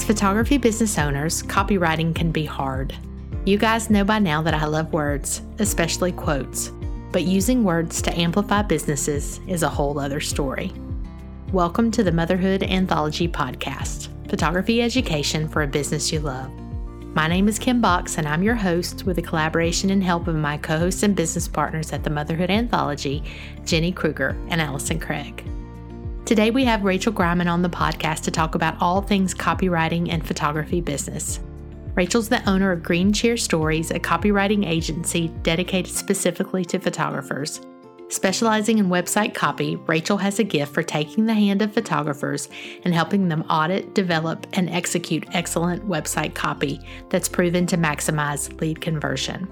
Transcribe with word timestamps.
As 0.00 0.06
photography 0.06 0.56
business 0.56 0.96
owners, 0.96 1.42
copywriting 1.42 2.14
can 2.14 2.32
be 2.32 2.46
hard. 2.46 2.96
You 3.44 3.58
guys 3.58 3.90
know 3.90 4.02
by 4.02 4.18
now 4.18 4.40
that 4.40 4.54
I 4.54 4.64
love 4.64 4.94
words, 4.94 5.42
especially 5.58 6.10
quotes, 6.10 6.72
but 7.12 7.24
using 7.24 7.64
words 7.64 8.00
to 8.02 8.18
amplify 8.18 8.62
businesses 8.62 9.40
is 9.46 9.62
a 9.62 9.68
whole 9.68 10.00
other 10.00 10.18
story. 10.18 10.72
Welcome 11.52 11.90
to 11.90 12.02
the 12.02 12.12
Motherhood 12.12 12.62
Anthology 12.62 13.28
Podcast 13.28 14.08
photography 14.30 14.80
education 14.80 15.46
for 15.46 15.64
a 15.64 15.66
business 15.66 16.10
you 16.10 16.20
love. 16.20 16.50
My 17.14 17.28
name 17.28 17.46
is 17.46 17.58
Kim 17.58 17.82
Box, 17.82 18.16
and 18.16 18.26
I'm 18.26 18.42
your 18.42 18.54
host 18.54 19.04
with 19.04 19.16
the 19.16 19.22
collaboration 19.22 19.90
and 19.90 20.02
help 20.02 20.28
of 20.28 20.34
my 20.34 20.56
co 20.56 20.78
hosts 20.78 21.02
and 21.02 21.14
business 21.14 21.46
partners 21.46 21.92
at 21.92 22.04
the 22.04 22.10
Motherhood 22.10 22.48
Anthology, 22.48 23.22
Jenny 23.66 23.92
Kruger 23.92 24.34
and 24.48 24.62
Allison 24.62 24.98
Craig. 24.98 25.44
Today, 26.30 26.52
we 26.52 26.64
have 26.64 26.84
Rachel 26.84 27.12
Greiman 27.12 27.50
on 27.50 27.62
the 27.62 27.68
podcast 27.68 28.20
to 28.20 28.30
talk 28.30 28.54
about 28.54 28.80
all 28.80 29.02
things 29.02 29.34
copywriting 29.34 30.12
and 30.12 30.24
photography 30.24 30.80
business. 30.80 31.40
Rachel's 31.96 32.28
the 32.28 32.48
owner 32.48 32.70
of 32.70 32.84
Green 32.84 33.12
Chair 33.12 33.36
Stories, 33.36 33.90
a 33.90 33.98
copywriting 33.98 34.64
agency 34.64 35.26
dedicated 35.42 35.92
specifically 35.92 36.64
to 36.66 36.78
photographers. 36.78 37.60
Specializing 38.10 38.78
in 38.78 38.86
website 38.86 39.34
copy, 39.34 39.74
Rachel 39.74 40.18
has 40.18 40.38
a 40.38 40.44
gift 40.44 40.72
for 40.72 40.84
taking 40.84 41.26
the 41.26 41.34
hand 41.34 41.62
of 41.62 41.74
photographers 41.74 42.48
and 42.84 42.94
helping 42.94 43.26
them 43.26 43.42
audit, 43.50 43.92
develop, 43.96 44.46
and 44.52 44.70
execute 44.70 45.26
excellent 45.32 45.88
website 45.88 46.36
copy 46.36 46.78
that's 47.08 47.28
proven 47.28 47.66
to 47.66 47.76
maximize 47.76 48.60
lead 48.60 48.80
conversion. 48.80 49.48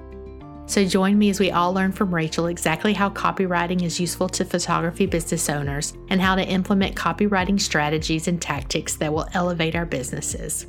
So 0.69 0.85
join 0.85 1.19
me 1.19 1.31
as 1.31 1.41
we 1.41 1.51
all 1.51 1.73
learn 1.73 1.93
from 1.93 2.15
Rachel 2.15 2.47
exactly 2.49 2.93
how 2.93 3.09
copywriting 3.09 3.83
is 3.83 3.99
useful 3.99 4.29
to 4.29 4.45
photography 4.45 5.07
business 5.07 5.49
owners 5.49 5.95
and 6.11 6.21
how 6.21 6.35
to 6.35 6.47
implement 6.47 6.95
copywriting 6.95 7.59
strategies 7.59 8.29
and 8.29 8.41
tactics 8.41 8.95
that 8.97 9.11
will 9.11 9.27
elevate 9.33 9.75
our 9.75 9.87
businesses. 9.87 10.67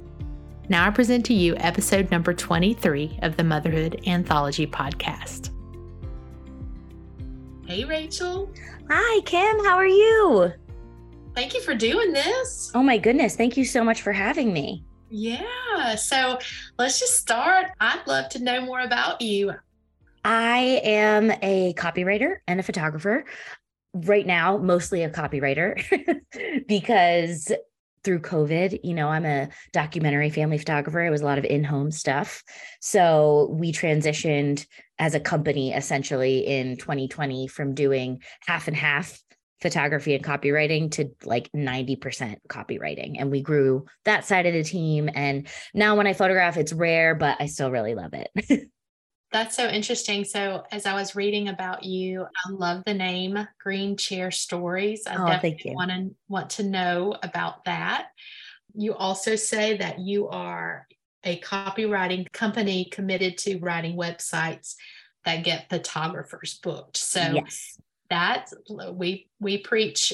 Now 0.70 0.88
I 0.88 0.90
present 0.92 1.26
to 1.26 1.34
you 1.34 1.58
episode 1.58 2.10
number 2.12 2.34
23 2.34 3.20
of 3.24 3.36
the 3.36 3.44
Motherhood 3.44 4.02
Anthology 4.08 4.66
podcast. 4.66 5.50
Hey, 7.68 7.84
Rachel. 7.84 8.50
Hi, 8.90 9.22
Kim. 9.26 9.66
How 9.66 9.76
are 9.76 9.86
you? 9.86 10.54
Thank 11.36 11.54
you 11.54 11.62
for 11.62 11.76
doing 11.76 12.14
this. 12.14 12.72
Oh, 12.74 12.84
my 12.84 12.98
goodness. 12.98 13.36
Thank 13.36 13.58
you 13.58 13.66
so 13.66 13.84
much 13.84 14.02
for 14.02 14.14
having 14.14 14.54
me. 14.54 14.86
Yeah. 15.10 15.96
So 15.96 16.40
let's 16.78 17.02
just 17.02 17.18
start. 17.18 17.72
I'd 17.82 18.08
love 18.08 18.30
to 18.30 18.40
know 18.42 18.62
more 18.62 18.80
about 18.80 19.22
you. 19.22 19.56
I 20.24 20.82
am 20.84 21.32
a 21.42 21.74
copywriter 21.76 22.38
and 22.48 22.60
a 22.60 22.64
photographer. 22.64 23.26
Right 23.94 24.26
now, 24.26 24.58
mostly 24.58 25.04
a 25.04 25.10
copywriter 25.10 25.82
because 26.68 27.52
through 28.04 28.20
COVID, 28.20 28.80
you 28.84 28.94
know, 28.94 29.10
I'm 29.10 29.26
a 29.26 29.50
documentary 29.74 30.30
family 30.30 30.58
photographer. 30.58 31.04
It 31.04 31.10
was 31.10 31.22
a 31.22 31.26
lot 31.26 31.38
of 31.38 31.46
in 31.46 31.64
home 31.64 31.92
stuff. 31.92 32.44
So 32.80 33.50
we 33.52 33.72
transitioned 33.72 34.66
as 35.00 35.16
a 35.16 35.20
company 35.20 35.74
essentially 35.74 36.40
in 36.46 36.78
2020 36.78 37.48
from 37.48 37.74
doing 37.74 38.22
half 38.46 38.68
and 38.68 38.78
half 38.78 39.20
photography 39.62 40.16
and 40.16 40.24
copywriting 40.24 40.90
to 40.92 41.10
like 41.26 41.52
90% 41.52 42.38
copywriting. 42.48 43.16
And 43.20 43.30
we 43.30 43.42
grew 43.42 43.86
that 44.06 44.26
side 44.26 44.46
of 44.46 44.54
the 44.54 44.64
team. 44.64 45.10
And 45.14 45.48
now 45.74 45.96
when 45.96 46.08
I 46.08 46.14
photograph, 46.14 46.58
it's 46.58 46.72
rare, 46.72 47.16
but 47.16 47.38
I 47.40 47.48
still 47.48 47.72
really 47.72 47.96
love 47.96 48.14
it. 48.14 48.70
That's 49.32 49.56
so 49.56 49.68
interesting. 49.68 50.24
So, 50.26 50.64
as 50.72 50.86
I 50.86 50.94
was 50.94 51.16
reading 51.16 51.50
about 51.50 51.84
you, 51.84 52.24
I 52.24 52.52
love 52.52 52.84
the 52.86 52.96
name 52.96 53.48
Green 53.62 53.96
Chair 53.96 54.32
Stories. 54.32 55.06
I 55.06 55.22
oh, 55.22 55.28
definitely 55.28 55.76
want 55.76 55.92
to 55.92 56.10
want 56.28 56.50
to 56.52 56.64
know 56.64 57.16
about 57.22 57.66
that. 57.66 58.08
You 58.74 58.96
also 58.96 59.36
say 59.36 59.78
that 59.78 60.00
you 60.00 60.30
are 60.30 60.88
a 61.24 61.40
copywriting 61.42 62.32
company 62.32 62.86
committed 62.86 63.38
to 63.40 63.60
writing 63.60 63.98
websites 63.98 64.76
that 65.26 65.44
get 65.44 65.70
photographers 65.70 66.60
booked. 66.64 66.98
So 66.98 67.20
yes. 67.20 67.80
that's 68.10 68.54
we 68.94 69.28
we 69.40 69.60
preach 69.60 70.14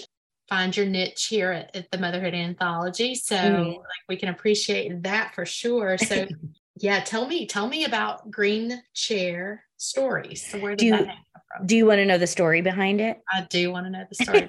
find 0.50 0.76
your 0.76 0.86
niche 0.86 1.26
here 1.28 1.52
at, 1.52 1.76
at 1.76 1.92
the 1.92 1.98
Motherhood 1.98 2.34
Anthology. 2.34 3.16
So 3.16 3.36
mm-hmm. 3.36 3.70
like 3.70 4.04
we 4.08 4.18
can 4.18 4.30
appreciate 4.30 5.04
that 5.04 5.34
for 5.34 5.46
sure. 5.46 5.98
So 5.98 6.28
yeah, 6.78 7.00
tell 7.02 7.28
me, 7.28 7.46
tell 7.48 7.68
me 7.68 7.86
about 7.86 8.30
Green 8.30 8.82
Chair 8.94 9.64
Stories. 9.78 10.46
So 10.46 10.60
where 10.60 10.76
did 10.76 10.86
do 10.86 11.06
that 11.06 11.16
from? 11.58 11.68
Do 11.68 11.78
you 11.78 11.86
want 11.86 12.00
to 12.00 12.06
know 12.06 12.18
the 12.18 12.28
story 12.28 12.62
behind 12.62 13.00
it? 13.00 13.22
I 13.32 13.48
do 13.50 13.72
want 13.72 13.86
to 13.86 13.90
know 13.90 14.04
the 14.10 14.24
story. 14.24 14.48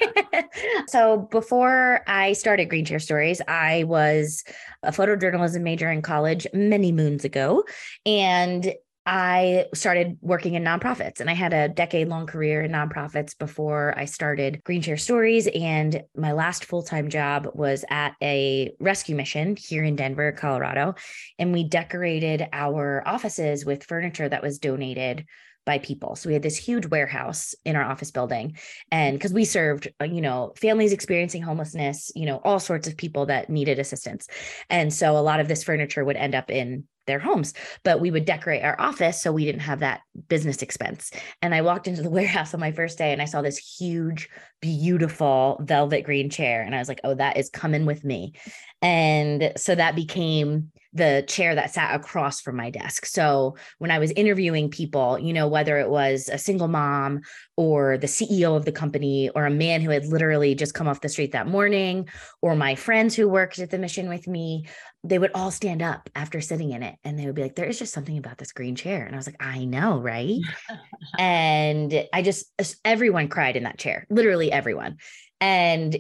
so 0.89 1.29
before 1.31 2.01
I 2.09 2.33
started 2.33 2.67
Green 2.67 2.85
Chair 2.85 2.99
Stories, 2.99 3.41
I 3.47 3.85
was 3.85 4.43
a 4.83 4.91
photojournalism 4.91 5.63
major 5.63 5.91
in 5.91 6.03
college 6.03 6.47
many 6.53 6.91
moons 6.91 7.25
ago. 7.25 7.65
And 8.05 8.73
I 9.07 9.67
started 9.73 10.19
working 10.21 10.55
in 10.55 10.65
nonprofits 10.65 11.21
and 11.21 11.31
I 11.31 11.35
had 11.35 11.53
a 11.53 11.69
decade 11.69 12.09
long 12.09 12.27
career 12.27 12.63
in 12.63 12.73
nonprofits 12.73 13.39
before 13.39 13.95
I 13.97 14.05
started 14.05 14.61
Green 14.65 14.83
Chair 14.83 14.97
Stories. 14.97 15.47
And 15.47 16.03
my 16.17 16.33
last 16.33 16.65
full 16.65 16.83
time 16.83 17.09
job 17.09 17.49
was 17.55 17.85
at 17.89 18.15
a 18.21 18.73
rescue 18.81 19.15
mission 19.15 19.55
here 19.57 19.85
in 19.85 19.95
Denver, 19.95 20.33
Colorado. 20.33 20.97
And 21.39 21.53
we 21.53 21.69
decorated 21.69 22.49
our 22.53 23.07
offices 23.07 23.65
with 23.65 23.85
furniture 23.85 24.29
that 24.29 24.43
was 24.43 24.59
donated 24.59 25.25
by 25.65 25.79
people. 25.79 26.17
So 26.17 26.29
we 26.29 26.33
had 26.35 26.43
this 26.43 26.57
huge 26.57 26.87
warehouse 26.87 27.55
in 27.65 27.77
our 27.77 27.85
office 27.85 28.11
building. 28.11 28.57
And 28.91 29.17
because 29.17 29.33
we 29.33 29.45
served, 29.45 29.89
uh, 30.01 30.05
you 30.05 30.21
know, 30.21 30.53
families 30.57 30.93
experiencing 30.93 31.43
homelessness, 31.43 32.11
you 32.17 32.27
know, 32.27 32.41
all 32.43 32.61
sorts 32.61 32.89
of 32.89 32.97
people 32.97 33.27
that 33.27 33.51
needed 33.51 33.79
assistance. 33.79 34.27
And 34.69 34.93
so 34.93 35.17
a 35.17 35.19
lot 35.19 35.41
of 35.41 35.49
this 35.49 35.65
furniture 35.65 36.05
would 36.05 36.17
end 36.17 36.35
up 36.35 36.51
in 36.51 36.85
their 37.07 37.19
homes, 37.19 37.55
but 37.83 38.01
we 38.01 38.11
would 38.11 38.25
decorate 38.25 38.63
our 38.63 38.81
office 38.81 39.23
so 39.23 39.33
we 39.33 39.45
didn't 39.45 39.61
have 39.61 39.81
that 39.81 40.01
business 40.29 40.63
expense. 40.63 41.11
And 41.43 41.55
I 41.55 41.63
walked 41.63 41.89
into 41.89 42.03
the 42.03 42.11
warehouse 42.17 42.55
on 42.55 42.61
my 42.61 42.73
first 42.73 42.99
day 42.99 43.13
and 43.13 43.23
I 43.23 43.27
saw 43.27 43.43
this 43.43 43.59
huge, 43.59 44.29
beautiful 44.61 45.61
velvet 45.63 46.03
green 46.03 46.31
chair. 46.31 46.63
And 46.63 46.75
I 46.75 46.79
was 46.79 46.89
like, 46.89 47.01
oh, 47.05 47.15
that 47.15 47.37
is 47.37 47.51
coming 47.51 47.87
with 47.87 48.05
me. 48.05 48.35
And 48.83 49.53
so 49.57 49.75
that 49.75 49.97
became 49.97 50.71
the 50.93 51.25
chair 51.29 51.55
that 51.55 51.73
sat 51.73 51.95
across 51.95 52.41
from 52.41 52.57
my 52.57 52.71
desk. 52.71 53.05
So 53.05 53.57
when 53.79 53.91
I 53.91 53.99
was 53.99 54.13
interviewing 54.13 54.71
people, 54.71 55.19
you 55.19 55.33
know, 55.33 55.47
whether 55.47 55.79
it 55.79 55.91
was 55.91 56.31
a 56.31 56.39
single 56.39 56.69
mom 56.69 57.21
or 57.57 57.97
the 57.97 58.07
CEO 58.07 58.57
of 58.57 58.65
the 58.65 58.73
company 58.73 59.31
or 59.31 59.47
a 59.47 59.51
man 59.51 59.81
who 59.81 59.91
had 59.91 60.07
literally 60.07 60.55
just 60.55 60.75
come 60.75 60.87
off 60.87 61.01
the 61.01 61.09
street 61.09 61.33
that 61.33 61.47
morning 61.47 62.09
or 62.43 62.55
my 62.55 62.75
friends 62.75 63.15
who 63.15 63.29
worked 63.29 63.59
at 63.59 63.71
the 63.71 63.79
mission 63.79 64.09
with 64.09 64.29
me, 64.29 64.67
they 65.03 65.19
would 65.19 65.31
all 65.35 65.51
stand 65.51 65.81
up 65.81 66.11
after 66.15 66.41
sitting 66.41 66.73
in 66.73 66.83
it 66.83 66.97
and 67.03 67.19
they 67.19 67.25
would 67.25 67.35
be 67.35 67.43
like, 67.43 67.55
there 67.55 67.67
is 67.67 67.79
just 67.79 67.95
something 67.95 68.19
about 68.19 68.37
this 68.37 68.53
green 68.53 68.75
chair. 68.75 69.07
And 69.07 69.15
I 69.15 69.19
was 69.19 69.27
like, 69.27 69.43
I 69.43 69.65
know, 69.65 69.99
right? 69.99 70.39
and 71.19 72.07
I 72.13 72.23
just, 72.23 72.47
everyone 72.85 73.29
cried 73.29 73.57
in 73.57 73.65
that 73.65 73.79
chair, 73.79 74.07
literally 74.11 74.53
everyone. 74.53 74.99
And 75.41 75.97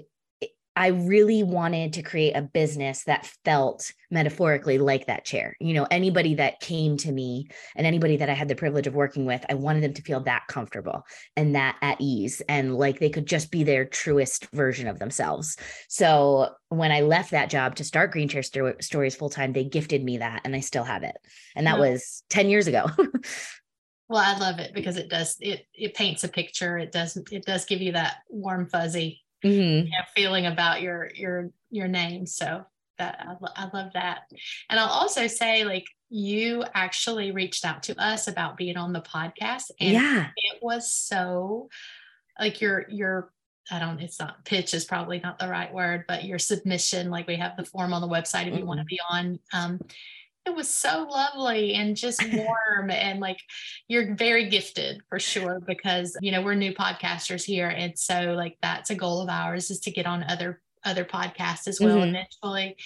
I 0.76 0.88
really 0.88 1.42
wanted 1.42 1.94
to 1.94 2.02
create 2.02 2.36
a 2.36 2.42
business 2.42 3.04
that 3.04 3.24
felt 3.46 3.92
metaphorically 4.10 4.76
like 4.76 5.06
that 5.06 5.24
chair. 5.24 5.56
You 5.58 5.72
know, 5.72 5.86
anybody 5.90 6.34
that 6.34 6.60
came 6.60 6.98
to 6.98 7.10
me 7.10 7.48
and 7.74 7.86
anybody 7.86 8.18
that 8.18 8.28
I 8.28 8.34
had 8.34 8.48
the 8.48 8.54
privilege 8.54 8.86
of 8.86 8.94
working 8.94 9.24
with, 9.24 9.42
I 9.48 9.54
wanted 9.54 9.82
them 9.82 9.94
to 9.94 10.02
feel 10.02 10.20
that 10.20 10.46
comfortable 10.48 11.04
and 11.34 11.54
that 11.54 11.76
at 11.80 11.96
ease 11.98 12.42
and 12.46 12.76
like 12.76 13.00
they 13.00 13.08
could 13.08 13.26
just 13.26 13.50
be 13.50 13.64
their 13.64 13.86
truest 13.86 14.48
version 14.50 14.86
of 14.86 14.98
themselves. 14.98 15.56
So 15.88 16.50
when 16.68 16.92
I 16.92 17.00
left 17.00 17.30
that 17.30 17.48
job 17.48 17.76
to 17.76 17.84
start 17.84 18.12
Green 18.12 18.28
Chair 18.28 18.42
Sto- 18.42 18.74
Stories 18.80 19.16
full 19.16 19.30
time, 19.30 19.54
they 19.54 19.64
gifted 19.64 20.04
me 20.04 20.18
that 20.18 20.42
and 20.44 20.54
I 20.54 20.60
still 20.60 20.84
have 20.84 21.02
it. 21.02 21.16
And 21.54 21.66
that 21.66 21.78
was 21.78 22.22
10 22.28 22.50
years 22.50 22.66
ago. 22.66 22.84
well, 24.08 24.22
I 24.22 24.36
love 24.38 24.58
it 24.58 24.74
because 24.74 24.98
it 24.98 25.08
does 25.08 25.36
it 25.40 25.64
it 25.72 25.94
paints 25.94 26.22
a 26.22 26.28
picture. 26.28 26.76
It 26.76 26.92
does 26.92 27.16
it 27.16 27.46
does 27.46 27.64
give 27.64 27.80
you 27.80 27.92
that 27.92 28.16
warm 28.28 28.68
fuzzy 28.68 29.22
mm-hmm. 29.46 29.86
you 29.86 29.90
know, 29.90 30.04
feeling 30.14 30.46
about 30.46 30.82
your 30.82 31.10
your 31.14 31.50
your 31.70 31.88
name. 31.88 32.26
So 32.26 32.64
that 32.98 33.26
I, 33.26 33.64
I 33.64 33.70
love 33.72 33.92
that. 33.94 34.22
And 34.70 34.80
I'll 34.80 34.88
also 34.88 35.26
say 35.26 35.64
like 35.64 35.84
you 36.08 36.64
actually 36.74 37.30
reached 37.30 37.64
out 37.64 37.82
to 37.84 38.02
us 38.02 38.28
about 38.28 38.56
being 38.56 38.76
on 38.76 38.92
the 38.92 39.00
podcast 39.00 39.70
and 39.80 39.92
yeah. 39.92 40.28
it 40.36 40.58
was 40.62 40.94
so 40.94 41.68
like 42.38 42.60
your 42.60 42.86
your 42.88 43.32
I 43.70 43.80
don't, 43.80 44.00
it's 44.00 44.20
not 44.20 44.44
pitch 44.44 44.74
is 44.74 44.84
probably 44.84 45.18
not 45.18 45.38
the 45.38 45.48
right 45.48 45.72
word, 45.72 46.04
but 46.06 46.24
your 46.24 46.38
submission, 46.38 47.10
like 47.10 47.26
we 47.26 47.36
have 47.36 47.56
the 47.56 47.64
form 47.64 47.92
on 47.92 48.00
the 48.00 48.08
website 48.08 48.42
if 48.42 48.52
you 48.52 48.58
mm-hmm. 48.58 48.66
want 48.66 48.80
to 48.80 48.84
be 48.84 49.00
on. 49.10 49.38
Um, 49.52 49.80
it 50.46 50.54
was 50.54 50.70
so 50.70 51.06
lovely 51.10 51.74
and 51.74 51.96
just 51.96 52.22
warm 52.32 52.90
and 52.90 53.20
like 53.20 53.40
you're 53.88 54.14
very 54.14 54.48
gifted 54.48 55.02
for 55.08 55.18
sure 55.18 55.60
because 55.66 56.16
you 56.20 56.32
know 56.32 56.42
we're 56.42 56.54
new 56.54 56.72
podcasters 56.72 57.44
here 57.44 57.68
and 57.68 57.98
so 57.98 58.34
like 58.36 58.56
that's 58.62 58.90
a 58.90 58.94
goal 58.94 59.20
of 59.20 59.28
ours 59.28 59.70
is 59.70 59.80
to 59.80 59.90
get 59.90 60.06
on 60.06 60.24
other 60.24 60.60
other 60.84 61.04
podcasts 61.04 61.66
as 61.66 61.80
well 61.80 61.96
mm-hmm. 61.96 62.14
eventually 62.14 62.76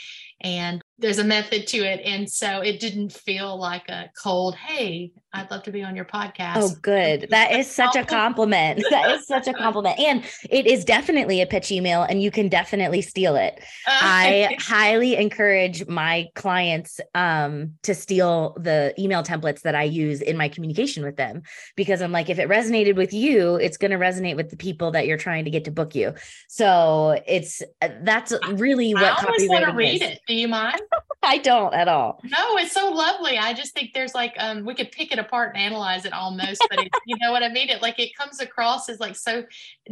and 0.41 0.83
there's 1.01 1.19
a 1.19 1.25
method 1.25 1.67
to 1.69 1.79
it. 1.79 2.01
And 2.05 2.31
so 2.31 2.61
it 2.61 2.79
didn't 2.79 3.13
feel 3.13 3.59
like 3.59 3.89
a 3.89 4.11
cold, 4.23 4.55
hey, 4.55 5.13
I'd 5.33 5.51
love 5.51 5.63
to 5.65 5.73
be 5.73 5.83
on 5.83 5.97
your 5.97 6.05
podcast. 6.05 6.57
Oh, 6.57 6.71
good. 6.83 7.29
That 7.31 7.53
is 7.53 7.71
such 7.71 7.97
a 7.97 8.05
compliment. 8.05 8.85
That 8.91 9.13
is 9.13 9.27
such 9.27 9.47
a 9.47 9.53
compliment. 9.53 10.01
And 10.01 10.25
it 10.51 10.67
is 10.67 10.85
definitely 10.85 11.41
a 11.41 11.47
pitch 11.47 11.71
email, 11.71 12.03
and 12.03 12.21
you 12.21 12.33
can 12.33 12.49
definitely 12.49 13.03
steal 13.03 13.37
it. 13.37 13.63
I 13.87 14.57
highly 14.59 15.17
encourage 15.17 15.87
my 15.87 16.27
clients 16.35 16.99
um, 17.15 17.75
to 17.85 17.95
steal 17.95 18.57
the 18.61 18.93
email 18.99 19.23
templates 19.23 19.63
that 19.63 19.77
I 19.77 19.85
use 19.85 20.21
in 20.23 20.37
my 20.37 20.49
communication 20.49 21.05
with 21.05 21.17
them 21.17 21.43
because 21.77 22.03
I'm 22.03 22.11
like, 22.11 22.29
if 22.31 22.41
it 22.41 22.49
resonated 22.49 22.97
with 22.97 23.13
you, 23.13 23.57
it's 23.57 23.77
going 23.77 23.93
to 23.93 23.97
resonate 23.97 24.35
with 24.35 24.51
the 24.51 24.57
people 24.57 24.91
that 24.91 25.07
you're 25.07 25.17
trying 25.17 25.45
to 25.45 25.51
get 25.51 25.65
to 25.67 25.71
book 25.71 25.95
you. 25.95 26.15
So 26.49 27.21
it's 27.27 27.63
uh, 27.81 27.91
that's 28.03 28.33
really 28.51 28.93
what 28.93 29.05
I 29.05 29.25
always 29.25 29.49
want 29.49 29.67
to 29.67 29.73
read 29.73 30.03
is. 30.03 30.11
it. 30.11 30.21
Do 30.31 30.37
you 30.37 30.47
mind? 30.47 30.81
I 31.25 31.39
don't 31.39 31.75
at 31.75 31.89
all. 31.89 32.21
No, 32.23 32.57
it's 32.57 32.71
so 32.71 32.89
lovely. 32.89 33.37
I 33.37 33.53
just 33.53 33.75
think 33.75 33.93
there's 33.93 34.15
like 34.15 34.33
um 34.39 34.65
we 34.65 34.77
could 34.77 34.93
pick 34.93 35.11
it 35.11 35.19
apart 35.19 35.57
and 35.57 35.65
analyze 35.65 36.05
it 36.05 36.13
almost, 36.13 36.65
but 36.71 36.79
it, 36.79 36.89
you 37.05 37.17
know 37.21 37.33
what 37.33 37.43
I 37.43 37.49
mean? 37.49 37.69
It 37.69 37.83
like 37.83 37.99
it 37.99 38.15
comes 38.17 38.39
across 38.39 38.89
as 38.89 39.01
like 39.01 39.17
so 39.17 39.43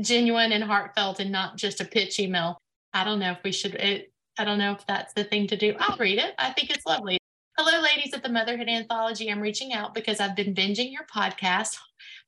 genuine 0.00 0.52
and 0.52 0.62
heartfelt 0.62 1.18
and 1.18 1.32
not 1.32 1.56
just 1.56 1.80
a 1.80 1.84
pitch 1.84 2.20
email. 2.20 2.56
I 2.94 3.02
don't 3.02 3.18
know 3.18 3.32
if 3.32 3.38
we 3.42 3.50
should 3.50 3.74
it, 3.74 4.12
I 4.38 4.44
don't 4.44 4.60
know 4.60 4.70
if 4.70 4.86
that's 4.86 5.12
the 5.12 5.24
thing 5.24 5.48
to 5.48 5.56
do. 5.56 5.74
I'll 5.80 5.96
read 5.96 6.20
it. 6.20 6.34
I 6.38 6.52
think 6.52 6.70
it's 6.70 6.86
lovely. 6.86 7.18
Hello, 7.58 7.82
ladies 7.82 8.14
at 8.14 8.22
the 8.22 8.28
Motherhood 8.28 8.68
Anthology. 8.68 9.32
I'm 9.32 9.40
reaching 9.40 9.72
out 9.72 9.92
because 9.92 10.20
I've 10.20 10.36
been 10.36 10.54
binging 10.54 10.92
your 10.92 11.06
podcast 11.12 11.78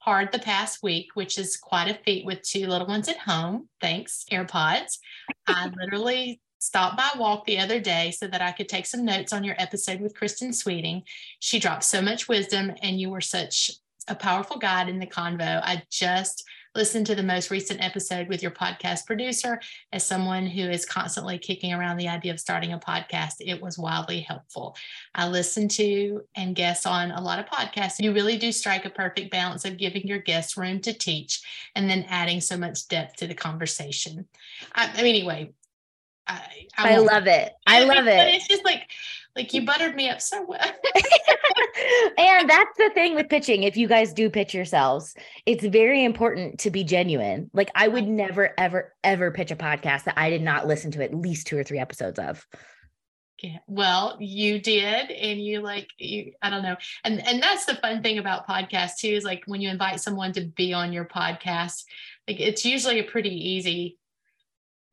hard 0.01 0.33
the 0.33 0.41
past 0.41 0.83
week, 0.83 1.11
which 1.15 1.39
is 1.39 1.57
quite 1.57 1.89
a 1.89 2.01
feat 2.05 2.27
with 2.27 2.43
two 2.43 2.67
little 2.67 2.89
ones 2.89 3.09
at 3.09 3.19
home. 3.19 3.69
Thanks, 3.81 4.25
AirPods. 4.33 4.99
I 5.47 5.71
literally 5.81 6.41
stopped 6.61 6.97
my 6.97 7.11
walk 7.19 7.45
the 7.47 7.59
other 7.59 7.81
day 7.81 8.13
so 8.13 8.29
that 8.29 8.43
I 8.43 8.53
could 8.53 8.69
take 8.69 8.87
some 8.87 9.05
notes 9.05 9.33
on 9.33 9.43
your 9.43 9.57
episode 9.59 10.01
with 10.01 10.15
Kristen 10.15 10.53
Sweeting. 10.53 11.03
She 11.41 11.59
dropped 11.59 11.85
so 11.85 12.01
much 12.01 12.29
wisdom, 12.29 12.73
and 12.83 13.01
you 13.01 13.11
were 13.11 13.21
such 13.21 13.73
a 14.07 14.15
powerful 14.15 14.59
guide 14.59 14.89
in 14.89 14.99
the 14.99 15.07
convo. 15.07 15.61
I 15.63 15.83
just 15.91 16.45
listened 16.75 17.07
to 17.07 17.15
the 17.15 17.23
most 17.23 17.51
recent 17.51 17.83
episode 17.83 18.29
with 18.29 18.43
your 18.43 18.51
podcast 18.53 19.07
producer. 19.07 19.61
As 19.93 20.05
someone 20.05 20.47
who 20.47 20.63
is 20.63 20.87
constantly 20.87 21.39
kicking 21.39 21.73
around 21.73 21.97
the 21.97 22.09
idea 22.09 22.33
of 22.33 22.39
starting 22.39 22.73
a 22.73 22.79
podcast, 22.79 23.35
it 23.41 23.61
was 23.61 23.79
wildly 23.79 24.21
helpful. 24.21 24.77
I 25.15 25.29
listened 25.29 25.73
to 25.73 26.23
and 26.37 26.55
guest 26.55 26.87
on 26.87 27.11
a 27.11 27.21
lot 27.21 27.41
of 27.41 27.47
podcasts. 27.47 27.99
You 27.99 28.13
really 28.13 28.39
do 28.39 28.53
strike 28.53 28.85
a 28.85 28.91
perfect 28.91 29.31
balance 29.33 29.65
of 29.65 29.79
giving 29.79 30.07
your 30.07 30.19
guests 30.19 30.57
room 30.57 30.81
to 30.83 30.93
teach 30.93 31.43
and 31.75 31.91
then 31.91 32.07
adding 32.09 32.41
so 32.41 32.57
much 32.57 32.87
depth 32.87 33.17
to 33.17 33.27
the 33.27 33.35
conversation. 33.35 34.27
I, 34.75 34.91
I 34.95 35.03
mean, 35.03 35.17
anyway, 35.17 35.53
I, 36.31 36.67
I, 36.77 36.95
I 36.95 36.99
love 36.99 37.27
it. 37.27 37.53
I 37.67 37.85
love 37.85 38.07
it. 38.07 38.35
It's 38.35 38.49
just 38.49 38.65
like, 38.65 38.89
like 39.37 39.53
you 39.55 39.65
buttered 39.65 39.95
me 39.95 40.09
up 40.09 40.21
so 40.21 40.45
well. 40.45 40.61
and 42.19 42.51
that's 42.51 42.77
the 42.77 42.91
thing 42.95 43.15
with 43.15 43.29
pitching. 43.29 43.63
If 43.63 43.77
you 43.77 43.89
guys 43.89 44.13
do 44.13 44.31
pitch 44.31 44.55
yourselves, 44.55 45.15
it's 45.47 45.65
very 45.65 46.05
important 46.05 46.61
to 46.61 46.71
be 46.71 46.85
genuine. 46.85 47.51
Like 47.53 47.71
I 47.75 47.89
would 47.89 48.09
never, 48.09 48.53
ever, 48.59 48.95
ever 49.05 49.31
pitch 49.31 49.51
a 49.51 49.57
podcast 49.57 50.05
that 50.05 50.19
I 50.19 50.31
did 50.31 50.43
not 50.43 50.67
listen 50.67 50.91
to 50.93 51.03
at 51.03 51.15
least 51.15 51.47
two 51.47 51.59
or 51.59 51.65
three 51.65 51.79
episodes 51.79 52.19
of. 52.19 52.47
Yeah. 53.43 53.59
Well, 53.67 54.19
you 54.21 54.61
did, 54.61 55.11
and 55.11 55.41
you 55.41 55.61
like 55.61 55.89
you. 55.97 56.33
I 56.43 56.51
don't 56.51 56.63
know, 56.63 56.77
and 57.05 57.27
and 57.27 57.43
that's 57.43 57.65
the 57.65 57.75
fun 57.77 58.03
thing 58.03 58.19
about 58.19 58.47
podcasts 58.47 58.99
too. 58.99 59.09
Is 59.09 59.25
like 59.25 59.45
when 59.47 59.63
you 59.63 59.71
invite 59.71 60.01
someone 60.01 60.33
to 60.33 60.43
be 60.43 60.75
on 60.75 60.93
your 60.93 61.07
podcast, 61.07 61.85
like 62.29 62.39
it's 62.39 62.67
usually 62.67 62.99
a 63.01 63.05
pretty 63.05 63.31
easy 63.31 63.97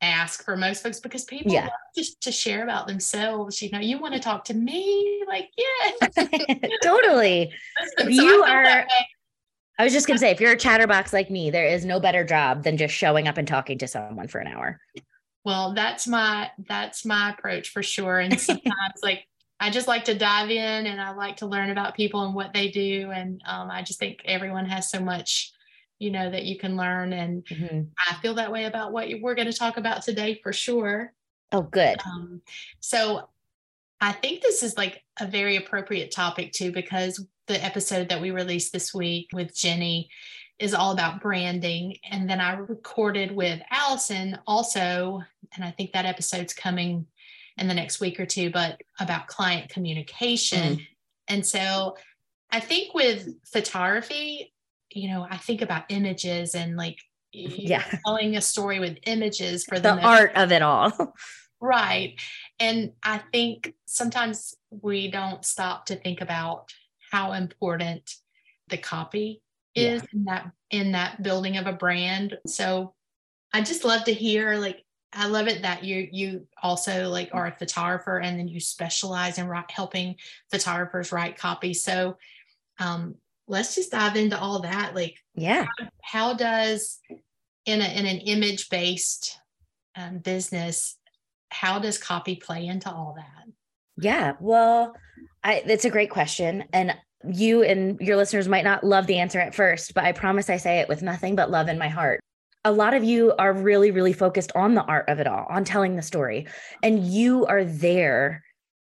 ask 0.00 0.44
for 0.44 0.56
most 0.56 0.82
folks 0.82 1.00
because 1.00 1.24
people 1.24 1.52
yeah. 1.52 1.68
love 1.96 2.06
to, 2.20 2.32
share 2.32 2.62
about 2.62 2.86
themselves. 2.86 3.60
You 3.60 3.70
know, 3.70 3.80
you 3.80 3.98
want 3.98 4.14
to 4.14 4.20
talk 4.20 4.44
to 4.44 4.54
me, 4.54 5.24
like, 5.26 5.50
yeah, 5.56 6.08
totally. 6.82 7.52
so 7.98 8.08
you 8.08 8.42
are. 8.44 8.86
I 9.78 9.84
was 9.84 9.92
just 9.92 10.06
gonna 10.06 10.18
say, 10.18 10.30
if 10.30 10.40
you're 10.40 10.52
a 10.52 10.58
chatterbox 10.58 11.12
like 11.12 11.30
me, 11.30 11.50
there 11.50 11.66
is 11.66 11.84
no 11.84 12.00
better 12.00 12.24
job 12.24 12.62
than 12.62 12.76
just 12.76 12.94
showing 12.94 13.28
up 13.28 13.38
and 13.38 13.48
talking 13.48 13.78
to 13.78 13.88
someone 13.88 14.28
for 14.28 14.38
an 14.38 14.46
hour. 14.46 14.80
Well, 15.44 15.74
that's 15.74 16.06
my 16.06 16.50
that's 16.68 17.04
my 17.04 17.30
approach 17.30 17.70
for 17.70 17.82
sure. 17.82 18.18
And 18.18 18.38
sometimes, 18.40 19.00
like, 19.02 19.24
I 19.60 19.70
just 19.70 19.88
like 19.88 20.04
to 20.04 20.14
dive 20.14 20.50
in 20.50 20.86
and 20.86 21.00
I 21.00 21.12
like 21.12 21.38
to 21.38 21.46
learn 21.46 21.70
about 21.70 21.94
people 21.94 22.24
and 22.24 22.34
what 22.34 22.52
they 22.52 22.68
do. 22.68 23.10
And 23.12 23.42
um, 23.46 23.70
I 23.70 23.82
just 23.82 23.98
think 23.98 24.20
everyone 24.24 24.66
has 24.66 24.90
so 24.90 25.00
much 25.00 25.52
you 25.98 26.10
know 26.10 26.30
that 26.30 26.44
you 26.44 26.58
can 26.58 26.76
learn 26.76 27.12
and 27.12 27.44
mm-hmm. 27.46 27.82
i 28.08 28.14
feel 28.20 28.34
that 28.34 28.52
way 28.52 28.64
about 28.64 28.92
what 28.92 29.08
we're 29.20 29.34
going 29.34 29.50
to 29.50 29.56
talk 29.56 29.76
about 29.76 30.02
today 30.02 30.38
for 30.42 30.52
sure 30.52 31.12
oh 31.52 31.62
good 31.62 31.98
um, 32.06 32.40
so 32.80 33.28
i 34.00 34.12
think 34.12 34.40
this 34.40 34.62
is 34.62 34.76
like 34.76 35.02
a 35.20 35.26
very 35.26 35.56
appropriate 35.56 36.10
topic 36.10 36.52
too 36.52 36.72
because 36.72 37.24
the 37.46 37.64
episode 37.64 38.08
that 38.08 38.20
we 38.20 38.30
released 38.30 38.72
this 38.72 38.94
week 38.94 39.28
with 39.32 39.56
jenny 39.56 40.08
is 40.58 40.74
all 40.74 40.92
about 40.92 41.20
branding 41.20 41.96
and 42.10 42.28
then 42.28 42.40
i 42.40 42.52
recorded 42.52 43.34
with 43.34 43.60
allison 43.70 44.38
also 44.46 45.22
and 45.54 45.64
i 45.64 45.70
think 45.70 45.92
that 45.92 46.06
episode's 46.06 46.54
coming 46.54 47.06
in 47.56 47.66
the 47.66 47.74
next 47.74 48.00
week 48.00 48.20
or 48.20 48.26
two 48.26 48.50
but 48.50 48.80
about 49.00 49.26
client 49.26 49.68
communication 49.68 50.76
mm. 50.76 50.86
and 51.26 51.44
so 51.44 51.96
i 52.52 52.60
think 52.60 52.94
with 52.94 53.34
photography 53.44 54.52
you 54.92 55.08
know, 55.08 55.26
I 55.28 55.36
think 55.36 55.62
about 55.62 55.84
images 55.88 56.54
and 56.54 56.76
like 56.76 56.98
yeah 57.32 57.84
telling 58.06 58.36
a 58.36 58.40
story 58.40 58.80
with 58.80 58.98
images 59.06 59.64
for 59.64 59.78
the 59.78 59.94
art 60.00 60.32
of 60.34 60.52
it 60.52 60.62
all. 60.62 60.92
right. 61.60 62.14
And 62.58 62.92
I 63.02 63.20
think 63.32 63.74
sometimes 63.86 64.54
we 64.70 65.10
don't 65.10 65.44
stop 65.44 65.86
to 65.86 65.96
think 65.96 66.20
about 66.20 66.72
how 67.10 67.32
important 67.32 68.14
the 68.68 68.78
copy 68.78 69.42
is 69.74 70.02
yeah. 70.02 70.08
in 70.12 70.24
that 70.24 70.50
in 70.70 70.92
that 70.92 71.22
building 71.22 71.56
of 71.56 71.66
a 71.66 71.72
brand. 71.72 72.38
So 72.46 72.94
I 73.52 73.62
just 73.62 73.84
love 73.84 74.04
to 74.04 74.12
hear 74.12 74.56
like 74.56 74.84
I 75.12 75.26
love 75.26 75.48
it 75.48 75.62
that 75.62 75.84
you 75.84 76.08
you 76.12 76.46
also 76.62 77.08
like 77.08 77.30
are 77.32 77.46
a 77.46 77.56
photographer 77.56 78.18
and 78.18 78.38
then 78.38 78.48
you 78.48 78.60
specialize 78.60 79.38
in 79.38 79.48
write, 79.48 79.70
helping 79.70 80.16
photographers 80.50 81.12
write 81.12 81.38
copy. 81.38 81.72
So 81.72 82.18
um, 82.78 83.14
let's 83.48 83.74
just 83.74 83.90
dive 83.90 84.16
into 84.16 84.38
all 84.38 84.60
that. 84.60 84.94
Like, 84.94 85.16
yeah, 85.34 85.66
how, 85.78 85.88
how 86.02 86.34
does 86.34 87.00
in 87.66 87.80
a 87.80 87.98
in 87.98 88.06
an 88.06 88.18
image 88.18 88.68
based 88.68 89.38
um, 89.96 90.18
business, 90.18 90.96
how 91.50 91.78
does 91.78 91.98
copy 91.98 92.36
play 92.36 92.66
into 92.66 92.90
all 92.90 93.14
that? 93.16 93.52
Yeah, 94.00 94.34
well, 94.40 94.94
I 95.42 95.62
that's 95.66 95.84
a 95.84 95.90
great 95.90 96.10
question, 96.10 96.64
and 96.72 96.94
you 97.28 97.62
and 97.62 98.00
your 98.00 98.16
listeners 98.16 98.48
might 98.48 98.64
not 98.64 98.84
love 98.84 99.06
the 99.06 99.18
answer 99.18 99.40
at 99.40 99.54
first, 99.54 99.94
but 99.94 100.04
I 100.04 100.12
promise 100.12 100.48
I 100.48 100.56
say 100.56 100.78
it 100.78 100.88
with 100.88 101.02
nothing 101.02 101.34
but 101.34 101.50
love 101.50 101.68
in 101.68 101.78
my 101.78 101.88
heart. 101.88 102.20
A 102.64 102.72
lot 102.72 102.92
of 102.92 103.04
you 103.04 103.32
are 103.38 103.52
really, 103.52 103.90
really 103.90 104.12
focused 104.12 104.52
on 104.54 104.74
the 104.74 104.84
art 104.84 105.08
of 105.08 105.20
it 105.20 105.26
all, 105.26 105.46
on 105.48 105.64
telling 105.64 105.96
the 105.96 106.02
story, 106.02 106.46
and 106.82 107.04
you 107.04 107.46
are 107.46 107.64
there 107.64 108.44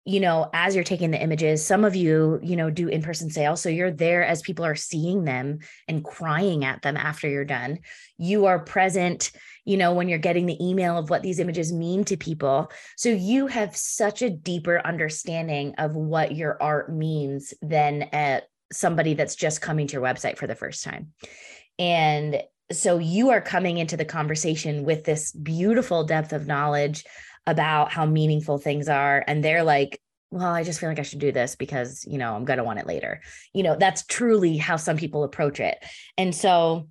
you 0.09 0.19
know, 0.19 0.49
as 0.53 0.73
you're 0.73 0.83
taking 0.83 1.11
the 1.11 1.21
images, 1.21 1.63
some 1.63 1.85
of 1.85 1.95
you, 1.95 2.39
you 2.41 2.55
know, 2.55 2.71
do 2.71 2.87
in 2.87 3.03
person 3.03 3.29
sales. 3.29 3.61
So 3.61 3.69
you're 3.69 3.91
there 3.91 4.25
as 4.25 4.41
people 4.41 4.65
are 4.65 4.73
seeing 4.73 5.23
them 5.23 5.59
and 5.87 6.03
crying 6.03 6.65
at 6.65 6.81
them 6.81 6.97
after 6.97 7.29
you're 7.29 7.45
done. 7.45 7.77
You 8.17 8.47
are 8.47 8.57
present, 8.57 9.31
you 9.65 9.77
know, 9.77 9.93
when 9.93 10.09
you're 10.09 10.17
getting 10.17 10.47
the 10.47 10.57
email 10.67 10.97
of 10.97 11.11
what 11.11 11.21
these 11.21 11.37
images 11.37 11.71
mean 11.71 12.05
to 12.05 12.17
people. 12.17 12.71
So 12.97 13.09
you 13.09 13.45
have 13.45 13.77
such 13.77 14.23
a 14.23 14.31
deeper 14.31 14.81
understanding 14.83 15.75
of 15.77 15.95
what 15.95 16.35
your 16.35 16.59
art 16.59 16.91
means 16.91 17.53
than 17.61 18.09
at 18.11 18.47
somebody 18.73 19.13
that's 19.13 19.35
just 19.35 19.61
coming 19.61 19.85
to 19.85 19.93
your 19.93 20.01
website 20.01 20.39
for 20.39 20.47
the 20.47 20.55
first 20.55 20.83
time. 20.83 21.13
And 21.77 22.41
so 22.71 22.97
you 22.97 23.29
are 23.29 23.41
coming 23.41 23.77
into 23.77 23.95
the 23.95 24.05
conversation 24.05 24.85
with 24.85 25.03
this 25.03 25.31
beautiful 25.31 26.03
depth 26.03 26.33
of 26.33 26.47
knowledge 26.47 27.05
about 27.47 27.91
how 27.91 28.05
meaningful 28.05 28.57
things 28.57 28.89
are. 28.89 29.23
And 29.27 29.43
they're 29.43 29.63
like 29.63 29.99
well 30.31 30.53
i 30.53 30.63
just 30.63 30.79
feel 30.79 30.87
like 30.87 30.99
i 30.99 31.01
should 31.01 31.17
do 31.17 31.31
this 31.31 31.55
because 31.55 32.05
you 32.07 32.19
know 32.19 32.35
i'm 32.35 32.45
going 32.45 32.57
to 32.57 32.63
want 32.63 32.79
it 32.79 32.87
later. 32.87 33.21
You 33.53 33.63
know 33.63 33.75
that's 33.75 34.05
truly 34.05 34.57
how 34.57 34.75
some 34.75 34.97
people 34.97 35.23
approach 35.23 35.59
it. 35.59 35.77
And 36.17 36.35
so 36.35 36.87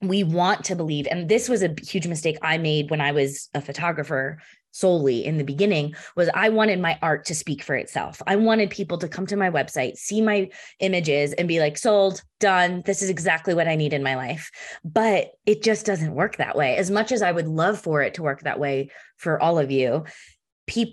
we 0.00 0.22
want 0.22 0.64
to 0.64 0.76
believe 0.76 1.08
and 1.10 1.28
this 1.28 1.48
was 1.48 1.62
a 1.62 1.74
huge 1.82 2.06
mistake 2.06 2.38
i 2.40 2.56
made 2.56 2.88
when 2.90 3.00
i 3.00 3.10
was 3.10 3.48
a 3.54 3.60
photographer 3.60 4.38
solely 4.78 5.24
in 5.24 5.38
the 5.38 5.44
beginning 5.44 5.94
was 6.16 6.30
I 6.34 6.48
wanted 6.48 6.80
my 6.80 6.98
art 7.02 7.24
to 7.26 7.34
speak 7.34 7.62
for 7.62 7.74
itself. 7.74 8.22
I 8.26 8.36
wanted 8.36 8.70
people 8.70 8.98
to 8.98 9.08
come 9.08 9.26
to 9.26 9.36
my 9.36 9.50
website, 9.50 9.96
see 9.96 10.20
my 10.20 10.48
images 10.80 11.32
and 11.32 11.48
be 11.48 11.60
like 11.60 11.76
sold, 11.76 12.22
done. 12.38 12.82
This 12.86 13.02
is 13.02 13.10
exactly 13.10 13.54
what 13.54 13.68
I 13.68 13.76
need 13.76 13.92
in 13.92 14.02
my 14.02 14.16
life. 14.16 14.50
But 14.84 15.32
it 15.46 15.62
just 15.62 15.84
doesn't 15.84 16.14
work 16.14 16.36
that 16.36 16.56
way. 16.56 16.76
As 16.76 16.90
much 16.90 17.12
as 17.12 17.22
I 17.22 17.32
would 17.32 17.48
love 17.48 17.80
for 17.80 18.02
it 18.02 18.14
to 18.14 18.22
work 18.22 18.42
that 18.42 18.60
way 18.60 18.90
for 19.16 19.40
all 19.42 19.58
of 19.58 19.70
you, 19.70 20.04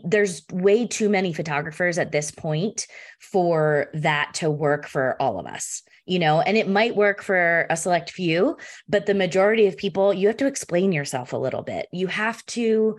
there's 0.05 0.43
way 0.51 0.87
too 0.87 1.09
many 1.09 1.33
photographers 1.33 1.97
at 1.97 2.11
this 2.11 2.31
point 2.31 2.87
for 3.19 3.87
that 3.93 4.33
to 4.35 4.49
work 4.49 4.87
for 4.87 5.21
all 5.21 5.37
of 5.37 5.45
us 5.45 5.83
you 6.05 6.17
know 6.17 6.39
and 6.39 6.55
it 6.55 6.69
might 6.69 6.95
work 6.95 7.21
for 7.21 7.67
a 7.69 7.75
select 7.75 8.09
few 8.09 8.55
but 8.87 9.05
the 9.05 9.13
majority 9.13 9.67
of 9.67 9.75
people 9.75 10.13
you 10.13 10.27
have 10.27 10.37
to 10.37 10.47
explain 10.47 10.91
yourself 10.91 11.33
a 11.33 11.37
little 11.37 11.61
bit 11.61 11.87
you 11.91 12.07
have 12.07 12.45
to 12.45 12.97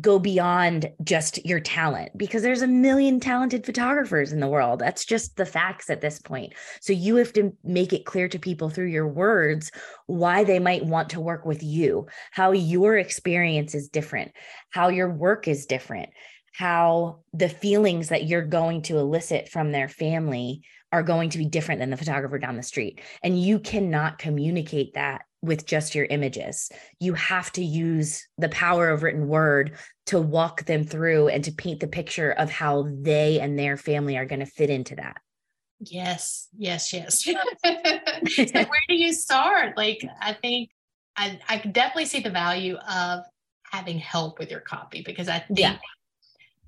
go 0.00 0.18
beyond 0.18 0.90
just 1.04 1.44
your 1.44 1.60
talent 1.60 2.10
because 2.16 2.42
there's 2.42 2.62
a 2.62 2.66
million 2.66 3.20
talented 3.20 3.66
photographers 3.66 4.32
in 4.32 4.40
the 4.40 4.48
world. 4.48 4.78
That's 4.78 5.04
just 5.04 5.36
the 5.36 5.44
facts 5.44 5.90
at 5.90 6.00
this 6.00 6.18
point. 6.18 6.54
So 6.80 6.94
you 6.94 7.16
have 7.16 7.32
to 7.34 7.52
make 7.62 7.92
it 7.92 8.06
clear 8.06 8.26
to 8.28 8.38
people 8.38 8.70
through 8.70 8.86
your 8.86 9.08
words 9.08 9.70
why 10.06 10.44
they 10.44 10.58
might 10.58 10.86
want 10.86 11.10
to 11.10 11.20
work 11.20 11.44
with 11.44 11.62
you, 11.62 12.06
how 12.30 12.52
your 12.52 12.96
experience 12.96 13.74
is 13.74 13.88
different, 13.88 14.32
how 14.70 14.88
your 14.88 15.10
work 15.10 15.46
is 15.46 15.66
different, 15.66 16.08
how 16.54 17.20
the 17.34 17.50
feelings 17.50 18.08
that 18.08 18.26
you're 18.26 18.46
going 18.46 18.82
to 18.82 18.98
elicit 18.98 19.50
from 19.50 19.72
their 19.72 19.88
family 19.88 20.62
are 20.90 21.02
going 21.02 21.30
to 21.30 21.38
be 21.38 21.46
different 21.46 21.80
than 21.80 21.90
the 21.90 21.96
photographer 21.96 22.38
down 22.38 22.56
the 22.56 22.62
street. 22.62 23.00
And 23.22 23.40
you 23.40 23.58
cannot 23.58 24.18
communicate 24.18 24.94
that 24.94 25.22
with 25.42 25.66
just 25.66 25.94
your 25.94 26.04
images. 26.06 26.70
You 27.00 27.14
have 27.14 27.50
to 27.52 27.64
use 27.64 28.26
the 28.38 28.48
power 28.48 28.88
of 28.88 29.02
written 29.02 29.26
word 29.26 29.76
to 30.06 30.20
walk 30.20 30.64
them 30.64 30.84
through 30.84 31.28
and 31.28 31.44
to 31.44 31.52
paint 31.52 31.80
the 31.80 31.88
picture 31.88 32.30
of 32.30 32.50
how 32.50 32.86
they 32.88 33.40
and 33.40 33.58
their 33.58 33.76
family 33.76 34.16
are 34.16 34.24
going 34.24 34.40
to 34.40 34.46
fit 34.46 34.70
into 34.70 34.96
that. 34.96 35.16
Yes, 35.80 36.48
yes, 36.56 36.92
yes. 36.92 37.24
so 37.24 37.32
where 38.52 38.66
do 38.88 38.94
you 38.94 39.12
start? 39.12 39.76
Like, 39.76 40.04
I 40.20 40.32
think 40.32 40.70
I, 41.16 41.40
I 41.48 41.58
definitely 41.58 42.06
see 42.06 42.20
the 42.20 42.30
value 42.30 42.76
of 42.76 43.24
having 43.70 43.98
help 43.98 44.38
with 44.38 44.50
your 44.50 44.60
copy 44.60 45.02
because 45.04 45.28
I 45.28 45.40
think 45.40 45.58
yeah. 45.58 45.76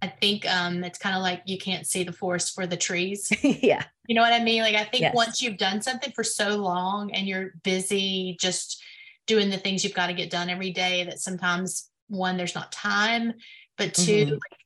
I 0.05 0.09
think 0.21 0.47
um, 0.51 0.85
it's 0.85 0.99
kind 0.99 1.17
of 1.17 1.23
like 1.23 1.41
you 1.47 1.57
can't 1.57 1.87
see 1.87 2.05
the 2.05 2.13
forest 2.13 2.55
for 2.55 2.67
the 2.67 2.77
trees. 2.77 3.33
yeah. 3.43 3.85
You 4.07 4.15
know 4.15 4.21
what 4.21 4.35
I 4.35 4.45
mean? 4.45 4.61
Like, 4.61 4.75
I 4.75 4.85
think 4.85 5.01
yes. 5.01 5.15
once 5.15 5.41
you've 5.41 5.57
done 5.57 5.81
something 5.81 6.13
for 6.15 6.23
so 6.23 6.57
long 6.57 7.11
and 7.13 7.27
you're 7.27 7.53
busy 7.63 8.37
just 8.39 8.83
doing 9.27 9.49
the 9.49 9.57
things 9.57 9.83
you've 9.83 9.95
got 9.95 10.09
to 10.09 10.13
get 10.13 10.29
done 10.29 10.51
every 10.51 10.73
day, 10.73 11.05
that 11.05 11.21
sometimes 11.21 11.89
one, 12.09 12.37
there's 12.37 12.55
not 12.55 12.71
time, 12.71 13.33
but 13.79 13.95
2 13.95 14.03
mm-hmm. 14.03 14.31
like, 14.33 14.61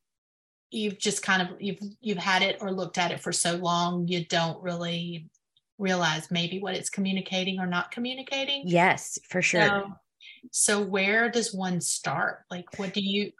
you've 0.72 0.98
just 0.98 1.22
kind 1.22 1.40
of 1.40 1.48
you've 1.60 1.78
you've 2.00 2.18
had 2.18 2.42
it 2.42 2.58
or 2.60 2.72
looked 2.72 2.98
at 2.98 3.10
it 3.10 3.20
for 3.20 3.32
so 3.32 3.56
long 3.56 4.06
you 4.06 4.22
don't 4.26 4.62
really 4.62 5.26
realize 5.78 6.30
maybe 6.30 6.60
what 6.60 6.74
it's 6.74 6.90
communicating 6.90 7.58
or 7.58 7.66
not 7.66 7.90
communicating 7.90 8.64
yes 8.66 9.18
for 9.30 9.40
sure 9.40 9.66
so, 9.66 9.92
so 10.50 10.82
where 10.82 11.30
does 11.30 11.54
one 11.54 11.80
start 11.80 12.40
like 12.50 12.78
what 12.78 12.92
do 12.92 13.00
you 13.00 13.32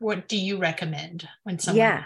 what 0.00 0.28
do 0.28 0.36
you 0.36 0.58
recommend 0.58 1.28
when 1.44 1.58
someone 1.58 1.78
yeah. 1.78 2.04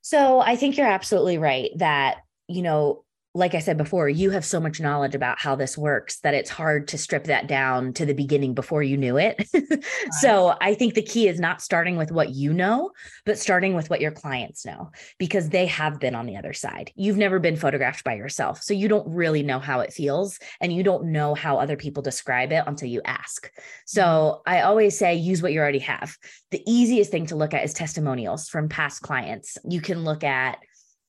so 0.00 0.40
i 0.40 0.56
think 0.56 0.76
you're 0.76 0.86
absolutely 0.86 1.38
right 1.38 1.70
that 1.76 2.16
you 2.48 2.62
know 2.62 3.03
like 3.36 3.54
I 3.54 3.58
said 3.58 3.76
before, 3.76 4.08
you 4.08 4.30
have 4.30 4.44
so 4.44 4.60
much 4.60 4.80
knowledge 4.80 5.16
about 5.16 5.40
how 5.40 5.56
this 5.56 5.76
works 5.76 6.20
that 6.20 6.34
it's 6.34 6.50
hard 6.50 6.86
to 6.88 6.98
strip 6.98 7.24
that 7.24 7.48
down 7.48 7.92
to 7.94 8.06
the 8.06 8.14
beginning 8.14 8.54
before 8.54 8.84
you 8.84 8.96
knew 8.96 9.16
it. 9.16 9.48
right. 9.54 9.84
So 10.20 10.56
I 10.60 10.74
think 10.74 10.94
the 10.94 11.02
key 11.02 11.26
is 11.26 11.40
not 11.40 11.60
starting 11.60 11.96
with 11.96 12.12
what 12.12 12.30
you 12.30 12.52
know, 12.52 12.92
but 13.26 13.36
starting 13.36 13.74
with 13.74 13.90
what 13.90 14.00
your 14.00 14.12
clients 14.12 14.64
know 14.64 14.92
because 15.18 15.48
they 15.48 15.66
have 15.66 15.98
been 15.98 16.14
on 16.14 16.26
the 16.26 16.36
other 16.36 16.52
side. 16.52 16.92
You've 16.94 17.16
never 17.16 17.40
been 17.40 17.56
photographed 17.56 18.04
by 18.04 18.14
yourself. 18.14 18.62
So 18.62 18.72
you 18.72 18.86
don't 18.86 19.12
really 19.12 19.42
know 19.42 19.58
how 19.58 19.80
it 19.80 19.92
feels 19.92 20.38
and 20.60 20.72
you 20.72 20.84
don't 20.84 21.06
know 21.06 21.34
how 21.34 21.58
other 21.58 21.76
people 21.76 22.04
describe 22.04 22.52
it 22.52 22.62
until 22.68 22.88
you 22.88 23.02
ask. 23.04 23.50
So 23.84 24.04
mm-hmm. 24.46 24.54
I 24.54 24.62
always 24.62 24.96
say 24.96 25.16
use 25.16 25.42
what 25.42 25.52
you 25.52 25.58
already 25.58 25.80
have. 25.80 26.16
The 26.52 26.62
easiest 26.70 27.10
thing 27.10 27.26
to 27.26 27.36
look 27.36 27.52
at 27.52 27.64
is 27.64 27.74
testimonials 27.74 28.48
from 28.48 28.68
past 28.68 29.02
clients. 29.02 29.58
You 29.68 29.80
can 29.80 30.04
look 30.04 30.22
at 30.22 30.58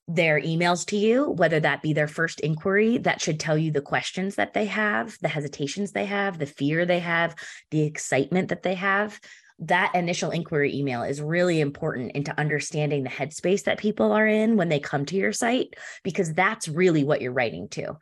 their 0.07 0.39
emails 0.39 0.85
to 0.88 0.97
you, 0.97 1.29
whether 1.31 1.59
that 1.59 1.81
be 1.81 1.93
their 1.93 2.07
first 2.07 2.39
inquiry 2.41 3.00
that 3.00 3.21
should 3.21 3.39
tell 3.39 3.57
you 3.57 3.71
the 3.71 3.81
questions 3.81 4.35
that 4.35 4.53
they 4.53 4.65
have, 4.65 5.17
the 5.21 5.27
hesitations 5.27 5.91
they 5.91 6.05
have, 6.05 6.38
the 6.38 6.45
fear 6.45 6.85
they 6.85 7.00
have, 7.00 7.35
the 7.71 7.81
excitement 7.81 8.50
that 8.50 8.62
they 8.62 8.75
have. 8.75 9.19
That 9.59 9.95
initial 9.95 10.31
inquiry 10.31 10.75
email 10.75 11.03
is 11.03 11.21
really 11.21 11.62
important 11.62 12.12
into 12.12 12.38
understanding 12.38 13.03
the 13.03 13.09
headspace 13.09 13.63
that 13.63 13.77
people 13.77 14.12
are 14.12 14.27
in 14.27 14.57
when 14.57 14.67
they 14.67 14.79
come 14.79 15.05
to 15.05 15.15
your 15.15 15.31
site, 15.31 15.75
because 16.03 16.33
that's 16.33 16.67
really 16.67 17.05
what 17.05 17.21
you're 17.21 17.31
writing 17.31 17.69
to. 17.69 17.97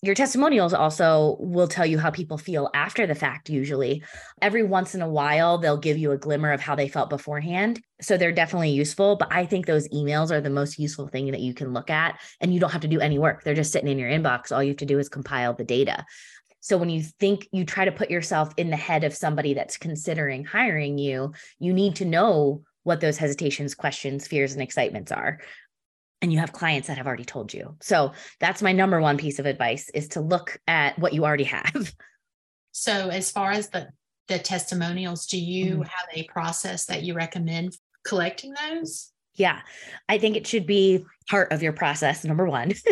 Your 0.00 0.14
testimonials 0.14 0.74
also 0.74 1.36
will 1.40 1.66
tell 1.66 1.86
you 1.86 1.98
how 1.98 2.10
people 2.10 2.38
feel 2.38 2.70
after 2.72 3.06
the 3.06 3.16
fact 3.16 3.50
usually. 3.50 4.04
Every 4.40 4.62
once 4.62 4.94
in 4.94 5.02
a 5.02 5.08
while 5.08 5.58
they'll 5.58 5.76
give 5.76 5.98
you 5.98 6.12
a 6.12 6.18
glimmer 6.18 6.52
of 6.52 6.60
how 6.60 6.76
they 6.76 6.88
felt 6.88 7.10
beforehand. 7.10 7.80
So 8.00 8.16
they're 8.16 8.30
definitely 8.30 8.70
useful 8.70 9.16
but 9.16 9.32
i 9.32 9.44
think 9.44 9.66
those 9.66 9.88
emails 9.88 10.30
are 10.30 10.40
the 10.40 10.50
most 10.50 10.78
useful 10.78 11.08
thing 11.08 11.32
that 11.32 11.40
you 11.40 11.52
can 11.52 11.72
look 11.72 11.90
at 11.90 12.20
and 12.40 12.54
you 12.54 12.60
don't 12.60 12.70
have 12.70 12.82
to 12.82 12.88
do 12.88 13.00
any 13.00 13.18
work. 13.18 13.42
They're 13.42 13.54
just 13.54 13.72
sitting 13.72 13.90
in 13.90 13.98
your 13.98 14.08
inbox. 14.08 14.52
All 14.52 14.62
you 14.62 14.70
have 14.70 14.76
to 14.76 14.86
do 14.86 15.00
is 15.00 15.08
compile 15.08 15.54
the 15.54 15.64
data 15.64 16.04
so 16.60 16.76
when 16.76 16.90
you 16.90 17.02
think 17.02 17.48
you 17.52 17.64
try 17.64 17.84
to 17.84 17.92
put 17.92 18.10
yourself 18.10 18.52
in 18.56 18.70
the 18.70 18.76
head 18.76 19.04
of 19.04 19.14
somebody 19.14 19.54
that's 19.54 19.76
considering 19.76 20.44
hiring 20.44 20.98
you 20.98 21.32
you 21.58 21.72
need 21.72 21.96
to 21.96 22.04
know 22.04 22.62
what 22.82 23.00
those 23.00 23.18
hesitations 23.18 23.74
questions 23.74 24.26
fears 24.26 24.52
and 24.52 24.62
excitements 24.62 25.12
are 25.12 25.38
and 26.20 26.32
you 26.32 26.38
have 26.38 26.52
clients 26.52 26.88
that 26.88 26.96
have 26.96 27.06
already 27.06 27.24
told 27.24 27.54
you. 27.54 27.76
So 27.80 28.12
that's 28.40 28.62
my 28.62 28.72
number 28.72 29.00
one 29.00 29.18
piece 29.18 29.38
of 29.38 29.46
advice 29.46 29.88
is 29.90 30.08
to 30.08 30.20
look 30.20 30.58
at 30.66 30.98
what 30.98 31.12
you 31.12 31.24
already 31.24 31.44
have. 31.44 31.94
So 32.72 33.08
as 33.08 33.30
far 33.30 33.50
as 33.50 33.70
the 33.70 33.88
the 34.28 34.38
testimonials, 34.38 35.26
do 35.26 35.40
you 35.40 35.72
mm-hmm. 35.72 35.82
have 35.82 36.08
a 36.14 36.24
process 36.24 36.86
that 36.86 37.02
you 37.02 37.14
recommend 37.14 37.76
collecting 38.04 38.54
those? 38.54 39.10
Yeah, 39.38 39.60
I 40.08 40.18
think 40.18 40.36
it 40.36 40.46
should 40.46 40.66
be 40.66 41.04
part 41.28 41.52
of 41.52 41.62
your 41.62 41.72
process, 41.72 42.24
number 42.24 42.46
one, 42.46 42.68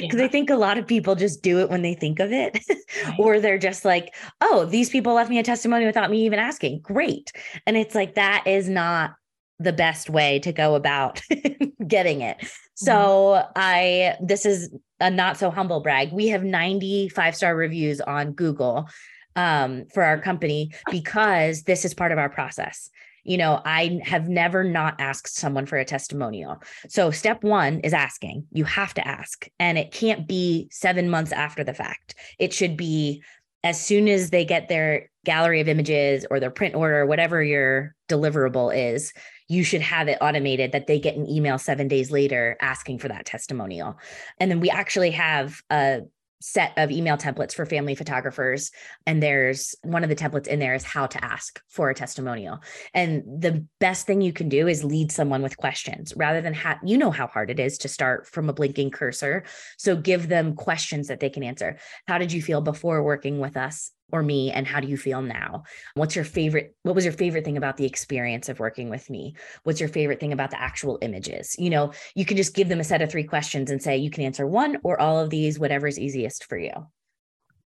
because 0.00 0.18
yeah. 0.18 0.24
I 0.24 0.28
think 0.28 0.50
a 0.50 0.56
lot 0.56 0.78
of 0.78 0.86
people 0.86 1.14
just 1.14 1.42
do 1.42 1.60
it 1.60 1.70
when 1.70 1.82
they 1.82 1.94
think 1.94 2.20
of 2.20 2.32
it, 2.32 2.58
right. 3.04 3.18
or 3.18 3.40
they're 3.40 3.58
just 3.58 3.84
like, 3.84 4.14
oh, 4.40 4.64
these 4.64 4.90
people 4.90 5.14
left 5.14 5.30
me 5.30 5.38
a 5.38 5.42
testimony 5.42 5.86
without 5.86 6.10
me 6.10 6.24
even 6.24 6.38
asking. 6.38 6.80
Great. 6.80 7.32
And 7.66 7.76
it's 7.76 7.94
like, 7.94 8.14
that 8.14 8.46
is 8.46 8.68
not 8.68 9.14
the 9.58 9.72
best 9.72 10.10
way 10.10 10.40
to 10.40 10.52
go 10.52 10.74
about 10.74 11.22
getting 11.86 12.20
it. 12.20 12.44
So 12.74 12.94
mm-hmm. 12.94 13.52
I 13.56 14.16
this 14.20 14.46
is 14.46 14.70
a 15.00 15.10
not 15.10 15.36
so 15.36 15.50
humble 15.50 15.80
brag. 15.80 16.12
We 16.12 16.28
have 16.28 16.42
95 16.42 17.36
star 17.36 17.54
reviews 17.54 18.00
on 18.00 18.32
Google 18.32 18.88
um, 19.36 19.84
for 19.92 20.02
our 20.02 20.20
company 20.20 20.72
because 20.90 21.62
this 21.62 21.84
is 21.84 21.94
part 21.94 22.12
of 22.12 22.18
our 22.18 22.28
process. 22.28 22.90
You 23.24 23.38
know, 23.38 23.60
I 23.64 24.00
have 24.04 24.28
never 24.28 24.62
not 24.62 25.00
asked 25.00 25.34
someone 25.34 25.66
for 25.66 25.78
a 25.78 25.84
testimonial. 25.84 26.62
So 26.88 27.10
step 27.10 27.42
1 27.42 27.80
is 27.80 27.92
asking. 27.92 28.46
You 28.52 28.64
have 28.64 28.94
to 28.94 29.06
ask 29.06 29.48
and 29.58 29.76
it 29.78 29.92
can't 29.92 30.28
be 30.28 30.68
7 30.70 31.10
months 31.10 31.32
after 31.32 31.64
the 31.64 31.74
fact. 31.74 32.14
It 32.38 32.52
should 32.52 32.76
be 32.76 33.22
as 33.64 33.80
soon 33.80 34.08
as 34.08 34.28
they 34.28 34.44
get 34.44 34.68
their 34.68 35.10
gallery 35.24 35.60
of 35.60 35.68
images 35.68 36.26
or 36.30 36.38
their 36.38 36.50
print 36.50 36.74
order, 36.74 37.06
whatever 37.06 37.42
your 37.42 37.94
deliverable 38.10 38.70
is, 38.76 39.12
you 39.48 39.64
should 39.64 39.80
have 39.80 40.06
it 40.08 40.18
automated 40.20 40.72
that 40.72 40.86
they 40.86 41.00
get 41.00 41.16
an 41.16 41.28
email 41.28 41.58
seven 41.58 41.88
days 41.88 42.10
later 42.10 42.56
asking 42.60 42.98
for 42.98 43.08
that 43.08 43.24
testimonial. 43.24 43.98
And 44.38 44.50
then 44.50 44.60
we 44.60 44.68
actually 44.68 45.12
have 45.12 45.60
a 45.70 46.02
set 46.46 46.74
of 46.76 46.90
email 46.90 47.16
templates 47.16 47.54
for 47.54 47.64
family 47.64 47.94
photographers 47.94 48.70
and 49.06 49.22
there's 49.22 49.74
one 49.82 50.02
of 50.02 50.10
the 50.10 50.14
templates 50.14 50.46
in 50.46 50.58
there 50.58 50.74
is 50.74 50.84
how 50.84 51.06
to 51.06 51.24
ask 51.24 51.58
for 51.70 51.88
a 51.88 51.94
testimonial. 51.94 52.60
And 52.92 53.22
the 53.24 53.66
best 53.80 54.06
thing 54.06 54.20
you 54.20 54.34
can 54.34 54.50
do 54.50 54.68
is 54.68 54.84
lead 54.84 55.10
someone 55.10 55.40
with 55.40 55.56
questions 55.56 56.12
rather 56.16 56.42
than 56.42 56.52
have 56.52 56.80
you 56.84 56.98
know 56.98 57.10
how 57.10 57.28
hard 57.28 57.48
it 57.48 57.58
is 57.58 57.78
to 57.78 57.88
start 57.88 58.26
from 58.26 58.50
a 58.50 58.52
blinking 58.52 58.90
cursor. 58.90 59.44
So 59.78 59.96
give 59.96 60.28
them 60.28 60.54
questions 60.54 61.08
that 61.08 61.18
they 61.18 61.30
can 61.30 61.42
answer. 61.42 61.78
How 62.06 62.18
did 62.18 62.30
you 62.30 62.42
feel 62.42 62.60
before 62.60 63.02
working 63.02 63.38
with 63.38 63.56
us 63.56 63.90
or 64.12 64.22
me 64.22 64.52
and 64.52 64.66
how 64.66 64.80
do 64.80 64.88
you 64.88 64.96
feel 64.96 65.22
now? 65.22 65.64
What's 65.94 66.14
your 66.14 66.24
favorite 66.24 66.74
what 66.82 66.94
was 66.94 67.04
your 67.04 67.12
favorite 67.12 67.44
thing 67.44 67.56
about 67.56 67.76
the 67.76 67.86
experience 67.86 68.48
of 68.48 68.60
working 68.60 68.90
with 68.90 69.08
me? 69.10 69.34
What's 69.64 69.80
your 69.80 69.88
favorite 69.88 70.20
thing 70.20 70.32
about 70.32 70.50
the 70.50 70.60
actual 70.60 70.98
images? 71.02 71.56
You 71.58 71.70
know 71.70 71.92
you 72.14 72.24
can 72.24 72.36
just 72.36 72.54
give 72.54 72.68
them 72.68 72.80
a 72.80 72.84
set 72.84 73.02
of 73.02 73.10
three 73.10 73.24
questions 73.24 73.70
and 73.70 73.82
say 73.82 73.96
you 73.96 74.10
can 74.10 74.24
answer 74.24 74.46
one 74.46 74.78
or 74.82 75.00
all 75.00 75.18
of 75.18 75.30
these 75.30 75.58
whatever 75.58 75.86
is 75.86 75.98
easiest 75.98 76.44
for 76.44 76.58
you. 76.58 76.72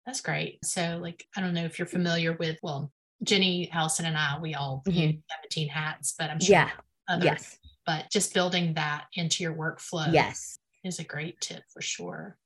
That's 0.07 0.21
great. 0.21 0.65
So 0.65 0.99
like 1.01 1.25
i 1.37 1.41
don't 1.41 1.55
know 1.55 1.65
if 1.65 1.79
you're 1.79 1.87
familiar 1.87 2.33
with 2.35 2.59
well 2.63 2.91
jenny 3.23 3.71
Allison 3.73 4.07
and 4.07 4.17
i 4.17 4.39
we 4.41 4.55
all 4.55 4.83
mm-hmm. 4.89 5.19
17 5.53 5.69
hats 5.69 6.15
but 6.19 6.31
i'm 6.31 6.41
sure 6.41 6.55
yeah. 6.55 6.71
others, 7.09 7.25
yes. 7.25 7.59
but 7.87 8.11
just 8.11 8.33
building 8.33 8.75
that 8.75 9.05
into 9.15 9.43
your 9.43 9.55
workflow 9.55 10.11
yes. 10.13 10.59
is 10.85 10.99
a 10.99 11.05
great 11.05 11.41
tip 11.41 11.63
for 11.73 11.83
sure. 11.83 12.39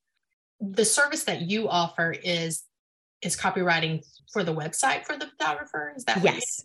The 0.59 0.85
service 0.85 1.25
that 1.25 1.41
you 1.41 1.69
offer 1.69 2.11
is 2.11 2.63
is 3.21 3.35
copywriting 3.35 4.05
for 4.31 4.43
the 4.43 4.53
website 4.53 5.05
for 5.05 5.17
the 5.17 5.27
photographer? 5.27 5.93
Is 5.95 6.03
that 6.05 6.23
yes? 6.23 6.63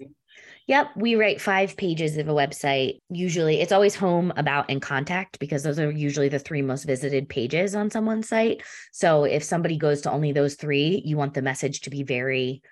Yep, 0.66 0.90
we 0.97 1.16
write 1.16 1.40
five 1.40 1.76
pages 1.76 2.16
of 2.16 2.28
a 2.28 2.33
website. 2.33 3.00
Usually, 3.09 3.61
it's 3.61 3.73
always 3.73 3.95
home, 3.95 4.33
about, 4.37 4.66
and 4.71 4.80
contact 4.80 5.38
because 5.40 5.62
those 5.62 5.80
are 5.80 5.90
usually 5.90 6.28
the 6.28 6.38
three 6.38 6.62
most 6.62 6.85
visited 6.85 7.28
pages 7.28 7.75
on 7.75 7.90
someone's 7.90 8.28
site. 8.28 8.62
So, 8.92 9.25
if 9.25 9.42
somebody 9.42 9.76
goes 9.76 10.02
to 10.02 10.11
only 10.11 10.33
those 10.33 10.54
three, 10.54 11.02
you 11.04 11.16
want 11.16 11.35
the 11.35 11.42
message 11.42 11.80
to 11.83 11.90
be 11.90 12.04
very 12.04 12.62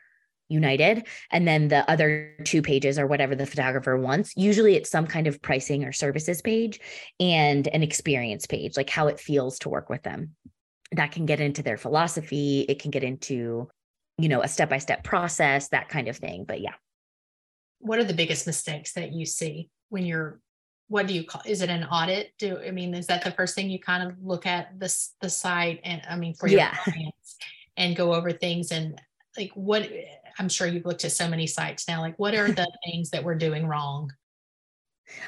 united. 0.49 1.07
And 1.31 1.47
then 1.47 1.69
the 1.69 1.89
other 1.91 2.37
two 2.45 2.63
pages 2.63 2.99
are 2.99 3.07
whatever 3.07 3.35
the 3.35 3.47
photographer 3.47 3.97
wants. 3.97 4.33
Usually, 4.37 4.77
it's 4.77 4.91
some 4.91 5.07
kind 5.07 5.27
of 5.27 5.43
pricing 5.43 5.85
or 5.85 5.93
services 5.93 6.41
page 6.41 6.81
and 7.19 7.67
an 7.69 7.83
experience 7.83 8.47
page, 8.47 8.77
like 8.77 8.91
how 8.91 9.09
it 9.09 9.21
feels 9.21 9.59
to 9.61 9.69
work 9.69 9.91
with 9.91 10.03
them. 10.03 10.37
That 10.93 11.13
can 11.13 11.27
get 11.27 11.41
into 11.41 11.63
their 11.63 11.77
philosophy, 11.77 12.65
it 12.69 12.81
can 12.81 12.91
get 12.91 13.05
into 13.05 13.69
you 14.19 14.29
know, 14.29 14.43
a 14.43 14.49
step 14.49 14.69
by 14.69 14.79
step 14.79 15.05
process, 15.05 15.69
that 15.69 15.89
kind 15.89 16.09
of 16.09 16.17
thing. 16.17 16.45
But 16.45 16.61
yeah. 16.61 16.75
what 17.79 17.99
are 17.99 18.05
the 18.05 18.15
biggest 18.15 18.47
mistakes 18.47 18.93
that 18.95 19.13
you 19.13 19.25
see 19.25 19.71
when 19.89 20.05
you're 20.05 20.41
what 20.89 21.07
do 21.07 21.15
you 21.15 21.23
call 21.23 21.43
is 21.45 21.61
it 21.61 21.69
an 21.69 21.85
audit 21.85 22.33
do 22.39 22.59
i 22.67 22.71
mean 22.71 22.95
is 22.95 23.07
that 23.07 23.23
the 23.23 23.31
first 23.31 23.55
thing 23.55 23.69
you 23.69 23.79
kind 23.79 24.09
of 24.09 24.17
look 24.23 24.47
at 24.47 24.79
this 24.81 25.15
the 25.21 25.29
site 25.29 25.81
and 25.85 26.01
i 26.09 26.17
mean 26.17 26.35
for 26.35 26.49
your 26.49 26.61
yeah. 26.61 26.75
clients 26.83 27.37
and 27.77 27.95
go 27.95 28.15
over 28.15 28.33
things 28.33 28.73
and 28.73 29.01
like 29.37 29.51
what 29.55 29.89
i'm 30.39 30.49
sure 30.49 30.67
you've 30.67 30.87
looked 30.87 31.05
at 31.05 31.13
so 31.13 31.29
many 31.29 31.47
sites 31.47 31.87
now 31.89 32.01
like 32.01 32.19
what 32.19 32.35
are 32.35 32.51
the 32.51 32.67
things 32.87 33.11
that 33.11 33.23
we're 33.23 33.35
doing 33.35 33.67
wrong 33.67 34.11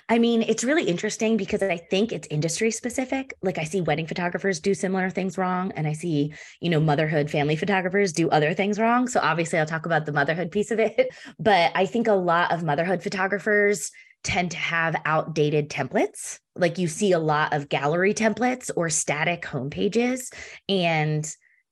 I 0.08 0.18
mean, 0.18 0.42
it's 0.42 0.64
really 0.64 0.84
interesting 0.84 1.36
because 1.36 1.62
I 1.62 1.76
think 1.76 2.12
it's 2.12 2.28
industry 2.30 2.70
specific. 2.70 3.34
Like 3.42 3.58
I 3.58 3.64
see 3.64 3.80
wedding 3.80 4.06
photographers 4.06 4.60
do 4.60 4.74
similar 4.74 5.10
things 5.10 5.38
wrong 5.38 5.72
and 5.72 5.86
I 5.86 5.92
see, 5.92 6.34
you 6.60 6.70
know, 6.70 6.80
motherhood 6.80 7.30
family 7.30 7.56
photographers 7.56 8.12
do 8.12 8.28
other 8.30 8.54
things 8.54 8.78
wrong. 8.78 9.08
So 9.08 9.20
obviously 9.22 9.58
I'll 9.58 9.66
talk 9.66 9.86
about 9.86 10.06
the 10.06 10.12
motherhood 10.12 10.50
piece 10.50 10.70
of 10.70 10.78
it, 10.78 11.14
but 11.38 11.72
I 11.74 11.86
think 11.86 12.08
a 12.08 12.12
lot 12.12 12.52
of 12.52 12.62
motherhood 12.62 13.02
photographers 13.02 13.90
tend 14.22 14.50
to 14.50 14.58
have 14.58 15.00
outdated 15.04 15.70
templates. 15.70 16.38
Like 16.54 16.78
you 16.78 16.88
see 16.88 17.12
a 17.12 17.18
lot 17.18 17.54
of 17.54 17.68
gallery 17.68 18.14
templates 18.14 18.70
or 18.76 18.90
static 18.90 19.44
home 19.44 19.70
pages. 19.70 20.30
And, 20.68 21.26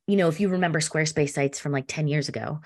you 0.06 0.16
know, 0.16 0.28
if 0.28 0.40
you 0.40 0.48
remember 0.48 0.80
Squarespace 0.80 1.30
sites 1.30 1.58
from 1.58 1.72
like 1.72 1.84
10 1.86 2.08
years 2.08 2.28
ago, 2.28 2.60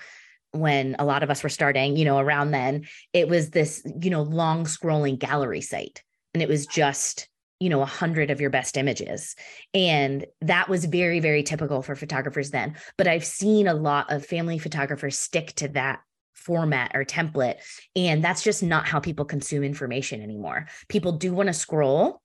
when 0.53 0.95
a 0.99 1.05
lot 1.05 1.23
of 1.23 1.29
us 1.29 1.43
were 1.43 1.49
starting, 1.49 1.97
you 1.97 2.05
know, 2.05 2.19
around 2.19 2.51
then, 2.51 2.85
it 3.11 3.27
was 3.27 3.49
this, 3.49 3.85
you 4.01 4.09
know, 4.09 4.21
long 4.21 4.65
scrolling 4.65 5.19
gallery 5.19 5.61
site. 5.61 6.03
And 6.33 6.41
it 6.41 6.49
was 6.49 6.65
just, 6.65 7.27
you 7.59 7.69
know, 7.69 7.81
a 7.81 7.87
hundred 7.87 8.31
of 8.31 8.39
your 8.39 8.49
best 8.49 8.77
images. 8.77 9.35
And 9.73 10.25
that 10.41 10.69
was 10.69 10.85
very, 10.85 11.19
very 11.19 11.43
typical 11.43 11.81
for 11.81 11.95
photographers 11.95 12.51
then. 12.51 12.75
But 12.97 13.07
I've 13.07 13.25
seen 13.25 13.67
a 13.67 13.73
lot 13.73 14.11
of 14.11 14.25
family 14.25 14.59
photographers 14.59 15.17
stick 15.17 15.53
to 15.55 15.67
that 15.69 16.01
format 16.33 16.91
or 16.93 17.05
template. 17.05 17.55
And 17.95 18.23
that's 18.23 18.43
just 18.43 18.63
not 18.63 18.87
how 18.87 18.99
people 18.99 19.25
consume 19.25 19.63
information 19.63 20.21
anymore. 20.21 20.67
People 20.87 21.13
do 21.13 21.33
want 21.33 21.47
to 21.47 21.53
scroll. 21.53 22.21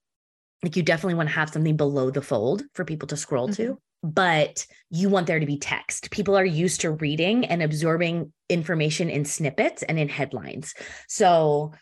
Like 0.62 0.76
you 0.76 0.82
definitely 0.82 1.14
want 1.14 1.28
to 1.28 1.35
have 1.35 1.50
something 1.50 1.76
below 1.76 2.11
the 2.11 2.20
fold 2.20 2.64
for 2.75 2.85
people 2.85 3.06
to 3.08 3.16
scroll 3.16 3.49
mm-hmm. 3.49 3.62
to, 3.62 3.80
but 4.02 4.67
you 4.90 5.09
want 5.09 5.26
there 5.26 5.40
to 5.40 5.47
be 5.47 5.59
text. 5.59 6.11
People 6.11 6.37
are 6.37 6.45
used 6.45 6.81
to 6.83 6.93
reading 6.93 7.45
and 7.45 7.62
absorbing 7.62 8.33
information 8.49 9.11
in 9.11 9.25
snippets 9.25 9.83
and 9.83 9.99
in 9.99 10.09
headlines. 10.09 10.75
So 11.09 11.73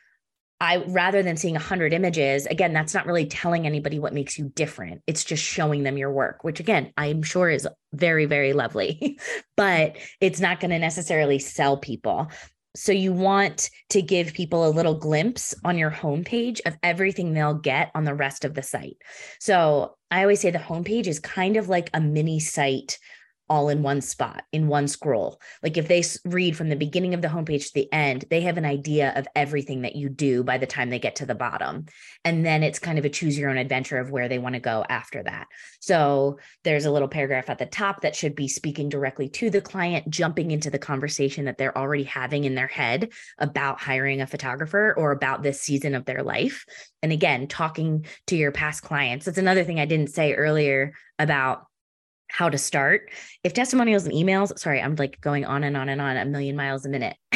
I 0.59 0.79
rather 0.89 1.23
than 1.23 1.37
seeing 1.37 1.55
100 1.55 1.93
images, 1.93 2.47
again, 2.47 2.73
that's 2.73 2.95
not 2.95 3.07
really 3.07 3.27
telling 3.27 3.67
anybody 3.67 3.99
what 3.99 4.15
makes 4.15 4.39
you 4.39 4.49
different. 4.55 5.03
It's 5.07 5.25
just 5.25 5.43
showing 5.43 5.83
them 5.83 5.99
your 5.99 6.11
work, 6.11 6.45
which 6.45 6.61
again, 6.61 6.93
I'm 6.97 7.23
sure 7.23 7.51
is 7.51 7.69
very, 7.93 8.25
very 8.25 8.55
lovely, 8.55 9.19
but 9.57 9.97
it's 10.21 10.41
not 10.41 10.61
going 10.61 10.71
to 10.71 10.79
necessarily 10.79 11.39
sell 11.39 11.77
people. 11.77 12.29
So 12.77 12.93
you 12.93 13.13
want 13.13 13.71
to 13.91 14.03
give 14.03 14.35
people 14.35 14.67
a 14.67 14.71
little 14.71 14.95
glimpse 14.95 15.55
on 15.65 15.79
your 15.79 15.91
homepage 15.91 16.61
of 16.67 16.77
everything 16.83 17.33
they'll 17.33 17.55
get 17.55 17.91
on 17.95 18.05
the 18.05 18.15
rest 18.15 18.45
of 18.45 18.55
the 18.55 18.63
site. 18.63 18.99
So 19.41 19.97
I 20.11 20.23
always 20.23 20.41
say 20.41 20.51
the 20.51 20.59
homepage 20.59 21.07
is 21.07 21.19
kind 21.19 21.57
of 21.57 21.69
like 21.69 21.91
a 21.95 22.01
mini 22.01 22.39
site 22.39 22.99
all 23.49 23.69
in 23.69 23.83
one 23.83 24.01
spot 24.01 24.43
in 24.53 24.69
one 24.69 24.89
scroll. 24.89 25.41
Like 25.63 25.77
if 25.77 25.89
they 25.89 26.03
read 26.25 26.57
from 26.57 26.69
the 26.69 26.77
beginning 26.77 27.15
of 27.15 27.23
the 27.23 27.29
homepage 27.29 27.67
to 27.67 27.75
the 27.75 27.93
end, 27.93 28.25
they 28.31 28.41
have 28.43 28.59
an 28.59 28.65
idea 28.65 29.13
of 29.17 29.29
everything 29.35 29.83
that 29.83 29.97
you 29.97 30.09
do 30.09 30.43
by 30.43 30.59
the 30.59 30.67
time 30.67 30.91
they 30.91 30.99
get 30.99 31.17
to 31.17 31.27
the 31.27 31.35
bottom. 31.35 31.87
And 32.25 32.45
then 32.45 32.63
it's 32.63 32.79
kind 32.79 32.99
of 32.99 33.05
a 33.05 33.09
choose 33.09 33.39
your 33.39 33.51
own 33.51 33.57
adventure 33.57 33.99
of 33.99 34.11
where 34.11 34.29
they 34.29 34.39
want 34.39 34.55
to 34.55 34.61
go 34.61 34.85
after 34.89 35.23
that. 35.23 35.47
So 35.81 36.39
there's 36.65 36.85
a 36.85 36.91
little 36.91 37.09
paragraph 37.09 37.51
at 37.51 37.59
the 37.59 37.67
top 37.67 38.03
that 38.03 38.17
should 38.17 38.35
be 38.35 38.49
speaking 38.49 38.89
directly 38.89 39.29
to 39.31 39.51
the 39.51 39.61
client, 39.61 40.11
jumping 40.11 40.51
into 40.51 40.71
the 40.71 40.79
conversation 40.79 41.45
that 41.45 41.59
they're 41.59 41.77
already 41.77 42.05
having 42.05 42.45
in 42.45 42.55
their 42.55 42.67
head 42.67 43.13
about 43.39 43.81
hiring 43.81 44.21
a 44.21 44.27
photographer 44.27 44.95
or 44.97 45.13
about 45.13 45.43
this 45.43 45.61
season 45.61 45.95
of 45.95 46.05
their 46.05 46.23
life. 46.23 46.65
And 47.03 47.13
again, 47.13 47.47
talking 47.47 48.07
to 48.27 48.37
your 48.37 48.53
past 48.53 48.83
clients. 48.83 49.27
That's 49.27 49.39
another 49.39 49.65
thing 49.65 49.79
I 49.79 49.87
didn't 49.87 50.11
say 50.11 50.35
earlier 50.35 50.93
about 51.19 51.67
how 52.29 52.49
to 52.49 52.59
start. 52.59 53.11
If 53.45 53.53
testimonials 53.53 54.05
and 54.05 54.15
emails, 54.15 54.59
sorry, 54.59 54.81
I'm 54.81 54.95
like 54.97 55.21
going 55.21 55.45
on 55.45 55.65
and 55.65 55.77
on 55.77 55.89
and 55.89 56.01
on 56.01 56.17
a 56.17 56.25
million 56.25 56.57
miles 56.57 56.85
a 56.85 56.89
minute. 56.89 57.17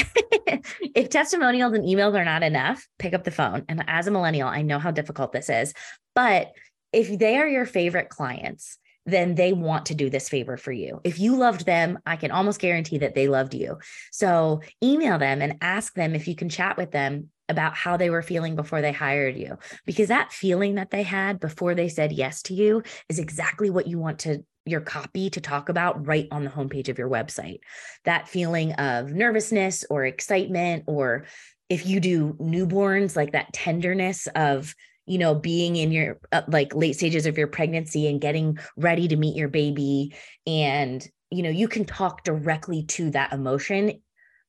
if 0.95 1.09
testimonials 1.09 1.73
and 1.73 1.85
emails 1.85 2.14
are 2.14 2.25
not 2.25 2.43
enough, 2.43 2.87
pick 2.99 3.14
up 3.14 3.25
the 3.25 3.31
phone. 3.31 3.64
And 3.69 3.85
as 3.87 4.07
a 4.07 4.11
millennial, 4.11 4.49
I 4.49 4.62
know 4.62 4.79
how 4.79 4.91
difficult 4.91 5.33
this 5.33 5.49
is. 5.49 5.75
But 6.14 6.53
if 6.93 7.19
they 7.19 7.37
are 7.38 7.47
your 7.47 7.67
favorite 7.67 8.09
clients, 8.09 8.79
then 9.07 9.35
they 9.35 9.53
want 9.53 9.87
to 9.87 9.95
do 9.95 10.11
this 10.11 10.29
favor 10.29 10.57
for 10.57 10.73
you. 10.73 11.01
If 11.05 11.19
you 11.19 11.37
loved 11.37 11.64
them, 11.64 11.99
I 12.05 12.17
can 12.17 12.31
almost 12.31 12.61
guarantee 12.61 12.99
that 12.99 13.14
they 13.14 13.29
loved 13.29 13.55
you. 13.55 13.79
So 14.12 14.61
email 14.83 15.19
them 15.19 15.41
and 15.41 15.57
ask 15.61 15.95
them 15.95 16.14
if 16.14 16.29
you 16.29 16.35
can 16.35 16.49
chat 16.49 16.77
with 16.77 16.91
them 16.91 17.31
about 17.49 17.75
how 17.75 17.97
they 17.97 18.11
were 18.11 18.23
feeling 18.23 18.55
before 18.55 18.81
they 18.81 18.93
hired 18.93 19.37
you 19.37 19.59
because 19.85 20.09
that 20.09 20.33
feeling 20.33 20.77
that 20.77 20.91
they 20.91 21.03
had 21.03 21.41
before 21.41 21.75
they 21.75 21.88
said 21.88 22.12
yes 22.12 22.43
to 22.43 22.55
you 22.55 22.83
is 23.09 23.19
exactly 23.19 23.71
what 23.71 23.88
you 23.88 23.99
want 23.99 24.21
to 24.21 24.45
your 24.66 24.81
copy 24.81 25.31
to 25.31 25.40
talk 25.40 25.68
about 25.68 26.07
right 26.07 26.29
on 26.31 26.44
the 26.44 26.51
homepage 26.51 26.88
of 26.88 26.99
your 26.99 27.09
website. 27.09 27.61
That 28.05 28.29
feeling 28.29 28.73
of 28.75 29.12
nervousness 29.12 29.85
or 29.90 30.05
excitement, 30.05 30.85
or 30.87 31.27
if 31.68 31.87
you 31.87 32.01
do 32.01 32.35
newborns, 32.35 33.16
like 33.16 33.33
that 33.33 33.53
tenderness 33.53 34.29
of, 34.35 34.75
you 35.07 35.18
know, 35.18 35.35
being 35.35 35.77
in 35.77 35.92
your 35.92 36.18
uh, 36.33 36.42
like 36.49 36.75
late 36.75 36.96
stages 36.96 37.27
of 37.27 37.38
your 37.38 37.46
pregnancy 37.46 38.07
and 38.07 38.20
getting 38.20 38.59
ready 38.77 39.09
to 39.09 39.16
meet 39.16 39.37
your 39.37 39.49
baby. 39.49 40.14
And, 40.46 41.07
you 41.31 41.42
know, 41.42 41.51
you 41.51 41.68
can 41.68 41.85
talk 41.85 42.25
directly 42.25 42.85
to 42.85 43.11
that 43.11 43.33
emotion 43.33 44.01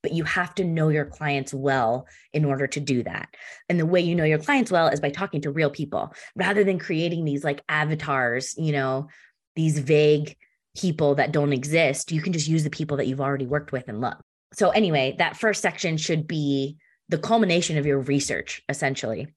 but 0.03 0.13
you 0.13 0.23
have 0.23 0.55
to 0.55 0.63
know 0.63 0.89
your 0.89 1.05
clients 1.05 1.53
well 1.53 2.07
in 2.33 2.45
order 2.45 2.67
to 2.67 2.79
do 2.79 3.03
that. 3.03 3.29
And 3.69 3.79
the 3.79 3.85
way 3.85 4.01
you 4.01 4.15
know 4.15 4.23
your 4.23 4.39
clients 4.39 4.71
well 4.71 4.87
is 4.87 4.99
by 4.99 5.11
talking 5.11 5.41
to 5.41 5.51
real 5.51 5.69
people 5.69 6.13
rather 6.35 6.63
than 6.63 6.79
creating 6.79 7.23
these 7.23 7.43
like 7.43 7.61
avatars, 7.69 8.55
you 8.57 8.71
know, 8.71 9.07
these 9.55 9.79
vague 9.79 10.35
people 10.77 11.15
that 11.15 11.31
don't 11.31 11.53
exist. 11.53 12.11
You 12.11 12.21
can 12.21 12.33
just 12.33 12.47
use 12.47 12.63
the 12.63 12.69
people 12.69 12.97
that 12.97 13.07
you've 13.07 13.21
already 13.21 13.45
worked 13.45 13.71
with 13.71 13.87
and 13.87 14.01
love. 14.01 14.17
So, 14.53 14.69
anyway, 14.69 15.15
that 15.17 15.37
first 15.37 15.61
section 15.61 15.97
should 15.97 16.27
be 16.27 16.77
the 17.09 17.17
culmination 17.17 17.77
of 17.77 17.85
your 17.85 17.99
research, 17.99 18.63
essentially 18.69 19.27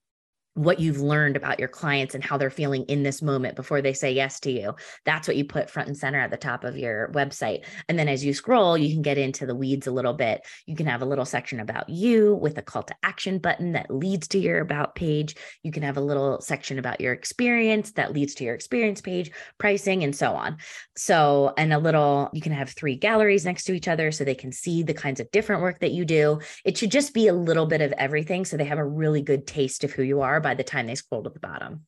what 0.54 0.78
you've 0.78 1.00
learned 1.00 1.36
about 1.36 1.58
your 1.58 1.68
clients 1.68 2.14
and 2.14 2.22
how 2.22 2.38
they're 2.38 2.50
feeling 2.50 2.84
in 2.84 3.02
this 3.02 3.20
moment 3.20 3.56
before 3.56 3.82
they 3.82 3.92
say 3.92 4.12
yes 4.12 4.38
to 4.40 4.50
you. 4.50 4.74
That's 5.04 5.26
what 5.26 5.36
you 5.36 5.44
put 5.44 5.68
front 5.68 5.88
and 5.88 5.96
center 5.96 6.20
at 6.20 6.30
the 6.30 6.36
top 6.36 6.64
of 6.64 6.78
your 6.78 7.10
website. 7.12 7.64
And 7.88 7.98
then 7.98 8.08
as 8.08 8.24
you 8.24 8.32
scroll, 8.32 8.78
you 8.78 8.94
can 8.94 9.02
get 9.02 9.18
into 9.18 9.46
the 9.46 9.54
weeds 9.54 9.86
a 9.86 9.92
little 9.92 10.12
bit. 10.12 10.46
You 10.66 10.76
can 10.76 10.86
have 10.86 11.02
a 11.02 11.06
little 11.06 11.24
section 11.24 11.58
about 11.58 11.88
you 11.88 12.36
with 12.36 12.56
a 12.56 12.62
call 12.62 12.84
to 12.84 12.94
action 13.02 13.38
button 13.38 13.72
that 13.72 13.90
leads 13.90 14.28
to 14.28 14.38
your 14.38 14.60
about 14.60 14.94
page. 14.94 15.34
You 15.62 15.72
can 15.72 15.82
have 15.82 15.96
a 15.96 16.00
little 16.00 16.40
section 16.40 16.78
about 16.78 17.00
your 17.00 17.12
experience 17.12 17.92
that 17.92 18.12
leads 18.12 18.34
to 18.36 18.44
your 18.44 18.54
experience 18.54 19.00
page, 19.00 19.32
pricing, 19.58 20.04
and 20.04 20.14
so 20.14 20.34
on. 20.34 20.58
So, 20.96 21.52
and 21.58 21.72
a 21.72 21.78
little, 21.78 22.30
you 22.32 22.40
can 22.40 22.52
have 22.52 22.70
three 22.70 22.94
galleries 22.94 23.44
next 23.44 23.64
to 23.64 23.72
each 23.72 23.88
other 23.88 24.12
so 24.12 24.22
they 24.22 24.34
can 24.36 24.52
see 24.52 24.84
the 24.84 24.94
kinds 24.94 25.18
of 25.18 25.30
different 25.32 25.62
work 25.62 25.80
that 25.80 25.90
you 25.90 26.04
do. 26.04 26.40
It 26.64 26.78
should 26.78 26.92
just 26.92 27.12
be 27.12 27.26
a 27.26 27.34
little 27.34 27.66
bit 27.66 27.80
of 27.80 27.92
everything 27.92 28.44
so 28.44 28.56
they 28.56 28.64
have 28.64 28.78
a 28.78 28.84
really 28.84 29.20
good 29.20 29.48
taste 29.48 29.82
of 29.82 29.90
who 29.90 30.02
you 30.02 30.20
are 30.20 30.43
by 30.44 30.54
the 30.54 30.62
time 30.62 30.87
they 30.87 30.94
scroll 30.94 31.24
to 31.24 31.30
the 31.30 31.40
bottom. 31.40 31.87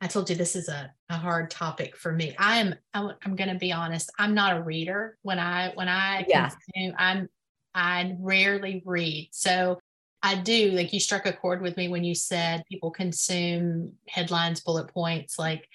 I 0.00 0.08
told 0.08 0.28
you 0.28 0.34
this 0.34 0.56
is 0.56 0.68
a, 0.68 0.92
a 1.10 1.16
hard 1.16 1.48
topic 1.48 1.96
for 1.96 2.10
me. 2.10 2.34
I 2.36 2.58
am 2.58 2.74
I'm, 2.92 3.12
I'm 3.24 3.36
going 3.36 3.50
to 3.50 3.58
be 3.58 3.70
honest. 3.70 4.10
I'm 4.18 4.34
not 4.34 4.56
a 4.56 4.62
reader. 4.62 5.16
When 5.22 5.38
I 5.38 5.70
when 5.74 5.88
I 5.88 6.26
yeah. 6.28 6.48
consume, 6.48 6.94
I'm 6.98 7.28
I 7.72 8.16
rarely 8.18 8.82
read. 8.84 9.28
So 9.30 9.78
I 10.20 10.34
do 10.34 10.72
like 10.72 10.92
you 10.92 10.98
struck 10.98 11.26
a 11.26 11.32
chord 11.32 11.62
with 11.62 11.76
me 11.76 11.86
when 11.86 12.02
you 12.02 12.16
said 12.16 12.64
people 12.68 12.90
consume 12.90 13.92
headlines, 14.08 14.60
bullet 14.60 14.88
points. 14.88 15.38
Like 15.38 15.68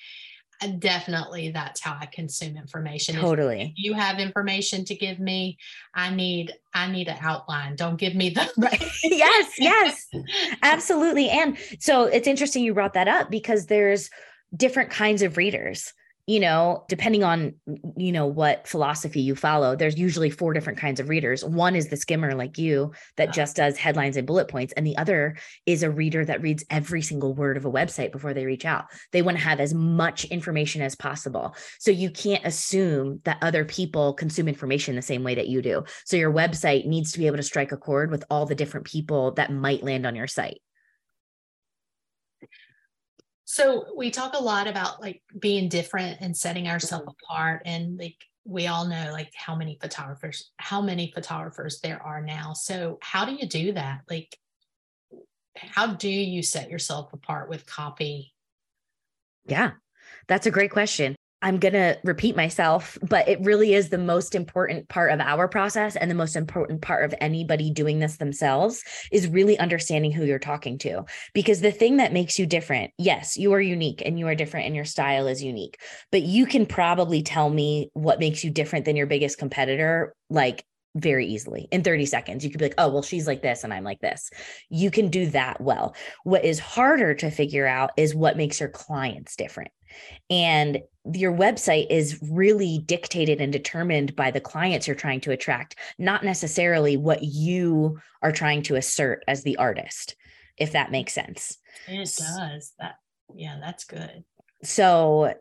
definitely 0.80 1.52
that's 1.52 1.82
how 1.82 1.96
i 2.00 2.06
consume 2.08 2.58
information 2.58 3.15
totally. 3.15 3.74
if 3.76 3.84
you 3.84 3.93
have 3.93 4.20
information 4.20 4.84
to 4.84 4.96
give 4.96 5.20
me 5.20 5.58
i 5.93 6.10
need 6.10 6.54
i 6.74 6.89
need 6.89 7.08
an 7.08 7.17
outline. 7.22 7.76
Don't 7.76 7.98
give 7.98 8.15
me 8.15 8.30
the 8.30 8.50
yes 9.04 9.54
yes. 9.58 10.08
Absolutely 10.63 11.30
and 11.30 11.58
so 11.80 12.06
it's 12.06 12.28
interesting 12.28 12.63
you 12.63 12.74
brought 12.74 12.93
that 12.93 13.08
up 13.08 13.30
because 13.30 13.67
there's 13.67 14.10
different 14.56 14.89
kinds 14.89 15.22
of 15.22 15.38
readers 15.38 15.93
you 16.27 16.41
know, 16.41 16.83
depending 16.89 17.23
on, 17.23 17.53
you 17.95 18.11
know, 18.11 18.27
what 18.27 18.67
philosophy 18.67 19.21
you 19.21 19.33
follow, 19.33 19.77
there's 19.77 19.97
usually 19.97 20.29
four 20.29 20.53
different 20.53 20.77
kinds 20.77 20.99
of 20.99 21.07
readers. 21.07 21.43
One 21.43 21.73
is 21.73 21.87
the 21.87 21.95
skimmer 21.95 22.35
like 22.35 22.57
you 22.57 22.91
that 23.15 23.31
just 23.31 23.55
does 23.55 23.77
headlines 23.77 24.17
and 24.17 24.27
bullet 24.27 24.49
points. 24.49 24.73
And 24.73 24.85
the 24.85 24.97
other 24.97 25.37
is 25.65 25.83
a 25.83 25.89
reader 25.89 26.25
that 26.25 26.41
reads 26.41 26.65
every 26.69 27.01
single 27.01 27.33
word 27.33 27.55
of 27.55 27.63
a 27.63 27.71
website 27.71 28.11
before 28.11 28.33
they 28.33 28.45
reach 28.45 28.65
out. 28.65 28.87
They 29.13 29.21
want 29.21 29.37
to 29.37 29.43
have 29.43 29.61
as 29.61 29.73
much 29.73 30.25
information 30.25 30.81
as 30.81 30.95
possible. 30.95 31.55
So 31.79 31.91
you 31.91 32.11
can't 32.11 32.45
assume 32.45 33.21
that 33.23 33.37
other 33.41 33.63
people 33.63 34.13
consume 34.13 34.49
information 34.49 34.97
the 34.97 35.01
same 35.01 35.23
way 35.23 35.35
that 35.35 35.47
you 35.47 35.61
do. 35.61 35.85
So 36.03 36.17
your 36.17 36.33
website 36.33 36.85
needs 36.85 37.13
to 37.13 37.19
be 37.19 37.27
able 37.27 37.37
to 37.37 37.43
strike 37.43 37.71
a 37.71 37.77
chord 37.77 38.11
with 38.11 38.25
all 38.29 38.45
the 38.45 38.53
different 38.53 38.85
people 38.85 39.31
that 39.35 39.53
might 39.53 39.81
land 39.81 40.05
on 40.05 40.15
your 40.15 40.27
site. 40.27 40.59
So 43.49 43.86
we 43.95 44.12
talk 44.12 44.33
a 44.33 44.43
lot 44.43 44.67
about 44.67 44.99
like 44.99 45.21
being 45.39 45.69
different 45.69 46.17
and 46.19 46.36
setting 46.36 46.67
ourselves 46.67 47.05
mm-hmm. 47.05 47.31
apart 47.31 47.62
and 47.63 47.97
like 47.97 48.17
we 48.43 48.67
all 48.67 48.86
know 48.86 49.10
like 49.13 49.31
how 49.33 49.55
many 49.55 49.77
photographers 49.81 50.51
how 50.57 50.81
many 50.81 51.13
photographers 51.15 51.79
there 51.79 52.01
are 52.03 52.21
now. 52.21 52.51
So 52.51 52.97
how 53.01 53.23
do 53.23 53.33
you 53.33 53.47
do 53.47 53.71
that? 53.71 54.01
Like 54.10 54.38
how 55.55 55.88
do 55.88 56.10
you 56.10 56.43
set 56.43 56.69
yourself 56.69 57.13
apart 57.13 57.47
with 57.49 57.65
copy? 57.65 58.33
Yeah, 59.45 59.71
that's 60.27 60.45
a 60.45 60.51
great 60.51 60.71
question. 60.71 61.15
I'm 61.41 61.60
going 61.60 61.73
to 61.73 62.00
repeat 62.04 62.36
myself, 62.36 62.97
but 63.08 63.28
it 63.28 63.39
really 63.41 63.76
is 63.76 63.89
the 63.89 64.00
most 64.00 64.34
important 64.34 64.89
part 64.89 65.12
of 65.12 65.19
our 65.19 65.47
process 65.47 65.95
and 65.95 66.10
the 66.10 66.15
most 66.15 66.36
important 66.36 66.82
part 66.82 67.06
of 67.06 67.13
anybody 67.21 67.69
doing 67.69 68.00
this 68.00 68.17
themselves 68.17 68.84
is 69.12 69.28
really 69.28 69.58
understanding 69.60 70.12
who 70.12 70.26
you're 70.26 70.39
talking 70.39 70.80
to. 70.80 71.06
Because 71.36 71.62
the 71.62 71.71
thing 71.71 71.97
that 71.97 72.12
makes 72.12 72.39
you 72.39 72.47
different, 72.47 72.91
yes, 72.97 73.38
you 73.38 73.54
are 73.54 73.62
unique 73.62 74.02
and 74.04 74.17
you 74.17 74.28
are 74.28 74.34
different 74.36 74.65
and 74.65 74.76
your 74.76 74.86
style 74.86 75.28
is 75.28 75.43
unique, 75.43 75.80
but 76.12 76.23
you 76.23 76.47
can 76.47 76.65
probably 76.65 77.21
tell 77.21 77.52
me 77.52 77.91
what 77.93 78.19
makes 78.19 78.43
you 78.43 78.50
different 78.50 78.86
than 78.86 78.95
your 78.95 79.08
biggest 79.08 79.38
competitor 79.38 80.15
like 80.32 80.65
very 80.99 81.25
easily 81.25 81.67
in 81.71 81.83
30 81.83 82.05
seconds. 82.05 82.43
You 82.43 82.49
could 82.49 82.60
be 82.60 82.65
like, 82.65 82.75
oh, 82.77 82.89
well, 82.89 83.01
she's 83.01 83.27
like 83.27 83.41
this 83.41 83.63
and 83.63 83.73
I'm 83.73 83.83
like 83.83 83.99
this. 83.99 84.29
You 84.69 84.91
can 84.91 85.10
do 85.10 85.27
that 85.27 85.62
well. 85.62 85.95
What 86.23 86.45
is 86.45 86.60
harder 86.60 87.13
to 87.15 87.31
figure 87.31 87.67
out 87.67 87.91
is 87.97 88.15
what 88.15 88.38
makes 88.38 88.60
your 88.60 88.69
clients 88.69 89.36
different. 89.36 89.71
And 90.29 90.79
your 91.13 91.33
website 91.33 91.88
is 91.89 92.19
really 92.29 92.79
dictated 92.86 93.39
and 93.39 93.51
determined 93.51 94.15
by 94.15 94.31
the 94.31 94.41
clients 94.41 94.88
you're 94.88 94.95
trying 94.95 95.21
to 95.21 95.31
attract, 95.31 95.75
not 95.97 96.23
necessarily 96.23 96.97
what 96.97 97.23
you 97.23 97.99
are 98.21 98.31
trying 98.31 98.63
to 98.63 98.75
assert 98.75 99.23
as 99.27 99.43
the 99.43 99.57
artist, 99.57 100.15
if 100.57 100.73
that 100.73 100.91
makes 100.91 101.13
sense. 101.13 101.57
It 101.88 102.12
does. 102.17 102.73
That 102.79 102.95
yeah, 103.33 103.57
that's 103.62 103.86
good. 103.86 104.23
So 104.63 105.33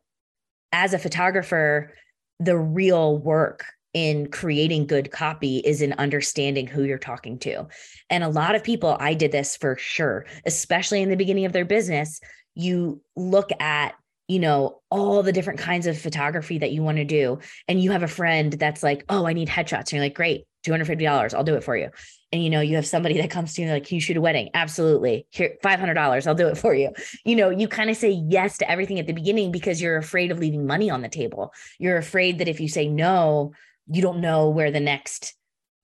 as 0.73 0.95
a 0.95 0.99
photographer, 0.99 1.95
the 2.39 2.57
real 2.57 3.19
work 3.19 3.65
in 3.97 4.31
creating 4.31 4.87
good 4.87 5.11
copy 5.11 5.57
is 5.61 5.81
in 5.81 5.95
understanding 5.95 6.67
who 6.67 6.83
you're 6.85 6.99
talking 6.99 7.39
to. 7.39 7.67
And 8.11 8.23
a 8.23 8.29
lot 8.29 8.55
of 8.55 8.63
people, 8.63 8.95
I 9.01 9.15
did 9.15 9.33
this 9.33 9.57
for 9.57 9.75
sure, 9.79 10.27
especially 10.45 11.01
in 11.01 11.09
the 11.09 11.17
beginning 11.17 11.47
of 11.47 11.55
their 11.55 11.65
business. 11.65 12.21
You 12.55 13.01
look 13.17 13.49
at 13.59 13.95
you 14.29 14.41
know, 14.41 14.81
all 14.91 15.23
the 15.23 15.33
different 15.33 15.61
kinds 15.61 15.87
of 15.87 15.97
photography 15.97 16.59
that 16.59 16.73
you 16.73 16.83
want 16.83 16.97
to 16.99 17.05
do. 17.05 17.39
And 17.69 17.81
you 17.81 17.93
have 17.93 18.03
a 18.03 18.09
friend 18.09 18.53
that's 18.53 18.83
like, 18.83 19.05
oh, 19.09 19.25
I 19.25 19.33
need 19.33 19.49
headshots. 19.49 19.79
And 19.79 19.93
you're 19.93 20.03
like, 20.03 20.17
great, 20.17 20.47
$250, 20.67 21.33
I'll 21.33 21.45
do 21.45 21.55
it 21.55 21.63
for 21.63 21.77
you. 21.77 21.91
And 22.33 22.43
you 22.43 22.51
know, 22.51 22.61
you 22.61 22.75
have 22.75 22.87
somebody 22.87 23.21
that 23.21 23.31
comes 23.31 23.55
to 23.55 23.63
you 23.63 23.71
like, 23.71 23.87
can 23.87 23.95
you 23.95 24.01
shoot 24.01 24.17
a 24.17 24.21
wedding? 24.21 24.51
Absolutely. 24.53 25.29
Here, 25.31 25.57
$500, 25.63 26.27
I'll 26.27 26.35
do 26.35 26.49
it 26.49 26.59
for 26.59 26.75
you. 26.75 26.91
You 27.25 27.37
know, 27.37 27.51
you 27.51 27.69
kind 27.69 27.89
of 27.89 27.97
say 27.97 28.11
yes 28.11 28.59
to 28.59 28.69
everything 28.69 28.99
at 28.99 29.07
the 29.07 29.13
beginning 29.13 29.53
because 29.53 29.81
you're 29.81 29.97
afraid 29.97 30.33
of 30.33 30.41
leaving 30.41 30.67
money 30.67 30.91
on 30.91 31.03
the 31.03 31.09
table. 31.09 31.53
You're 31.79 31.97
afraid 31.97 32.39
that 32.39 32.49
if 32.49 32.59
you 32.59 32.69
say 32.69 32.89
no, 32.89 33.53
you 33.89 34.03
don't 34.03 34.21
know 34.21 34.51
where 34.51 34.71
the 34.71 34.81
next 34.81 35.35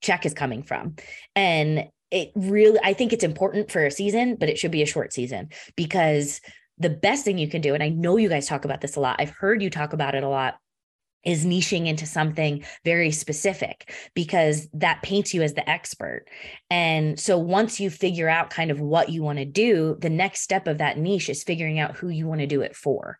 check 0.01 0.25
is 0.25 0.33
coming 0.33 0.63
from. 0.63 0.95
And 1.35 1.87
it 2.11 2.31
really, 2.35 2.79
I 2.83 2.93
think 2.93 3.11
it's 3.11 3.23
important 3.23 3.71
for 3.71 3.85
a 3.85 3.91
season, 3.91 4.35
but 4.35 4.49
it 4.49 4.57
should 4.57 4.71
be 4.71 4.83
a 4.83 4.87
short 4.87 5.13
season 5.13 5.49
because 5.75 6.41
the 6.77 6.89
best 6.89 7.25
thing 7.25 7.37
you 7.37 7.47
can 7.47 7.61
do, 7.61 7.73
and 7.73 7.81
I 7.81 7.89
know 7.89 8.17
you 8.17 8.29
guys 8.29 8.47
talk 8.47 8.65
about 8.65 8.81
this 8.81 8.95
a 8.95 8.99
lot, 8.99 9.17
I've 9.19 9.31
heard 9.31 9.61
you 9.61 9.69
talk 9.69 9.93
about 9.93 10.15
it 10.15 10.23
a 10.23 10.29
lot, 10.29 10.55
is 11.23 11.45
niching 11.45 11.87
into 11.87 12.05
something 12.05 12.65
very 12.83 13.09
specific 13.11 13.93
because 14.13 14.67
that 14.73 15.01
paints 15.01 15.33
you 15.33 15.41
as 15.41 15.53
the 15.53 15.67
expert. 15.67 16.25
And 16.69 17.17
so 17.19 17.37
once 17.37 17.79
you 17.79 17.89
figure 17.89 18.27
out 18.27 18.49
kind 18.49 18.71
of 18.71 18.79
what 18.79 19.09
you 19.09 19.23
want 19.23 19.39
to 19.39 19.45
do, 19.45 19.95
the 19.99 20.09
next 20.09 20.41
step 20.41 20.67
of 20.67 20.79
that 20.79 20.97
niche 20.97 21.29
is 21.29 21.43
figuring 21.43 21.79
out 21.79 21.95
who 21.95 22.09
you 22.09 22.27
want 22.27 22.41
to 22.41 22.47
do 22.47 22.61
it 22.61 22.75
for. 22.75 23.17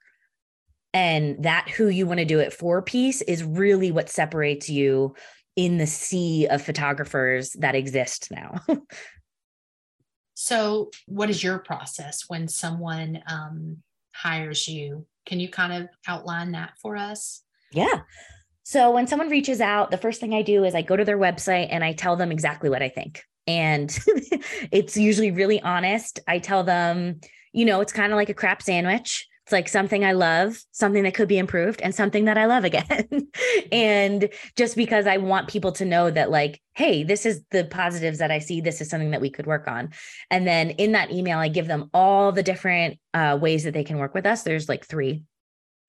And 0.94 1.44
that 1.44 1.70
who 1.70 1.88
you 1.88 2.06
want 2.06 2.20
to 2.20 2.26
do 2.26 2.40
it 2.40 2.54
for 2.54 2.82
piece 2.82 3.22
is 3.24 3.44
really 3.44 3.92
what 3.92 4.10
separates 4.10 4.70
you 4.70 5.16
in 5.56 5.78
the 5.78 5.88
sea 5.88 6.48
of 6.48 6.62
photographers 6.62 7.54
that 7.54 7.76
exist 7.76 8.30
now. 8.32 8.62
So, 10.36 10.90
what 11.06 11.30
is 11.30 11.44
your 11.44 11.60
process 11.60 12.24
when 12.28 12.48
someone 12.48 13.22
um, 13.28 13.78
hires 14.14 14.68
you? 14.68 15.06
Can 15.26 15.40
you 15.40 15.48
kind 15.48 15.72
of 15.72 15.90
outline 16.08 16.52
that 16.52 16.74
for 16.82 16.98
us? 16.98 17.44
Yeah. 17.72 18.02
So, 18.64 18.92
when 18.92 19.08
someone 19.08 19.30
reaches 19.30 19.62
out, 19.62 19.92
the 19.92 19.98
first 19.98 20.20
thing 20.20 20.34
I 20.34 20.42
do 20.42 20.64
is 20.64 20.76
I 20.76 20.82
go 20.82 20.98
to 20.98 21.06
their 21.06 21.18
website 21.18 21.68
and 21.70 21.84
I 21.84 21.94
tell 21.94 22.16
them 22.16 22.32
exactly 22.32 22.70
what 22.70 22.82
I 22.82 22.90
think. 22.90 23.24
And 23.48 23.98
it's 24.72 24.98
usually 24.98 25.32
really 25.32 25.62
honest. 25.62 26.20
I 26.28 26.40
tell 26.40 26.64
them, 26.64 27.22
you 27.54 27.66
know, 27.66 27.80
it's 27.82 27.94
kind 27.94 28.12
of 28.12 28.18
like 28.18 28.30
a 28.30 28.34
crap 28.34 28.62
sandwich. 28.62 29.28
It's 29.44 29.52
like 29.52 29.68
something 29.68 30.06
I 30.06 30.14
love, 30.14 30.64
something 30.72 31.04
that 31.04 31.16
could 31.16 31.28
be 31.28 31.38
improved, 31.38 31.82
and 31.82 31.94
something 31.94 32.26
that 32.26 32.38
I 32.38 32.46
love 32.46 32.64
again. 32.64 33.28
and 33.74 34.30
just 34.56 34.78
because 34.78 35.06
I 35.06 35.18
want 35.18 35.50
people 35.50 35.74
to 35.74 35.86
know 35.86 36.10
that, 36.10 36.32
like, 36.32 36.62
hey, 36.76 37.04
this 37.04 37.26
is 37.26 37.44
the 37.52 37.66
positives 37.66 38.20
that 38.20 38.32
I 38.32 38.40
see. 38.40 38.62
This 38.62 38.80
is 38.80 38.90
something 38.90 39.12
that 39.12 39.20
we 39.22 39.30
could 39.30 39.46
work 39.46 39.68
on. 39.68 39.90
And 40.32 40.48
then 40.48 40.72
in 40.72 40.94
that 40.94 41.12
email, 41.12 41.40
I 41.40 41.50
give 41.50 41.68
them 41.68 41.90
all 41.94 42.32
the 42.32 42.44
different 42.44 43.00
uh, 43.14 43.38
ways 43.40 43.66
that 43.66 43.74
they 43.74 43.84
can 43.84 43.98
work 43.98 44.14
with 44.14 44.26
us. 44.26 44.44
There's 44.44 44.70
like 44.70 44.86
three 44.86 45.24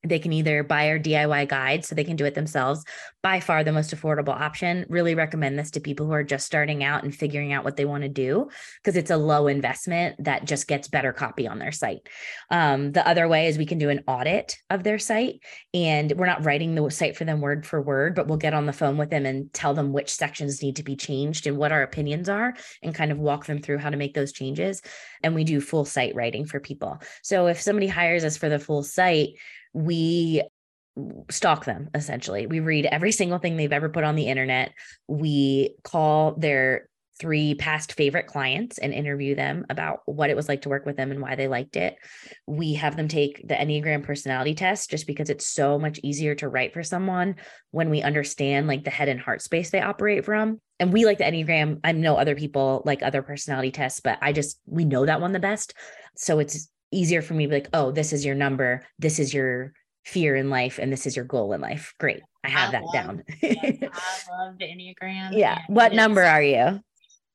they 0.04 0.18
can 0.18 0.32
either 0.32 0.62
buy 0.62 0.88
our 0.90 0.98
DIY 0.98 1.48
guide 1.48 1.84
so 1.84 1.94
they 1.94 2.04
can 2.04 2.16
do 2.16 2.24
it 2.24 2.34
themselves. 2.34 2.84
By 3.22 3.40
far 3.40 3.64
the 3.64 3.72
most 3.72 3.94
affordable 3.94 4.38
option. 4.38 4.84
Really 4.88 5.14
recommend 5.14 5.58
this 5.58 5.70
to 5.72 5.80
people 5.80 6.06
who 6.06 6.12
are 6.12 6.22
just 6.22 6.46
starting 6.46 6.84
out 6.84 7.04
and 7.04 7.14
figuring 7.14 7.52
out 7.52 7.64
what 7.64 7.76
they 7.76 7.86
want 7.86 8.02
to 8.02 8.08
do 8.08 8.48
because 8.82 8.96
it's 8.96 9.10
a 9.10 9.16
low 9.16 9.46
investment 9.46 10.22
that 10.24 10.44
just 10.44 10.68
gets 10.68 10.88
better 10.88 11.12
copy 11.12 11.48
on 11.48 11.58
their 11.58 11.72
site. 11.72 12.08
Um, 12.50 12.92
the 12.92 13.06
other 13.06 13.26
way 13.26 13.46
is 13.46 13.56
we 13.56 13.66
can 13.66 13.78
do 13.78 13.88
an 13.88 14.04
audit 14.06 14.58
of 14.68 14.82
their 14.82 14.98
site 14.98 15.40
and 15.72 16.12
we're 16.12 16.26
not 16.26 16.44
writing 16.44 16.74
the 16.74 16.90
site 16.90 17.16
for 17.16 17.24
them 17.24 17.40
word 17.40 17.66
for 17.66 17.80
word, 17.80 18.14
but 18.14 18.26
we'll 18.26 18.36
get 18.36 18.54
on 18.54 18.66
the 18.66 18.72
phone 18.72 18.98
with 18.98 19.10
them 19.10 19.24
and 19.24 19.52
tell 19.52 19.72
them 19.72 19.92
which 19.92 20.14
sections 20.14 20.62
need 20.62 20.76
to 20.76 20.82
be 20.82 20.96
changed 20.96 21.46
and 21.46 21.56
what 21.56 21.72
our 21.72 21.82
opinions 21.82 22.28
are 22.28 22.54
and 22.82 22.94
kind 22.94 23.10
of 23.10 23.18
walk 23.18 23.46
them 23.46 23.60
through 23.60 23.78
how 23.78 23.90
to 23.90 23.96
make 23.96 24.14
those 24.14 24.32
changes. 24.32 24.82
And 25.22 25.34
we 25.34 25.44
do 25.44 25.60
full 25.60 25.84
site 25.84 26.14
writing 26.14 26.44
for 26.44 26.60
people. 26.60 27.00
So 27.22 27.46
if 27.46 27.60
somebody 27.60 27.86
hires 27.86 28.24
us 28.24 28.36
for 28.36 28.48
the 28.48 28.58
full 28.58 28.82
site, 28.82 29.30
we 29.74 30.42
stalk 31.30 31.64
them 31.64 31.90
essentially. 31.94 32.46
We 32.46 32.60
read 32.60 32.86
every 32.86 33.12
single 33.12 33.38
thing 33.38 33.56
they've 33.56 33.72
ever 33.72 33.88
put 33.88 34.04
on 34.04 34.14
the 34.14 34.28
internet. 34.28 34.72
We 35.08 35.74
call 35.82 36.36
their 36.36 36.88
three 37.20 37.54
past 37.54 37.92
favorite 37.92 38.26
clients 38.26 38.78
and 38.78 38.92
interview 38.92 39.34
them 39.36 39.64
about 39.70 40.00
what 40.06 40.30
it 40.30 40.36
was 40.36 40.48
like 40.48 40.62
to 40.62 40.68
work 40.68 40.84
with 40.84 40.96
them 40.96 41.12
and 41.12 41.20
why 41.20 41.36
they 41.36 41.46
liked 41.46 41.76
it. 41.76 41.96
We 42.46 42.74
have 42.74 42.96
them 42.96 43.06
take 43.06 43.46
the 43.46 43.54
Enneagram 43.54 44.02
personality 44.02 44.54
test 44.54 44.90
just 44.90 45.06
because 45.06 45.30
it's 45.30 45.46
so 45.46 45.78
much 45.78 46.00
easier 46.02 46.34
to 46.36 46.48
write 46.48 46.72
for 46.72 46.82
someone 46.82 47.36
when 47.70 47.88
we 47.90 48.02
understand 48.02 48.66
like 48.66 48.84
the 48.84 48.90
head 48.90 49.08
and 49.08 49.20
heart 49.20 49.42
space 49.42 49.70
they 49.70 49.80
operate 49.80 50.24
from. 50.24 50.60
And 50.80 50.92
we 50.92 51.04
like 51.04 51.18
the 51.18 51.24
Enneagram. 51.24 51.80
I 51.84 51.92
know 51.92 52.16
other 52.16 52.34
people 52.34 52.82
like 52.84 53.02
other 53.02 53.22
personality 53.22 53.70
tests, 53.70 54.00
but 54.00 54.18
I 54.20 54.32
just, 54.32 54.58
we 54.66 54.84
know 54.84 55.06
that 55.06 55.20
one 55.20 55.32
the 55.32 55.38
best. 55.38 55.74
So 56.16 56.40
it's 56.40 56.68
easier 56.94 57.22
for 57.22 57.34
me 57.34 57.44
to 57.44 57.48
be 57.50 57.56
like, 57.56 57.68
oh, 57.72 57.90
this 57.90 58.12
is 58.12 58.24
your 58.24 58.34
number, 58.34 58.86
this 58.98 59.18
is 59.18 59.32
your 59.32 59.72
fear 60.04 60.36
in 60.36 60.50
life, 60.50 60.78
and 60.78 60.92
this 60.92 61.06
is 61.06 61.16
your 61.16 61.24
goal 61.24 61.52
in 61.52 61.60
life. 61.60 61.94
Great. 61.98 62.22
I 62.44 62.48
have 62.48 62.70
I 62.70 62.72
that 62.72 62.84
love, 62.84 62.92
down. 62.92 63.24
I 63.42 63.78
love 64.30 64.58
the 64.58 64.66
Enneagram. 64.66 65.30
Yeah. 65.32 65.60
What 65.68 65.94
number 65.94 66.22
are 66.22 66.42
you? 66.42 66.80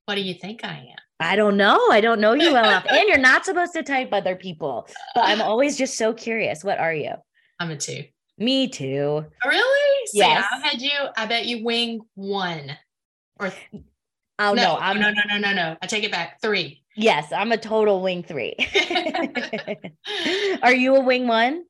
What 0.06 0.16
do 0.16 0.22
you 0.22 0.34
think 0.34 0.64
I 0.64 0.78
am? 0.92 0.98
I 1.20 1.36
don't 1.36 1.58
know. 1.58 1.90
I 1.92 2.00
don't 2.00 2.22
know 2.22 2.34
you 2.34 2.54
well 2.54 2.64
enough. 2.64 2.86
And 2.90 3.08
you're 3.10 3.18
not 3.18 3.44
supposed 3.44 3.74
to 3.74 3.84
type 3.84 4.10
other 4.14 4.36
people. 4.36 4.88
But 5.14 5.26
I'm 5.26 5.42
always 5.44 5.78
just 5.78 5.98
so 5.98 6.14
curious. 6.14 6.64
What 6.64 6.80
are 6.80 6.94
you? 6.94 7.12
I'm 7.60 7.72
a 7.72 7.76
two. 7.76 8.06
Me 8.38 8.70
too. 8.70 9.26
Oh, 9.44 9.50
really? 9.50 10.08
yes. 10.14 10.46
I 10.50 10.60
had 10.66 10.82
you, 10.82 10.92
I 11.18 11.26
bet 11.26 11.46
you 11.46 11.66
wing 11.66 12.02
one. 12.16 12.78
Or 13.40 13.52
Oh 14.42 14.54
no, 14.54 14.64
no, 14.64 14.78
I'm 14.78 15.00
no, 15.00 15.12
no, 15.12 15.22
no, 15.28 15.38
no, 15.38 15.54
no. 15.54 15.78
I 15.82 15.88
take 15.88 16.06
it 16.06 16.12
back. 16.12 16.42
Three. 16.42 16.82
Yes, 17.00 17.32
I'm 17.32 17.54
a 17.54 17.58
total 17.58 18.02
wing 18.02 18.24
three. 18.24 18.56
Are 20.62 20.74
you 20.74 20.98
a 20.98 21.00
wing 21.00 21.28
one? 21.28 21.64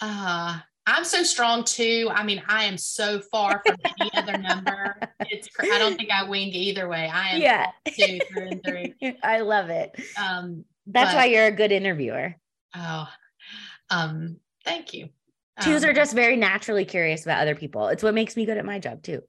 Uh 0.00 0.58
I'm 0.84 1.04
so 1.04 1.22
strong 1.22 1.64
too. 1.64 2.10
I 2.12 2.24
mean, 2.24 2.42
I 2.48 2.64
am 2.64 2.78
so 2.78 3.20
far 3.20 3.62
from 3.64 3.76
any 4.00 4.10
other 4.14 4.38
number. 4.38 4.96
It's 5.20 5.48
I 5.60 5.78
don't 5.78 5.96
think 5.96 6.10
I 6.10 6.24
wing 6.24 6.48
either 6.48 6.88
way. 6.88 7.08
I 7.08 7.28
am 7.28 7.42
yeah. 7.42 7.66
two 7.86 8.18
through 8.32 8.48
and 8.48 8.64
three. 8.64 8.94
I 9.22 9.40
love 9.40 9.70
it. 9.70 9.94
Um 10.20 10.64
that's 10.86 11.12
but, 11.12 11.18
why 11.18 11.24
you're 11.26 11.46
a 11.46 11.52
good 11.52 11.70
interviewer. 11.70 12.34
Oh, 12.74 13.08
um, 13.90 14.38
thank 14.64 14.92
you. 14.92 15.10
Twos 15.62 15.84
um, 15.84 15.90
are 15.90 15.92
just 15.92 16.14
very 16.14 16.36
naturally 16.36 16.84
curious 16.84 17.24
about 17.24 17.42
other 17.42 17.54
people. 17.54 17.88
It's 17.88 18.02
what 18.02 18.14
makes 18.14 18.36
me 18.36 18.46
good 18.46 18.56
at 18.56 18.64
my 18.64 18.78
job 18.78 19.02
too. 19.02 19.22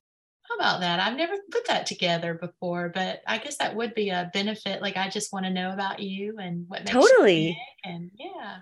About 0.60 0.82
that? 0.82 1.00
I've 1.00 1.16
never 1.16 1.36
put 1.52 1.68
that 1.68 1.86
together 1.86 2.34
before, 2.34 2.92
but 2.94 3.22
I 3.26 3.38
guess 3.38 3.56
that 3.60 3.78
would 3.78 3.94
be 3.94 4.10
a 4.10 4.30
benefit. 4.34 4.82
Like 4.82 4.98
I 4.98 5.08
just 5.08 5.32
want 5.32 5.46
to 5.46 5.52
know 5.52 5.72
about 5.72 6.02
you 6.02 6.38
and 6.38 6.66
what 6.68 6.82
makes 6.82 6.92
totally. 6.92 7.58
and 7.86 8.12
yeah. 8.20 8.58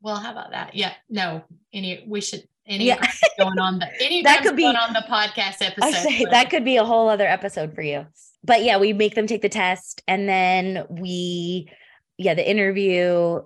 Well, 0.00 0.14
how 0.14 0.30
about 0.30 0.52
that? 0.52 0.76
Yeah. 0.76 0.92
No. 1.10 1.42
Any 1.72 2.04
we 2.06 2.20
should 2.20 2.46
any 2.64 2.86
yeah. 2.86 3.04
going 3.38 3.58
on 3.58 3.80
the 3.80 3.88
any 4.00 4.22
that 4.22 4.44
could 4.44 4.54
be 4.54 4.66
on 4.66 4.92
the 4.92 5.04
podcast 5.10 5.66
episode. 5.66 5.92
Say, 5.94 6.24
that 6.30 6.48
could 6.48 6.64
be 6.64 6.76
a 6.76 6.84
whole 6.84 7.08
other 7.08 7.26
episode 7.26 7.74
for 7.74 7.82
you. 7.82 8.06
But 8.44 8.62
yeah, 8.62 8.78
we 8.78 8.92
make 8.92 9.16
them 9.16 9.26
take 9.26 9.42
the 9.42 9.48
test 9.48 10.00
and 10.06 10.28
then 10.28 10.86
we 10.90 11.68
yeah, 12.18 12.34
the 12.34 12.48
interview 12.48 13.40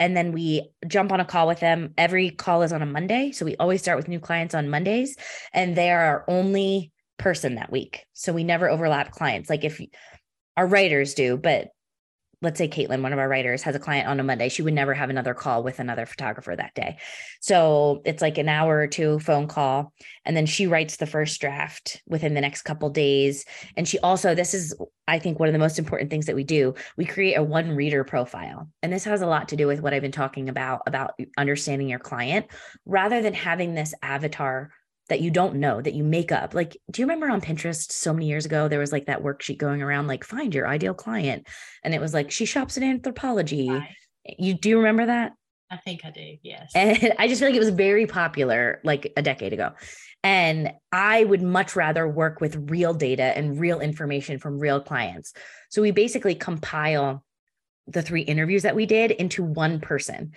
and 0.00 0.16
then 0.16 0.32
we 0.32 0.68
jump 0.88 1.12
on 1.12 1.20
a 1.20 1.24
call 1.24 1.46
with 1.46 1.60
them. 1.60 1.94
Every 1.96 2.30
call 2.30 2.62
is 2.62 2.72
on 2.72 2.82
a 2.82 2.86
Monday. 2.86 3.30
So 3.30 3.44
we 3.44 3.54
always 3.56 3.80
start 3.82 3.98
with 3.98 4.08
new 4.08 4.18
clients 4.18 4.52
on 4.52 4.68
Mondays 4.68 5.16
and 5.54 5.76
they 5.76 5.92
are 5.92 6.02
our 6.02 6.24
only 6.26 6.90
person 7.18 7.56
that 7.56 7.72
week. 7.72 8.04
So 8.12 8.32
we 8.32 8.44
never 8.44 8.68
overlap 8.68 9.12
clients. 9.12 9.50
Like 9.50 9.64
if 9.64 9.80
our 10.56 10.66
writers 10.66 11.14
do, 11.14 11.36
but 11.36 11.68
let's 12.42 12.58
say 12.58 12.68
Caitlin, 12.68 13.02
one 13.02 13.12
of 13.12 13.18
our 13.18 13.28
writers, 13.28 13.62
has 13.62 13.74
a 13.74 13.80
client 13.80 14.08
on 14.08 14.20
a 14.20 14.22
Monday, 14.22 14.48
she 14.48 14.62
would 14.62 14.74
never 14.74 14.92
have 14.92 15.08
another 15.08 15.32
call 15.32 15.62
with 15.62 15.78
another 15.78 16.04
photographer 16.04 16.54
that 16.54 16.74
day. 16.74 16.98
So 17.40 18.02
it's 18.04 18.20
like 18.20 18.36
an 18.36 18.48
hour 18.48 18.76
or 18.78 18.86
two 18.86 19.18
phone 19.20 19.48
call. 19.48 19.94
And 20.24 20.36
then 20.36 20.44
she 20.44 20.66
writes 20.66 20.96
the 20.96 21.06
first 21.06 21.40
draft 21.40 22.02
within 22.06 22.34
the 22.34 22.40
next 22.42 22.62
couple 22.62 22.90
days. 22.90 23.46
And 23.76 23.88
she 23.88 23.98
also, 24.00 24.34
this 24.34 24.52
is, 24.52 24.74
I 25.08 25.18
think, 25.18 25.38
one 25.38 25.48
of 25.48 25.54
the 25.54 25.58
most 25.58 25.78
important 25.78 26.10
things 26.10 26.26
that 26.26 26.36
we 26.36 26.44
do. 26.44 26.74
We 26.98 27.06
create 27.06 27.34
a 27.36 27.42
one 27.42 27.74
reader 27.74 28.04
profile. 28.04 28.68
And 28.82 28.92
this 28.92 29.04
has 29.04 29.22
a 29.22 29.26
lot 29.26 29.48
to 29.48 29.56
do 29.56 29.66
with 29.66 29.80
what 29.80 29.94
I've 29.94 30.02
been 30.02 30.12
talking 30.12 30.50
about, 30.50 30.82
about 30.86 31.12
understanding 31.38 31.88
your 31.88 31.98
client 31.98 32.46
rather 32.84 33.22
than 33.22 33.34
having 33.34 33.74
this 33.74 33.94
avatar 34.02 34.70
that 35.08 35.20
you 35.20 35.30
don't 35.30 35.56
know 35.56 35.80
that 35.80 35.94
you 35.94 36.02
make 36.04 36.32
up. 36.32 36.54
Like, 36.54 36.76
do 36.90 37.00
you 37.00 37.06
remember 37.06 37.28
on 37.28 37.40
Pinterest 37.40 37.92
so 37.92 38.12
many 38.12 38.26
years 38.26 38.46
ago, 38.46 38.68
there 38.68 38.80
was 38.80 38.92
like 38.92 39.06
that 39.06 39.22
worksheet 39.22 39.58
going 39.58 39.82
around, 39.82 40.06
like, 40.06 40.24
find 40.24 40.54
your 40.54 40.66
ideal 40.66 40.94
client. 40.94 41.46
And 41.84 41.94
it 41.94 42.00
was 42.00 42.12
like, 42.12 42.30
she 42.30 42.44
shops 42.44 42.76
at 42.76 42.82
Anthropologie. 42.82 43.78
Right. 43.78 43.94
You 44.38 44.54
do 44.54 44.68
you 44.68 44.78
remember 44.78 45.06
that? 45.06 45.32
I 45.70 45.76
think 45.76 46.04
I 46.04 46.10
do. 46.10 46.36
Yes. 46.42 46.72
And 46.74 47.12
I 47.18 47.28
just 47.28 47.40
feel 47.40 47.48
like 47.48 47.56
it 47.56 47.60
was 47.60 47.70
very 47.70 48.06
popular 48.06 48.80
like 48.84 49.12
a 49.16 49.22
decade 49.22 49.52
ago. 49.52 49.72
And 50.24 50.72
I 50.90 51.22
would 51.22 51.42
much 51.42 51.76
rather 51.76 52.08
work 52.08 52.40
with 52.40 52.70
real 52.70 52.94
data 52.94 53.22
and 53.22 53.60
real 53.60 53.80
information 53.80 54.38
from 54.38 54.58
real 54.58 54.80
clients. 54.80 55.32
So 55.70 55.82
we 55.82 55.92
basically 55.92 56.34
compile 56.34 57.24
the 57.86 58.02
three 58.02 58.22
interviews 58.22 58.62
that 58.62 58.76
we 58.76 58.86
did 58.86 59.10
into 59.10 59.42
one 59.42 59.80
person. 59.80 60.32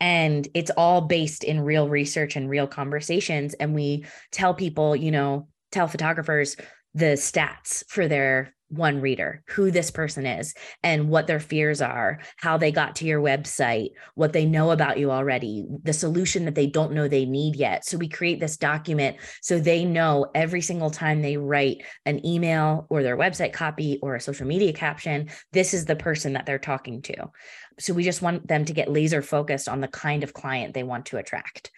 And 0.00 0.46
it's 0.54 0.70
all 0.76 1.02
based 1.02 1.44
in 1.44 1.60
real 1.60 1.88
research 1.88 2.36
and 2.36 2.48
real 2.48 2.66
conversations. 2.66 3.54
And 3.54 3.74
we 3.74 4.04
tell 4.30 4.54
people, 4.54 4.94
you 4.94 5.10
know, 5.10 5.48
tell 5.70 5.88
photographers 5.88 6.56
the 6.94 7.14
stats 7.16 7.84
for 7.88 8.06
their 8.06 8.54
one 8.72 9.00
reader, 9.00 9.42
who 9.48 9.70
this 9.70 9.90
person 9.90 10.24
is 10.26 10.54
and 10.82 11.08
what 11.08 11.26
their 11.26 11.40
fears 11.40 11.82
are, 11.82 12.20
how 12.36 12.56
they 12.56 12.72
got 12.72 12.96
to 12.96 13.04
your 13.04 13.20
website, 13.20 13.90
what 14.14 14.32
they 14.32 14.46
know 14.46 14.70
about 14.70 14.98
you 14.98 15.10
already, 15.10 15.66
the 15.82 15.92
solution 15.92 16.46
that 16.46 16.54
they 16.54 16.66
don't 16.66 16.92
know 16.92 17.06
they 17.06 17.26
need 17.26 17.54
yet. 17.54 17.84
So 17.84 17.98
we 17.98 18.08
create 18.08 18.40
this 18.40 18.56
document 18.56 19.18
so 19.42 19.58
they 19.58 19.84
know 19.84 20.26
every 20.34 20.62
single 20.62 20.90
time 20.90 21.20
they 21.20 21.36
write 21.36 21.82
an 22.06 22.24
email 22.26 22.86
or 22.88 23.02
their 23.02 23.16
website 23.16 23.52
copy 23.52 23.98
or 24.02 24.14
a 24.14 24.20
social 24.20 24.46
media 24.46 24.72
caption, 24.72 25.28
this 25.52 25.74
is 25.74 25.84
the 25.84 25.96
person 25.96 26.32
that 26.32 26.46
they're 26.46 26.58
talking 26.58 27.02
to. 27.02 27.14
So 27.78 27.92
we 27.92 28.04
just 28.04 28.22
want 28.22 28.48
them 28.48 28.64
to 28.64 28.72
get 28.72 28.90
laser 28.90 29.22
focused 29.22 29.68
on 29.68 29.80
the 29.80 29.88
kind 29.88 30.22
of 30.22 30.32
client 30.32 30.72
they 30.72 30.82
want 30.82 31.06
to 31.06 31.18
attract. 31.18 31.70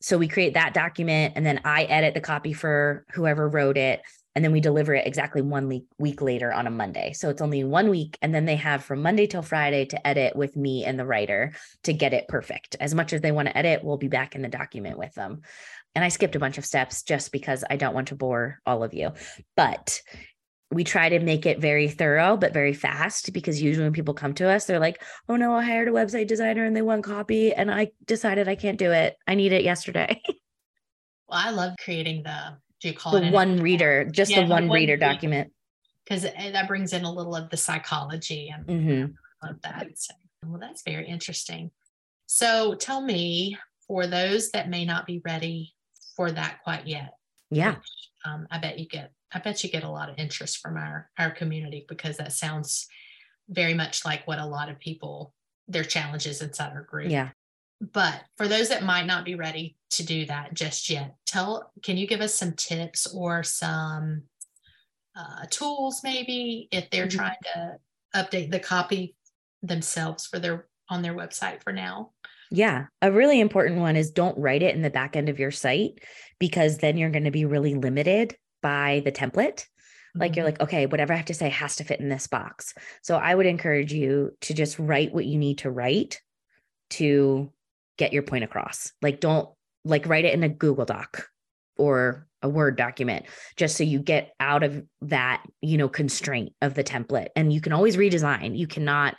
So 0.00 0.18
we 0.18 0.28
create 0.28 0.54
that 0.54 0.74
document 0.74 1.32
and 1.36 1.46
then 1.46 1.62
I 1.64 1.84
edit 1.84 2.12
the 2.12 2.20
copy 2.20 2.52
for 2.52 3.06
whoever 3.14 3.48
wrote 3.48 3.78
it 3.78 4.02
and 4.34 4.44
then 4.44 4.52
we 4.52 4.60
deliver 4.60 4.94
it 4.94 5.06
exactly 5.06 5.42
one 5.42 5.68
week, 5.68 5.86
week 5.98 6.20
later 6.20 6.52
on 6.52 6.66
a 6.66 6.70
Monday. 6.70 7.12
So 7.12 7.30
it's 7.30 7.42
only 7.42 7.62
one 7.62 7.88
week. 7.88 8.18
And 8.20 8.34
then 8.34 8.46
they 8.46 8.56
have 8.56 8.82
from 8.82 9.00
Monday 9.00 9.26
till 9.26 9.42
Friday 9.42 9.84
to 9.86 10.06
edit 10.06 10.34
with 10.34 10.56
me 10.56 10.84
and 10.84 10.98
the 10.98 11.06
writer 11.06 11.52
to 11.84 11.92
get 11.92 12.12
it 12.12 12.26
perfect. 12.26 12.76
As 12.80 12.94
much 12.94 13.12
as 13.12 13.20
they 13.20 13.32
want 13.32 13.48
to 13.48 13.56
edit, 13.56 13.84
we'll 13.84 13.96
be 13.96 14.08
back 14.08 14.34
in 14.34 14.42
the 14.42 14.48
document 14.48 14.98
with 14.98 15.14
them. 15.14 15.42
And 15.94 16.04
I 16.04 16.08
skipped 16.08 16.34
a 16.34 16.40
bunch 16.40 16.58
of 16.58 16.66
steps 16.66 17.04
just 17.04 17.30
because 17.30 17.62
I 17.70 17.76
don't 17.76 17.94
want 17.94 18.08
to 18.08 18.16
bore 18.16 18.58
all 18.66 18.82
of 18.82 18.92
you. 18.92 19.12
But 19.56 20.00
we 20.72 20.82
try 20.82 21.08
to 21.10 21.20
make 21.20 21.46
it 21.46 21.60
very 21.60 21.88
thorough, 21.88 22.36
but 22.36 22.52
very 22.52 22.72
fast 22.72 23.32
because 23.32 23.62
usually 23.62 23.84
when 23.84 23.92
people 23.92 24.14
come 24.14 24.34
to 24.34 24.48
us, 24.48 24.64
they're 24.64 24.80
like, 24.80 25.00
oh 25.28 25.36
no, 25.36 25.54
I 25.54 25.62
hired 25.62 25.86
a 25.86 25.92
website 25.92 26.26
designer 26.26 26.64
and 26.64 26.74
they 26.74 26.82
want 26.82 27.04
copy 27.04 27.52
and 27.52 27.70
I 27.70 27.92
decided 28.04 28.48
I 28.48 28.56
can't 28.56 28.78
do 28.78 28.90
it. 28.90 29.16
I 29.28 29.36
need 29.36 29.52
it 29.52 29.62
yesterday. 29.62 30.20
well, 31.28 31.38
I 31.38 31.50
love 31.50 31.74
creating 31.84 32.24
the 32.24 32.56
do 32.80 32.88
you 32.88 32.94
call 32.94 33.12
the 33.12 33.26
it 33.26 33.32
one 33.32 33.58
reader, 33.58 34.04
just 34.04 34.30
yeah, 34.30 34.42
the 34.42 34.48
one, 34.48 34.68
one 34.68 34.76
reader 34.76 34.96
document? 34.96 35.52
Because 36.04 36.22
that 36.22 36.68
brings 36.68 36.92
in 36.92 37.04
a 37.04 37.12
little 37.12 37.34
of 37.34 37.48
the 37.50 37.56
psychology 37.56 38.52
and 38.54 38.66
mm-hmm. 38.66 39.48
of 39.48 39.60
that. 39.62 39.86
So, 39.94 40.14
well, 40.44 40.60
that's 40.60 40.82
very 40.82 41.06
interesting. 41.06 41.70
So 42.26 42.74
tell 42.74 43.00
me, 43.00 43.56
for 43.86 44.06
those 44.06 44.50
that 44.50 44.68
may 44.68 44.84
not 44.84 45.06
be 45.06 45.20
ready 45.24 45.74
for 46.16 46.30
that 46.32 46.62
quite 46.62 46.86
yet. 46.86 47.14
Yeah. 47.50 47.76
Which, 47.76 48.10
um, 48.24 48.46
I 48.50 48.58
bet 48.58 48.78
you 48.78 48.86
get 48.86 49.12
I 49.32 49.40
bet 49.40 49.64
you 49.64 49.70
get 49.70 49.84
a 49.84 49.90
lot 49.90 50.08
of 50.08 50.18
interest 50.18 50.58
from 50.58 50.76
our 50.76 51.10
our 51.18 51.30
community 51.30 51.84
because 51.88 52.16
that 52.16 52.32
sounds 52.32 52.86
very 53.48 53.74
much 53.74 54.04
like 54.04 54.26
what 54.26 54.38
a 54.38 54.46
lot 54.46 54.68
of 54.68 54.78
people 54.78 55.34
their 55.68 55.84
challenges 55.84 56.42
inside 56.42 56.72
our 56.72 56.82
group. 56.82 57.10
Yeah. 57.10 57.30
But 57.80 58.22
for 58.36 58.48
those 58.48 58.68
that 58.70 58.84
might 58.84 59.06
not 59.06 59.24
be 59.24 59.34
ready 59.34 59.76
to 59.90 60.04
do 60.04 60.26
that 60.26 60.54
just 60.54 60.88
yet, 60.88 61.14
tell 61.26 61.72
can 61.82 61.96
you 61.96 62.06
give 62.06 62.20
us 62.20 62.34
some 62.34 62.52
tips 62.52 63.06
or 63.06 63.42
some 63.42 64.22
uh, 65.16 65.46
tools 65.50 66.00
maybe 66.02 66.68
if 66.70 66.90
they're 66.90 67.06
mm-hmm. 67.06 67.18
trying 67.18 67.36
to 67.54 67.76
update 68.14 68.50
the 68.50 68.60
copy 68.60 69.14
themselves 69.62 70.26
for 70.26 70.38
their 70.38 70.66
on 70.88 71.02
their 71.02 71.14
website 71.14 71.62
for 71.62 71.72
now? 71.72 72.10
Yeah, 72.50 72.86
a 73.02 73.10
really 73.10 73.40
important 73.40 73.80
one 73.80 73.96
is 73.96 74.10
don't 74.10 74.38
write 74.38 74.62
it 74.62 74.74
in 74.74 74.82
the 74.82 74.90
back 74.90 75.16
end 75.16 75.28
of 75.28 75.38
your 75.38 75.50
site 75.50 76.04
because 76.38 76.78
then 76.78 76.96
you're 76.96 77.10
going 77.10 77.24
to 77.24 77.30
be 77.30 77.44
really 77.44 77.74
limited 77.74 78.36
by 78.62 79.02
the 79.04 79.12
template. 79.12 79.66
Like 80.14 80.30
mm-hmm. 80.30 80.36
you're 80.36 80.46
like, 80.46 80.60
okay, 80.60 80.86
whatever 80.86 81.12
I 81.12 81.16
have 81.16 81.26
to 81.26 81.34
say 81.34 81.48
has 81.48 81.76
to 81.76 81.84
fit 81.84 82.00
in 82.00 82.08
this 82.08 82.26
box. 82.26 82.74
So 83.02 83.16
I 83.16 83.34
would 83.34 83.46
encourage 83.46 83.92
you 83.92 84.36
to 84.42 84.54
just 84.54 84.78
write 84.78 85.12
what 85.12 85.26
you 85.26 85.38
need 85.38 85.58
to 85.58 85.70
write 85.70 86.20
to 86.90 87.52
get 87.98 88.12
your 88.12 88.22
point 88.22 88.44
across. 88.44 88.92
Like, 89.02 89.20
don't 89.20 89.48
like 89.84 90.06
write 90.06 90.24
it 90.24 90.34
in 90.34 90.42
a 90.42 90.48
Google 90.48 90.84
Doc 90.84 91.28
or 91.76 92.26
a 92.42 92.48
Word 92.48 92.76
document 92.76 93.26
just 93.56 93.76
so 93.76 93.84
you 93.84 93.98
get 93.98 94.32
out 94.38 94.62
of 94.62 94.82
that, 95.02 95.44
you 95.60 95.78
know, 95.78 95.88
constraint 95.88 96.52
of 96.62 96.74
the 96.74 96.84
template. 96.84 97.28
And 97.36 97.52
you 97.52 97.60
can 97.60 97.72
always 97.72 97.96
redesign. 97.96 98.56
You 98.56 98.66
cannot 98.66 99.16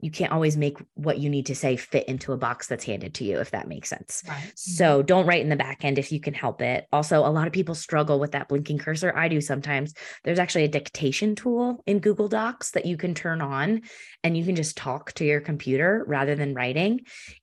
you 0.00 0.10
can't 0.10 0.32
always 0.32 0.56
make 0.56 0.78
what 0.94 1.18
you 1.18 1.28
need 1.28 1.46
to 1.46 1.54
say 1.54 1.76
fit 1.76 2.08
into 2.08 2.32
a 2.32 2.36
box 2.36 2.68
that's 2.68 2.84
handed 2.84 3.14
to 3.14 3.24
you 3.24 3.40
if 3.40 3.50
that 3.50 3.68
makes 3.68 3.88
sense. 3.88 4.22
Right. 4.28 4.52
so 4.54 4.98
mm-hmm. 4.98 5.06
don't 5.06 5.26
write 5.26 5.42
in 5.42 5.48
the 5.48 5.56
back 5.56 5.84
end 5.84 5.98
if 5.98 6.12
you 6.12 6.20
can 6.20 6.34
help 6.34 6.62
it. 6.62 6.86
Also 6.92 7.18
a 7.20 7.30
lot 7.30 7.46
of 7.46 7.52
people 7.52 7.74
struggle 7.74 8.20
with 8.20 8.32
that 8.32 8.48
blinking 8.48 8.78
cursor. 8.78 9.12
I 9.16 9.28
do 9.28 9.40
sometimes. 9.40 9.94
There's 10.24 10.38
actually 10.38 10.64
a 10.64 10.68
dictation 10.68 11.34
tool 11.34 11.82
in 11.86 11.98
google 11.98 12.28
docs 12.28 12.72
that 12.72 12.86
you 12.86 12.96
can 12.96 13.14
turn 13.14 13.40
on 13.40 13.82
and 14.22 14.36
you 14.36 14.44
can 14.44 14.56
just 14.56 14.76
talk 14.76 15.12
to 15.14 15.24
your 15.24 15.40
computer 15.40 16.04
rather 16.06 16.36
than 16.36 16.54
writing. 16.54 17.00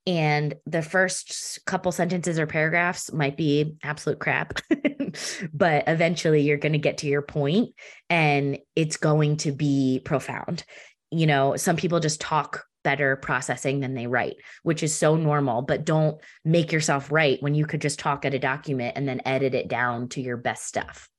And 0.07 0.53
the 0.65 0.81
first 0.81 1.59
couple 1.65 1.91
sentences 1.91 2.39
or 2.39 2.47
paragraphs 2.47 3.11
might 3.11 3.35
be 3.35 3.75
absolute 3.83 4.19
crap 4.19 4.59
but 5.53 5.85
eventually 5.87 6.41
you're 6.41 6.57
going 6.57 6.73
to 6.73 6.79
get 6.79 6.99
to 6.99 7.07
your 7.07 7.21
point 7.21 7.69
and 8.09 8.57
it's 8.75 8.97
going 8.97 9.37
to 9.37 9.51
be 9.51 10.01
profound 10.03 10.63
you 11.11 11.27
know, 11.27 11.55
some 11.55 11.75
people 11.75 11.99
just 11.99 12.21
talk 12.21 12.65
better 12.83 13.15
processing 13.15 13.79
than 13.79 13.95
they 13.95 14.05
write, 14.05 14.35
which 14.63 14.83
is 14.83 14.95
so 14.95 15.15
normal, 15.15 15.63
but 15.63 15.85
don't 15.85 16.21
make 16.43 16.71
yourself 16.71 17.11
write 17.11 17.41
when 17.41 17.55
you 17.55 17.65
could 17.65 17.81
just 17.81 17.97
talk 17.97 18.25
at 18.25 18.33
a 18.33 18.39
document 18.39 18.93
and 18.95 19.07
then 19.07 19.21
edit 19.25 19.55
it 19.55 19.67
down 19.67 20.07
to 20.09 20.21
your 20.21 20.37
best 20.37 20.65
stuff. 20.65 21.09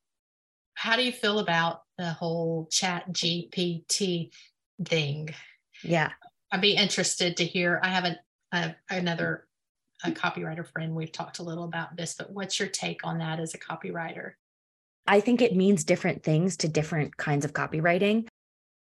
How 0.75 0.94
do 0.94 1.03
you 1.03 1.11
feel 1.11 1.40
about 1.40 1.81
the 1.99 2.11
whole 2.11 2.68
chat 2.70 3.11
GPT 3.12 4.31
thing? 4.85 5.31
Yeah. 5.83 6.12
I'd 6.53 6.61
be 6.61 6.77
interested 6.77 7.37
to 7.38 7.44
hear. 7.44 7.81
I 7.83 7.88
have 7.88 8.16
a, 8.53 8.77
another 8.88 9.46
a 10.05 10.11
copywriter 10.11 10.66
friend. 10.66 10.94
We've 10.94 11.12
talked 11.12 11.38
a 11.38 11.42
little 11.42 11.64
about 11.64 11.96
this, 11.96 12.14
but 12.16 12.31
what's 12.31 12.61
your 12.61 12.68
take 12.68 13.01
on 13.05 13.18
that 13.18 13.40
as 13.40 13.55
a 13.55 13.59
copywriter? 13.59 14.33
I 15.07 15.20
think 15.20 15.40
it 15.40 15.57
means 15.57 15.85
different 15.85 16.22
things 16.22 16.57
to 16.59 16.68
different 16.68 17.16
kinds 17.16 17.44
of 17.44 17.53
copywriting. 17.53 18.29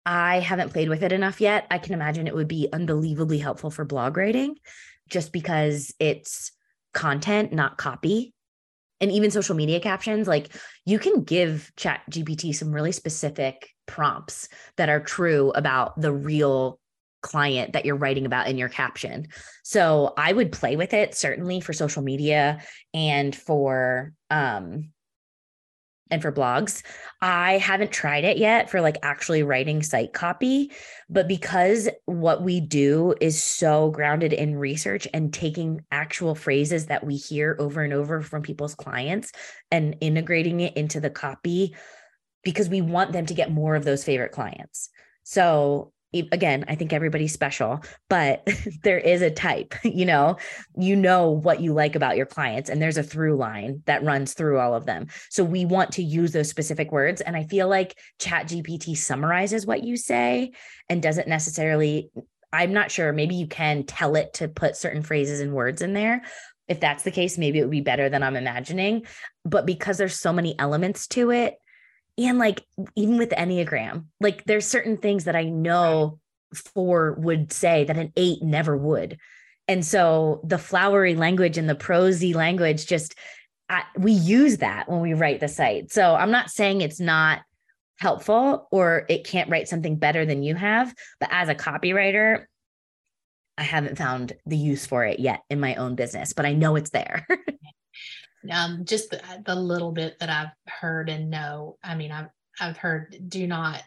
I 0.05 0.39
haven't 0.39 0.71
played 0.71 0.89
with 0.89 1.03
it 1.03 1.11
enough 1.11 1.41
yet. 1.41 1.67
I 1.69 1.77
can 1.77 1.93
imagine 1.93 2.27
it 2.27 2.35
would 2.35 2.47
be 2.47 2.69
unbelievably 2.71 3.37
helpful 3.37 3.69
for 3.69 3.85
blog 3.85 4.17
writing 4.17 4.55
just 5.09 5.31
because 5.31 5.93
it's 5.99 6.51
content, 6.93 7.53
not 7.53 7.77
copy. 7.77 8.33
And 8.99 9.11
even 9.11 9.31
social 9.31 9.55
media 9.55 9.79
captions, 9.79 10.27
like 10.27 10.55
you 10.85 10.99
can 10.99 11.23
give 11.23 11.71
Chat 11.75 12.01
GPT 12.09 12.53
some 12.55 12.71
really 12.71 12.91
specific 12.91 13.69
prompts 13.87 14.47
that 14.77 14.89
are 14.89 14.99
true 14.99 15.51
about 15.51 15.99
the 15.99 16.13
real 16.13 16.79
client 17.21 17.73
that 17.73 17.85
you're 17.85 17.95
writing 17.95 18.25
about 18.25 18.47
in 18.47 18.57
your 18.57 18.69
caption. 18.69 19.27
So 19.63 20.13
I 20.17 20.33
would 20.33 20.51
play 20.51 20.75
with 20.75 20.93
it 20.93 21.15
certainly 21.15 21.61
for 21.61 21.73
social 21.73 22.01
media 22.01 22.61
and 22.93 23.35
for 23.35 24.13
um 24.29 24.91
and 26.11 26.21
for 26.21 26.31
blogs. 26.31 26.83
I 27.21 27.57
haven't 27.57 27.91
tried 27.91 28.23
it 28.23 28.37
yet 28.37 28.69
for 28.69 28.81
like 28.81 28.97
actually 29.01 29.43
writing 29.43 29.81
site 29.81 30.13
copy, 30.13 30.71
but 31.09 31.27
because 31.27 31.89
what 32.05 32.43
we 32.43 32.59
do 32.59 33.15
is 33.21 33.41
so 33.41 33.89
grounded 33.91 34.33
in 34.33 34.55
research 34.55 35.07
and 35.13 35.33
taking 35.33 35.83
actual 35.91 36.35
phrases 36.35 36.87
that 36.87 37.05
we 37.05 37.15
hear 37.15 37.55
over 37.59 37.81
and 37.81 37.93
over 37.93 38.21
from 38.21 38.41
people's 38.41 38.75
clients 38.75 39.31
and 39.71 39.95
integrating 40.01 40.59
it 40.59 40.75
into 40.77 40.99
the 40.99 41.09
copy 41.09 41.75
because 42.43 42.69
we 42.69 42.81
want 42.81 43.11
them 43.13 43.25
to 43.25 43.33
get 43.33 43.51
more 43.51 43.75
of 43.75 43.85
those 43.85 44.03
favorite 44.03 44.31
clients. 44.31 44.89
So 45.23 45.93
again, 46.13 46.65
I 46.67 46.75
think 46.75 46.93
everybody's 46.93 47.33
special, 47.33 47.83
but 48.09 48.47
there 48.83 48.97
is 48.97 49.21
a 49.21 49.31
type, 49.31 49.75
you 49.83 50.05
know, 50.05 50.37
you 50.77 50.95
know 50.95 51.29
what 51.29 51.61
you 51.61 51.73
like 51.73 51.95
about 51.95 52.17
your 52.17 52.25
clients, 52.25 52.69
and 52.69 52.81
there's 52.81 52.97
a 52.97 53.03
through 53.03 53.37
line 53.37 53.81
that 53.85 54.03
runs 54.03 54.33
through 54.33 54.59
all 54.59 54.73
of 54.73 54.85
them. 54.85 55.07
So 55.29 55.43
we 55.43 55.65
want 55.65 55.93
to 55.93 56.03
use 56.03 56.31
those 56.31 56.49
specific 56.49 56.91
words. 56.91 57.21
And 57.21 57.35
I 57.35 57.43
feel 57.43 57.67
like 57.67 57.97
Chat 58.19 58.47
GPT 58.47 58.97
summarizes 58.97 59.65
what 59.65 59.83
you 59.83 59.97
say 59.97 60.51
and 60.89 61.01
doesn't 61.01 61.27
necessarily, 61.27 62.11
I'm 62.51 62.73
not 62.73 62.91
sure, 62.91 63.13
maybe 63.13 63.35
you 63.35 63.47
can 63.47 63.83
tell 63.83 64.15
it 64.15 64.33
to 64.35 64.47
put 64.47 64.75
certain 64.75 65.03
phrases 65.03 65.39
and 65.39 65.53
words 65.53 65.81
in 65.81 65.93
there. 65.93 66.23
If 66.67 66.79
that's 66.79 67.03
the 67.03 67.11
case, 67.11 67.37
maybe 67.37 67.59
it 67.59 67.63
would 67.63 67.71
be 67.71 67.81
better 67.81 68.09
than 68.09 68.23
I'm 68.23 68.35
imagining. 68.35 69.05
But 69.43 69.65
because 69.65 69.97
there's 69.97 70.19
so 70.19 70.31
many 70.31 70.57
elements 70.57 71.07
to 71.07 71.31
it, 71.31 71.55
and 72.17 72.37
like 72.37 72.63
even 72.95 73.17
with 73.17 73.29
enneagram 73.29 74.05
like 74.19 74.43
there's 74.45 74.67
certain 74.67 74.97
things 74.97 75.23
that 75.23 75.35
i 75.35 75.43
know 75.43 76.19
four 76.53 77.13
would 77.13 77.51
say 77.51 77.83
that 77.85 77.97
an 77.97 78.11
eight 78.15 78.41
never 78.41 78.75
would. 78.75 79.17
And 79.67 79.85
so 79.85 80.41
the 80.43 80.57
flowery 80.57 81.15
language 81.15 81.57
and 81.57 81.69
the 81.69 81.75
prosy 81.75 82.33
language 82.33 82.85
just 82.85 83.15
I, 83.69 83.83
we 83.97 84.11
use 84.11 84.57
that 84.57 84.89
when 84.89 84.99
we 84.99 85.13
write 85.13 85.39
the 85.39 85.47
site. 85.47 85.91
So 85.91 86.15
i'm 86.15 86.31
not 86.31 86.49
saying 86.49 86.81
it's 86.81 86.99
not 86.99 87.41
helpful 87.99 88.67
or 88.71 89.05
it 89.09 89.25
can't 89.25 89.49
write 89.49 89.67
something 89.67 89.95
better 89.95 90.25
than 90.25 90.41
you 90.41 90.55
have 90.55 90.91
but 91.19 91.29
as 91.31 91.49
a 91.49 91.55
copywriter 91.55 92.45
i 93.59 93.61
haven't 93.61 93.95
found 93.95 94.33
the 94.47 94.57
use 94.57 94.87
for 94.87 95.05
it 95.05 95.19
yet 95.19 95.41
in 95.51 95.59
my 95.59 95.75
own 95.75 95.93
business 95.93 96.33
but 96.33 96.43
i 96.43 96.51
know 96.51 96.75
it's 96.75 96.89
there 96.89 97.27
um, 98.49 98.85
just 98.85 99.11
the, 99.11 99.21
the 99.45 99.55
little 99.55 99.91
bit 99.91 100.19
that 100.19 100.29
I've 100.29 100.71
heard 100.71 101.09
and 101.09 101.29
know. 101.29 101.77
I 101.83 101.95
mean, 101.95 102.11
I've 102.11 102.29
I've 102.59 102.77
heard 102.77 103.15
do 103.27 103.47
not 103.47 103.81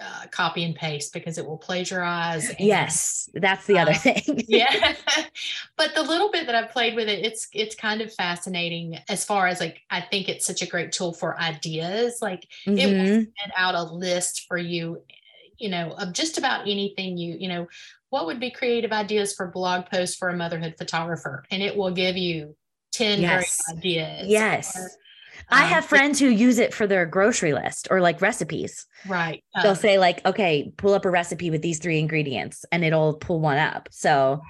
uh, 0.00 0.26
copy 0.30 0.64
and 0.64 0.74
paste 0.74 1.12
because 1.12 1.38
it 1.38 1.46
will 1.46 1.58
plagiarize. 1.58 2.48
And, 2.48 2.60
yes, 2.60 3.28
that's 3.34 3.66
the 3.66 3.78
other 3.78 3.94
thing. 3.94 4.22
yeah, 4.48 4.94
but 5.76 5.94
the 5.94 6.02
little 6.02 6.30
bit 6.30 6.46
that 6.46 6.54
I've 6.54 6.70
played 6.70 6.94
with 6.94 7.08
it, 7.08 7.24
it's 7.24 7.48
it's 7.52 7.74
kind 7.74 8.00
of 8.00 8.12
fascinating 8.14 8.98
as 9.08 9.24
far 9.24 9.46
as 9.46 9.60
like 9.60 9.80
I 9.90 10.00
think 10.00 10.28
it's 10.28 10.46
such 10.46 10.62
a 10.62 10.66
great 10.66 10.92
tool 10.92 11.12
for 11.12 11.38
ideas. 11.40 12.18
Like 12.22 12.46
mm-hmm. 12.66 12.78
it 12.78 12.86
will 12.86 13.04
mm-hmm. 13.04 13.14
send 13.14 13.52
out 13.56 13.74
a 13.74 13.82
list 13.82 14.46
for 14.46 14.56
you, 14.56 15.02
you 15.58 15.68
know, 15.68 15.92
of 15.92 16.12
just 16.12 16.38
about 16.38 16.62
anything 16.62 17.16
you 17.16 17.36
you 17.38 17.48
know. 17.48 17.66
What 18.10 18.24
would 18.24 18.40
be 18.40 18.50
creative 18.50 18.90
ideas 18.90 19.34
for 19.34 19.48
blog 19.48 19.90
posts 19.90 20.16
for 20.16 20.30
a 20.30 20.36
motherhood 20.36 20.76
photographer? 20.78 21.44
And 21.50 21.62
it 21.62 21.76
will 21.76 21.90
give 21.90 22.16
you 22.16 22.56
10 22.92 23.20
yes. 23.20 23.60
ideas. 23.70 24.28
Yes. 24.28 24.76
Or, 24.76 24.90
I 25.50 25.64
have 25.64 25.84
um, 25.84 25.88
friends 25.88 26.18
who 26.18 26.28
use 26.28 26.58
it 26.58 26.74
for 26.74 26.86
their 26.86 27.06
grocery 27.06 27.54
list 27.54 27.88
or 27.90 28.00
like 28.00 28.20
recipes. 28.20 28.86
Right. 29.06 29.42
They'll 29.62 29.70
um, 29.70 29.76
say 29.76 29.98
like, 29.98 30.24
okay, 30.26 30.72
pull 30.76 30.94
up 30.94 31.04
a 31.04 31.10
recipe 31.10 31.50
with 31.50 31.62
these 31.62 31.78
three 31.78 31.98
ingredients 31.98 32.64
and 32.70 32.84
it'll 32.84 33.14
pull 33.14 33.40
one 33.40 33.56
up. 33.56 33.88
So 33.90 34.42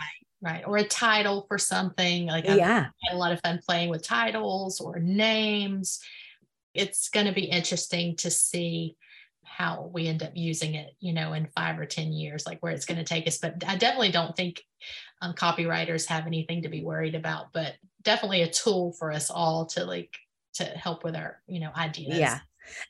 right. 0.43 0.53
right. 0.53 0.65
Or 0.67 0.77
a 0.77 0.85
title 0.85 1.45
for 1.47 1.59
something. 1.59 2.27
Like 2.27 2.49
I've 2.49 2.59
yeah. 2.59 2.87
had 3.05 3.15
a 3.15 3.17
lot 3.17 3.33
of 3.33 3.41
fun 3.41 3.61
playing 3.65 3.91
with 3.91 4.03
titles 4.03 4.81
or 4.81 4.99
names. 4.99 6.01
It's 6.75 7.09
going 7.11 7.27
to 7.27 7.33
be 7.33 7.45
interesting 7.45 8.17
to 8.17 8.31
see 8.31 8.97
how 9.45 9.91
we 9.93 10.09
end 10.09 10.23
up 10.23 10.33
using 10.35 10.75
it, 10.75 10.95
you 11.01 11.13
know, 11.13 11.33
in 11.33 11.49
five 11.57 11.79
or 11.79 11.87
10 11.87 12.13
years, 12.13 12.45
like 12.47 12.61
where 12.61 12.73
it's 12.73 12.85
going 12.85 12.99
to 12.99 13.05
take 13.05 13.27
us. 13.27 13.39
But 13.39 13.65
I 13.67 13.77
definitely 13.77 14.13
don't 14.13 14.37
think 14.37 14.63
um, 15.21 15.35
copywriters 15.35 16.07
have 16.07 16.27
anything 16.27 16.63
to 16.63 16.69
be 16.69 16.83
worried 16.83 17.15
about, 17.15 17.53
but 17.53 17.75
definitely 18.03 18.43
a 18.43 18.51
tool 18.51 18.93
for 18.93 19.13
us 19.13 19.31
all 19.31 19.67
to 19.67 19.85
like 19.85 20.15
to 20.55 20.65
help 20.65 21.05
with 21.05 21.17
our 21.17 21.41
you 21.47 21.61
know 21.61 21.71
ideas. 21.77 22.19
Yeah. 22.19 22.39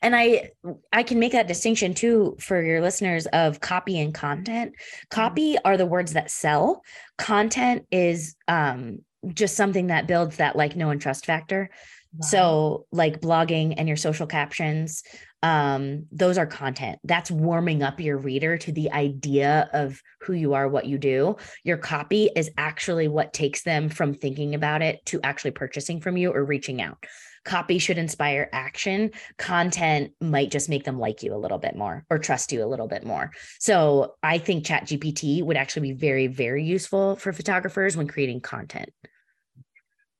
And 0.01 0.15
i 0.15 0.51
i 0.91 1.03
can 1.03 1.19
make 1.19 1.31
that 1.31 1.47
distinction 1.47 1.93
too 1.93 2.35
for 2.39 2.61
your 2.61 2.81
listeners 2.81 3.25
of 3.27 3.59
copy 3.59 3.99
and 3.99 4.13
content. 4.13 4.73
Copy 5.09 5.53
mm-hmm. 5.53 5.67
are 5.67 5.77
the 5.77 5.85
words 5.85 6.13
that 6.13 6.31
sell. 6.31 6.83
Content 7.17 7.85
is 7.91 8.35
um 8.47 8.99
just 9.33 9.55
something 9.55 9.87
that 9.87 10.07
builds 10.07 10.37
that 10.37 10.55
like 10.55 10.75
know 10.75 10.89
and 10.89 11.01
trust 11.01 11.25
factor. 11.25 11.69
Wow. 12.11 12.27
so 12.27 12.85
like 12.91 13.21
blogging 13.21 13.75
and 13.77 13.87
your 13.87 13.97
social 13.97 14.25
captions 14.25 15.03
um 15.41 16.05
those 16.11 16.37
are 16.37 16.45
content. 16.45 16.99
That's 17.03 17.31
warming 17.31 17.81
up 17.81 17.99
your 17.99 18.17
reader 18.17 18.57
to 18.57 18.71
the 18.71 18.91
idea 18.91 19.69
of 19.73 20.01
who 20.21 20.33
you 20.33 20.53
are 20.53 20.67
what 20.67 20.85
you 20.85 20.97
do. 20.97 21.37
Your 21.63 21.77
copy 21.77 22.29
is 22.35 22.49
actually 22.57 23.07
what 23.07 23.33
takes 23.33 23.63
them 23.63 23.89
from 23.89 24.13
thinking 24.13 24.53
about 24.53 24.81
it 24.81 25.05
to 25.07 25.19
actually 25.23 25.51
purchasing 25.51 26.01
from 26.01 26.17
you 26.17 26.31
or 26.31 26.43
reaching 26.43 26.81
out. 26.81 27.05
Copy 27.45 27.79
should 27.79 27.97
inspire 27.97 28.49
action. 28.51 29.11
Content 29.37 30.11
might 30.19 30.51
just 30.51 30.67
make 30.67 30.83
them 30.83 30.99
like 30.99 31.23
you 31.23 31.33
a 31.33 31.37
little 31.37 31.57
bit 31.57 31.75
more 31.75 32.05
or 32.09 32.19
trust 32.19 32.51
you 32.51 32.63
a 32.63 32.67
little 32.67 32.87
bit 32.87 33.05
more. 33.05 33.31
So 33.59 34.15
i 34.21 34.37
think 34.37 34.65
chat 34.65 34.85
gpt 34.85 35.41
would 35.43 35.57
actually 35.57 35.93
be 35.93 35.97
very 35.97 36.27
very 36.27 36.63
useful 36.63 37.15
for 37.15 37.31
photographers 37.31 37.95
when 37.95 38.07
creating 38.07 38.41
content. 38.41 38.89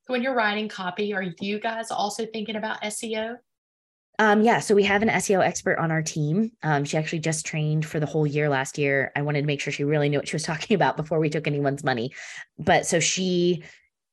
When 0.07 0.23
you're 0.23 0.33
writing 0.33 0.69
copy 0.69 1.13
are 1.13 1.25
you 1.39 1.59
guys 1.59 1.91
also 1.91 2.25
thinking 2.25 2.55
about 2.55 2.81
seo 2.83 3.35
um, 4.19 4.41
yeah, 4.41 4.59
so 4.59 4.75
we 4.75 4.83
have 4.83 5.01
an 5.01 5.07
SEO 5.07 5.41
expert 5.41 5.79
on 5.79 5.91
our 5.91 6.01
team. 6.01 6.51
Um, 6.61 6.83
she 6.83 6.97
actually 6.97 7.19
just 7.19 7.45
trained 7.45 7.85
for 7.85 8.01
the 8.01 8.05
whole 8.05 8.27
year 8.27 8.49
last 8.49 8.77
year. 8.77 9.13
I 9.15 9.21
wanted 9.21 9.41
to 9.41 9.47
make 9.47 9.61
sure 9.61 9.71
she 9.71 9.85
really 9.85 10.09
knew 10.09 10.17
what 10.17 10.27
she 10.27 10.35
was 10.35 10.43
talking 10.51 10.75
about 10.75 10.97
before 10.97 11.19
we 11.19 11.29
took 11.29 11.47
anyone's 11.47 11.85
money. 11.85 12.11
But 12.57 12.85
so 12.85 12.99
she, 12.99 13.63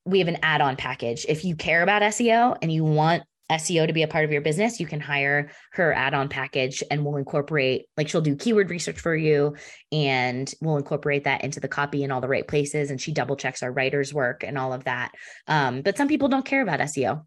we 0.05 0.21
have 0.21 0.29
an 0.29 0.39
add 0.43 0.61
on 0.61 0.77
package. 0.77 1.27
If 1.29 1.45
you 1.45 1.57
care 1.57 1.83
about 1.83 2.03
SEO 2.03 2.57
and 2.63 2.73
you 2.73 2.85
want 2.85 3.25
SEO 3.51 3.89
to 3.89 3.93
be 3.93 4.05
a 4.05 4.09
part 4.09 4.25
of 4.25 4.31
your 4.31 4.43
business, 4.43 4.79
you 4.79 4.87
can 4.87 5.01
hire 5.01 5.51
her 5.73 5.93
add 5.93 6.15
on 6.15 6.29
package 6.29 6.85
and 6.89 7.05
we'll 7.05 7.17
incorporate, 7.17 7.87
like, 7.97 8.09
she'll 8.09 8.21
do 8.21 8.37
keyword 8.37 8.71
research 8.71 9.01
for 9.01 9.15
you 9.15 9.57
and 9.91 10.55
we'll 10.61 10.77
incorporate 10.77 11.25
that 11.25 11.43
into 11.43 11.59
the 11.59 11.69
copy 11.69 12.05
in 12.05 12.13
all 12.13 12.21
the 12.21 12.29
right 12.29 12.47
places. 12.47 12.93
And 12.93 13.01
she 13.01 13.11
double 13.11 13.35
checks 13.35 13.61
our 13.61 13.73
writer's 13.73 14.15
work 14.15 14.45
and 14.45 14.57
all 14.57 14.73
of 14.73 14.85
that. 14.85 15.11
Um, 15.49 15.83
but 15.83 15.97
some 15.97 16.07
people 16.07 16.29
don't 16.29 16.47
care 16.47 16.63
about 16.63 16.79
SEO 16.79 17.25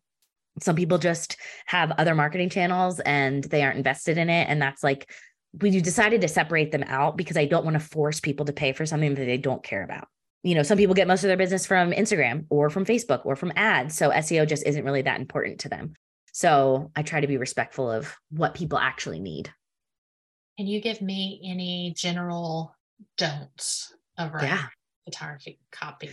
some 0.62 0.76
people 0.76 0.98
just 0.98 1.38
have 1.66 1.92
other 1.92 2.16
marketing 2.16 2.50
channels 2.50 3.00
and 3.02 3.44
they 3.46 3.64
aren't 3.64 3.78
invested 3.78 4.18
in 4.18 4.30
it. 4.30 4.48
And 4.50 4.62
that's 4.62 4.84
like 4.84 5.10
we 5.62 5.80
decided 5.80 6.22
to 6.22 6.28
separate 6.28 6.72
them 6.72 6.84
out 6.84 7.18
because 7.18 7.38
i 7.38 7.46
don't 7.46 7.66
want 7.66 7.74
to 7.74 7.80
force 7.80 8.20
people 8.20 8.46
to 8.46 8.54
pay 8.54 8.72
for 8.72 8.86
something 8.86 9.16
that 9.16 9.26
they 9.26 9.38
don't 9.38 9.64
care 9.64 9.84
about. 9.84 10.08
You 10.44 10.56
know 10.56 10.64
some 10.64 10.78
people 10.78 10.96
get 10.96 11.08
most 11.08 11.24
of 11.24 11.28
their 11.28 11.38
business 11.38 11.66
from 11.66 11.92
instagram 11.92 12.46
or 12.50 12.70
from 12.70 12.86
facebook 12.86 13.26
or 13.26 13.36
from 13.36 13.54
ads. 13.56 13.96
So 13.96 14.10
seo 14.12 14.48
just 14.48 14.66
isn't 14.66 14.86
really 14.86 15.02
that 15.04 15.20
important 15.20 15.62
to 15.62 15.70
them. 15.70 15.94
So 16.34 16.92
i 16.96 17.02
try 17.02 17.22
to 17.22 17.28
be 17.28 17.38
respectful 17.38 17.92
of 17.92 18.14
what 18.30 18.54
people 18.54 18.78
actually 18.78 19.20
need. 19.20 19.52
Can 20.58 20.68
you 20.68 20.82
give 20.82 21.02
me 21.02 21.42
any 21.44 21.94
general 21.96 22.76
don'ts 23.18 23.94
of 24.18 24.32
yeah. 24.42 24.66
photography 25.06 25.60
copy 25.72 26.10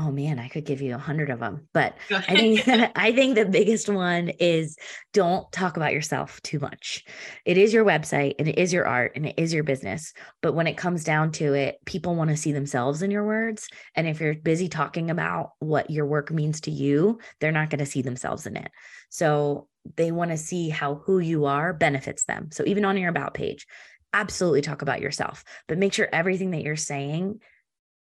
oh 0.00 0.10
man, 0.10 0.38
I 0.38 0.48
could 0.48 0.64
give 0.64 0.80
you 0.80 0.94
a 0.94 0.98
hundred 0.98 1.30
of 1.30 1.40
them. 1.40 1.68
But 1.72 1.94
I 2.10 2.34
think 2.34 2.68
I 2.96 3.12
think 3.12 3.34
the 3.34 3.44
biggest 3.44 3.88
one 3.88 4.30
is 4.40 4.76
don't 5.12 5.50
talk 5.52 5.76
about 5.76 5.92
yourself 5.92 6.40
too 6.42 6.58
much. 6.58 7.04
It 7.44 7.58
is 7.58 7.72
your 7.72 7.84
website 7.84 8.36
and 8.38 8.48
it 8.48 8.58
is 8.58 8.72
your 8.72 8.86
art 8.86 9.12
and 9.14 9.26
it 9.26 9.34
is 9.36 9.52
your 9.52 9.64
business. 9.64 10.12
But 10.40 10.54
when 10.54 10.66
it 10.66 10.76
comes 10.76 11.04
down 11.04 11.32
to 11.32 11.54
it, 11.54 11.78
people 11.84 12.14
want 12.14 12.30
to 12.30 12.36
see 12.36 12.52
themselves 12.52 13.02
in 13.02 13.10
your 13.10 13.24
words. 13.24 13.68
And 13.94 14.06
if 14.06 14.20
you're 14.20 14.34
busy 14.34 14.68
talking 14.68 15.10
about 15.10 15.52
what 15.58 15.90
your 15.90 16.06
work 16.06 16.30
means 16.30 16.62
to 16.62 16.70
you, 16.70 17.18
they're 17.40 17.52
not 17.52 17.70
going 17.70 17.80
to 17.80 17.86
see 17.86 18.02
themselves 18.02 18.46
in 18.46 18.56
it. 18.56 18.70
So 19.10 19.68
they 19.96 20.12
want 20.12 20.30
to 20.30 20.36
see 20.36 20.68
how 20.68 20.96
who 21.06 21.18
you 21.18 21.46
are 21.46 21.72
benefits 21.72 22.24
them. 22.24 22.50
So 22.52 22.64
even 22.66 22.84
on 22.84 22.96
your 22.96 23.10
about 23.10 23.34
page, 23.34 23.66
absolutely 24.12 24.62
talk 24.62 24.82
about 24.82 25.00
yourself, 25.00 25.44
but 25.68 25.78
make 25.78 25.92
sure 25.92 26.08
everything 26.12 26.50
that 26.50 26.62
you're 26.62 26.76
saying 26.76 27.40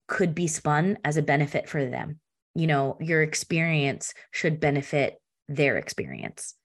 could 0.09 0.35
be 0.35 0.47
spun 0.47 0.97
as 1.05 1.15
a 1.15 1.21
benefit 1.21 1.69
for 1.69 1.85
them. 1.85 2.19
You 2.55 2.67
know, 2.67 2.97
your 2.99 3.21
experience 3.21 4.13
should 4.31 4.59
benefit 4.59 5.21
their 5.47 5.77
experience. 5.77 6.55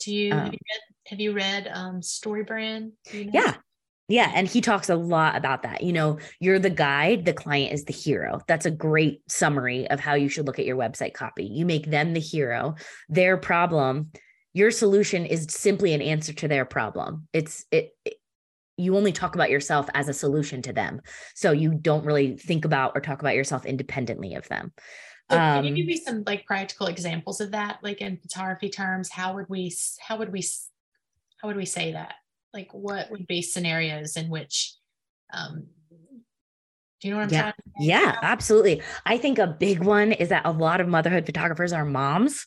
Do 0.00 0.14
you 0.14 0.32
um, 0.32 0.38
have 0.38 0.52
you 0.52 0.58
read, 0.58 0.80
have 1.08 1.20
you 1.20 1.32
read 1.32 1.70
um, 1.72 2.00
StoryBrand? 2.00 2.92
You 3.12 3.26
know? 3.26 3.30
Yeah. 3.34 3.54
Yeah. 4.08 4.30
And 4.34 4.46
he 4.46 4.60
talks 4.60 4.88
a 4.88 4.94
lot 4.94 5.36
about 5.36 5.64
that. 5.64 5.82
You 5.82 5.92
know, 5.92 6.18
you're 6.38 6.60
the 6.60 6.70
guide, 6.70 7.24
the 7.24 7.32
client 7.32 7.72
is 7.72 7.84
the 7.84 7.92
hero. 7.92 8.40
That's 8.46 8.66
a 8.66 8.70
great 8.70 9.20
summary 9.28 9.90
of 9.90 9.98
how 9.98 10.14
you 10.14 10.28
should 10.28 10.46
look 10.46 10.60
at 10.60 10.64
your 10.64 10.76
website 10.76 11.12
copy. 11.12 11.44
You 11.44 11.66
make 11.66 11.90
them 11.90 12.14
the 12.14 12.20
hero, 12.20 12.76
their 13.08 13.36
problem, 13.36 14.12
your 14.56 14.70
solution 14.70 15.26
is 15.26 15.46
simply 15.50 15.92
an 15.92 16.00
answer 16.00 16.32
to 16.32 16.48
their 16.48 16.64
problem. 16.64 17.28
It's 17.34 17.66
it, 17.70 17.90
it 18.04 18.14
you 18.76 18.96
only 18.96 19.12
talk 19.12 19.34
about 19.34 19.50
yourself 19.50 19.88
as 19.94 20.08
a 20.08 20.12
solution 20.12 20.62
to 20.62 20.72
them. 20.72 21.00
So 21.34 21.52
you 21.52 21.74
don't 21.74 22.04
really 22.04 22.36
think 22.36 22.64
about 22.64 22.92
or 22.94 23.00
talk 23.00 23.20
about 23.20 23.34
yourself 23.34 23.64
independently 23.64 24.34
of 24.34 24.46
them. 24.48 24.72
So 25.30 25.36
can 25.36 25.64
you 25.64 25.74
give 25.74 25.82
um, 25.82 25.86
me 25.86 25.96
some 25.96 26.22
like 26.26 26.46
practical 26.46 26.86
examples 26.86 27.40
of 27.40 27.50
that, 27.52 27.78
like 27.82 28.00
in 28.00 28.16
photography 28.18 28.68
terms? 28.68 29.10
How 29.10 29.34
would 29.34 29.46
we, 29.48 29.74
how 30.00 30.18
would 30.18 30.30
we, 30.30 30.44
how 31.40 31.48
would 31.48 31.56
we 31.56 31.64
say 31.64 31.92
that? 31.92 32.14
Like, 32.54 32.68
what 32.72 33.10
would 33.10 33.26
be 33.26 33.42
scenarios 33.42 34.16
in 34.16 34.28
which, 34.28 34.74
um, 35.32 35.66
do 37.00 37.08
you 37.08 37.10
know 37.10 37.18
what 37.18 37.24
I'm 37.24 37.32
yeah. 37.32 37.42
talking 37.42 37.64
about? 37.66 37.84
Yeah, 37.84 38.16
absolutely. 38.22 38.82
I 39.04 39.18
think 39.18 39.38
a 39.38 39.46
big 39.46 39.82
one 39.82 40.12
is 40.12 40.28
that 40.30 40.46
a 40.46 40.52
lot 40.52 40.80
of 40.80 40.88
motherhood 40.88 41.26
photographers 41.26 41.72
are 41.72 41.84
moms. 41.84 42.46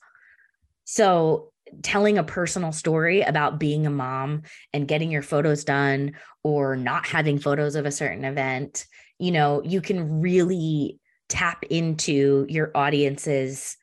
So 0.86 1.51
telling 1.84 2.17
a 2.17 2.24
personal 2.24 2.72
story 2.72 3.22
about 3.22 3.59
being 3.59 3.86
a 3.86 3.91
mom 3.91 4.43
and 4.74 4.88
getting 4.88 5.11
your 5.11 5.22
photos 5.22 5.63
done 5.63 6.13
or 6.43 6.76
not 6.76 7.05
having 7.05 7.39
photos 7.39 7.76
of 7.76 7.86
a 7.86 7.91
certain 7.91 8.26
event, 8.26 8.86
you 9.17 9.32
know, 9.32 9.61
you 9.63 9.82
can 9.82 10.22
really 10.22 10.99
tap 11.28 11.63
into 11.70 12.45
your 12.49 12.72
audience's, 12.76 13.78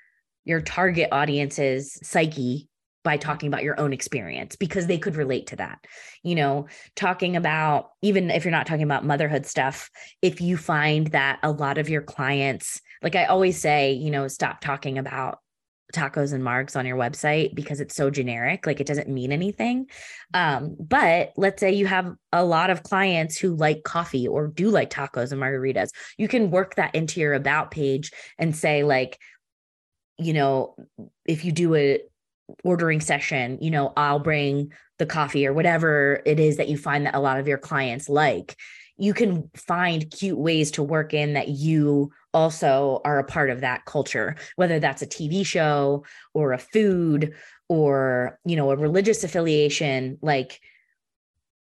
your 0.44 0.60
target 0.60 1.08
audience's 1.12 1.98
psyche 2.02 2.68
by 3.04 3.16
talking 3.16 3.46
about 3.46 3.62
your 3.62 3.78
own 3.78 3.92
experience 3.92 4.56
because 4.56 4.88
they 4.88 4.98
could 4.98 5.14
relate 5.14 5.46
to 5.46 5.56
that. 5.56 5.78
You 6.24 6.34
know, 6.34 6.66
talking 6.96 7.36
about, 7.36 7.90
even 8.02 8.30
if 8.30 8.44
you're 8.44 8.50
not 8.50 8.66
talking 8.66 8.82
about 8.82 9.04
motherhood 9.04 9.46
stuff, 9.46 9.90
if 10.22 10.40
you 10.40 10.56
find 10.56 11.06
that 11.08 11.38
a 11.44 11.52
lot 11.52 11.78
of 11.78 11.88
your 11.88 12.02
clients, 12.02 12.80
like 13.02 13.14
I 13.14 13.26
always 13.26 13.60
say, 13.60 13.92
you 13.92 14.10
know, 14.10 14.26
stop 14.26 14.60
talking 14.60 14.98
about 14.98 15.38
tacos 15.96 16.32
and 16.32 16.44
margs 16.44 16.76
on 16.76 16.86
your 16.86 16.96
website 16.96 17.54
because 17.54 17.80
it's 17.80 17.94
so 17.94 18.10
generic 18.10 18.66
like 18.66 18.80
it 18.80 18.86
doesn't 18.86 19.08
mean 19.08 19.32
anything. 19.32 19.86
Um, 20.34 20.76
but 20.78 21.32
let's 21.36 21.60
say 21.60 21.72
you 21.72 21.86
have 21.86 22.14
a 22.32 22.44
lot 22.44 22.70
of 22.70 22.82
clients 22.82 23.36
who 23.38 23.54
like 23.54 23.82
coffee 23.84 24.28
or 24.28 24.48
do 24.48 24.70
like 24.70 24.90
tacos 24.90 25.32
and 25.32 25.40
margaritas. 25.40 25.90
You 26.18 26.28
can 26.28 26.50
work 26.50 26.76
that 26.76 26.94
into 26.94 27.20
your 27.20 27.34
about 27.34 27.70
page 27.70 28.12
and 28.38 28.54
say 28.54 28.84
like 28.84 29.18
you 30.18 30.32
know 30.32 30.76
if 31.26 31.44
you 31.44 31.52
do 31.52 31.74
a 31.74 32.00
ordering 32.62 33.00
session 33.00 33.58
you 33.60 33.72
know 33.72 33.92
i'll 33.96 34.20
bring 34.20 34.70
the 34.98 35.06
coffee 35.06 35.46
or 35.46 35.52
whatever 35.52 36.22
it 36.24 36.40
is 36.40 36.56
that 36.56 36.68
you 36.68 36.78
find 36.78 37.06
that 37.06 37.14
a 37.14 37.20
lot 37.20 37.38
of 37.38 37.48
your 37.48 37.58
clients 37.58 38.08
like. 38.08 38.56
You 38.98 39.12
can 39.12 39.50
find 39.54 40.10
cute 40.10 40.38
ways 40.38 40.70
to 40.72 40.82
work 40.82 41.12
in 41.12 41.34
that 41.34 41.48
you 41.48 42.12
also 42.36 43.00
are 43.04 43.18
a 43.18 43.24
part 43.24 43.50
of 43.50 43.62
that 43.62 43.84
culture 43.86 44.36
whether 44.56 44.78
that's 44.78 45.02
a 45.02 45.06
tv 45.06 45.44
show 45.44 46.04
or 46.34 46.52
a 46.52 46.58
food 46.58 47.34
or 47.68 48.38
you 48.44 48.54
know 48.54 48.70
a 48.70 48.76
religious 48.76 49.24
affiliation 49.24 50.18
like 50.20 50.60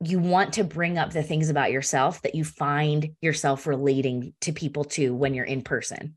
you 0.04 0.20
want 0.20 0.54
to 0.54 0.64
bring 0.64 0.98
up 0.98 1.12
the 1.12 1.24
things 1.24 1.50
about 1.50 1.72
yourself 1.72 2.22
that 2.22 2.36
you 2.36 2.44
find 2.44 3.16
yourself 3.22 3.66
relating 3.66 4.34
to 4.42 4.52
people 4.52 4.84
to 4.84 5.14
when 5.14 5.34
you're 5.34 5.46
in 5.46 5.64
person. 5.64 6.16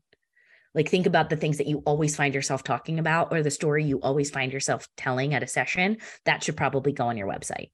Like 0.75 0.89
think 0.89 1.05
about 1.05 1.29
the 1.29 1.35
things 1.35 1.57
that 1.57 1.67
you 1.67 1.79
always 1.79 2.15
find 2.15 2.33
yourself 2.33 2.63
talking 2.63 2.99
about 2.99 3.29
or 3.31 3.41
the 3.41 3.51
story 3.51 3.83
you 3.83 3.99
always 3.99 4.29
find 4.29 4.53
yourself 4.53 4.87
telling 4.97 5.33
at 5.33 5.43
a 5.43 5.47
session 5.47 5.97
that 6.25 6.43
should 6.43 6.55
probably 6.55 6.93
go 6.93 7.07
on 7.07 7.17
your 7.17 7.27
website. 7.27 7.71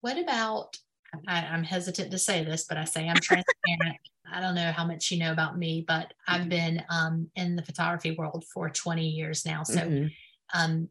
What 0.00 0.18
about 0.18 0.78
I, 1.26 1.40
am 1.54 1.62
hesitant 1.62 2.10
to 2.10 2.18
say 2.18 2.44
this, 2.44 2.64
but 2.64 2.76
I 2.76 2.84
say 2.84 3.08
I'm 3.08 3.16
transparent. 3.16 3.98
I 4.32 4.40
don't 4.40 4.54
know 4.54 4.72
how 4.72 4.84
much 4.84 5.10
you 5.10 5.18
know 5.18 5.32
about 5.32 5.58
me, 5.58 5.84
but 5.86 6.12
I've 6.26 6.48
been 6.48 6.82
um, 6.90 7.30
in 7.34 7.56
the 7.56 7.62
photography 7.62 8.14
world 8.16 8.44
for 8.52 8.68
20 8.68 9.06
years 9.06 9.46
now. 9.46 9.62
So, 9.62 9.80
mm-hmm. 9.80 10.06
um, 10.52 10.88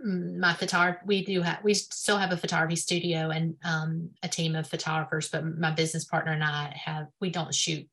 my 0.00 0.54
photography, 0.54 1.02
we 1.04 1.24
do 1.24 1.42
have, 1.42 1.58
we 1.62 1.74
still 1.74 2.16
have 2.16 2.32
a 2.32 2.36
photography 2.36 2.76
studio 2.76 3.30
and 3.30 3.56
um, 3.64 4.10
a 4.22 4.28
team 4.28 4.54
of 4.54 4.68
photographers, 4.68 5.28
but 5.28 5.44
my 5.58 5.70
business 5.70 6.04
partner 6.04 6.32
and 6.32 6.44
I 6.44 6.74
have, 6.82 7.08
we 7.20 7.30
don't 7.30 7.54
shoot 7.54 7.86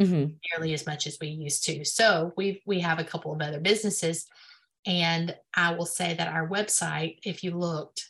mm-hmm. 0.00 0.32
nearly 0.50 0.74
as 0.74 0.86
much 0.86 1.06
as 1.06 1.18
we 1.20 1.28
used 1.28 1.64
to. 1.64 1.84
So 1.84 2.32
we 2.36 2.62
we 2.66 2.80
have 2.80 2.98
a 2.98 3.04
couple 3.04 3.32
of 3.32 3.40
other 3.40 3.60
businesses, 3.60 4.26
and 4.86 5.34
I 5.54 5.74
will 5.74 5.86
say 5.86 6.14
that 6.14 6.28
our 6.28 6.48
website, 6.48 7.18
if 7.24 7.44
you 7.44 7.56
looked, 7.56 8.08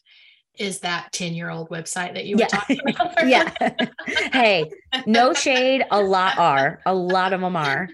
is 0.59 0.81
that 0.81 1.13
10 1.13 1.35
year 1.35 1.51
old 1.51 1.69
website 1.71 2.15
that 2.15 2.27
you 2.27 2.37
were 2.37 2.43
yeah. 2.43 2.49
talking 2.49 2.81
about. 2.89 3.29
yeah. 3.29 3.53
hey, 4.33 4.71
no 5.07 5.33
shade. 5.33 5.85
A 5.91 6.01
lot 6.01 6.39
are. 6.39 6.81
A 6.87 6.95
lot 6.95 7.33
of 7.33 7.41
them 7.41 7.57
are. 7.57 7.89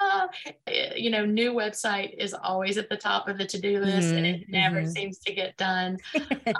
Uh, 0.00 0.28
you 0.96 1.10
know, 1.10 1.24
new 1.24 1.52
website 1.52 2.14
is 2.18 2.34
always 2.34 2.78
at 2.78 2.88
the 2.88 2.96
top 2.96 3.28
of 3.28 3.38
the 3.38 3.44
to 3.44 3.60
do 3.60 3.80
list 3.80 4.08
mm-hmm. 4.08 4.16
and 4.16 4.26
it 4.26 4.48
never 4.48 4.82
mm-hmm. 4.82 4.90
seems 4.90 5.18
to 5.18 5.32
get 5.32 5.56
done. 5.56 5.96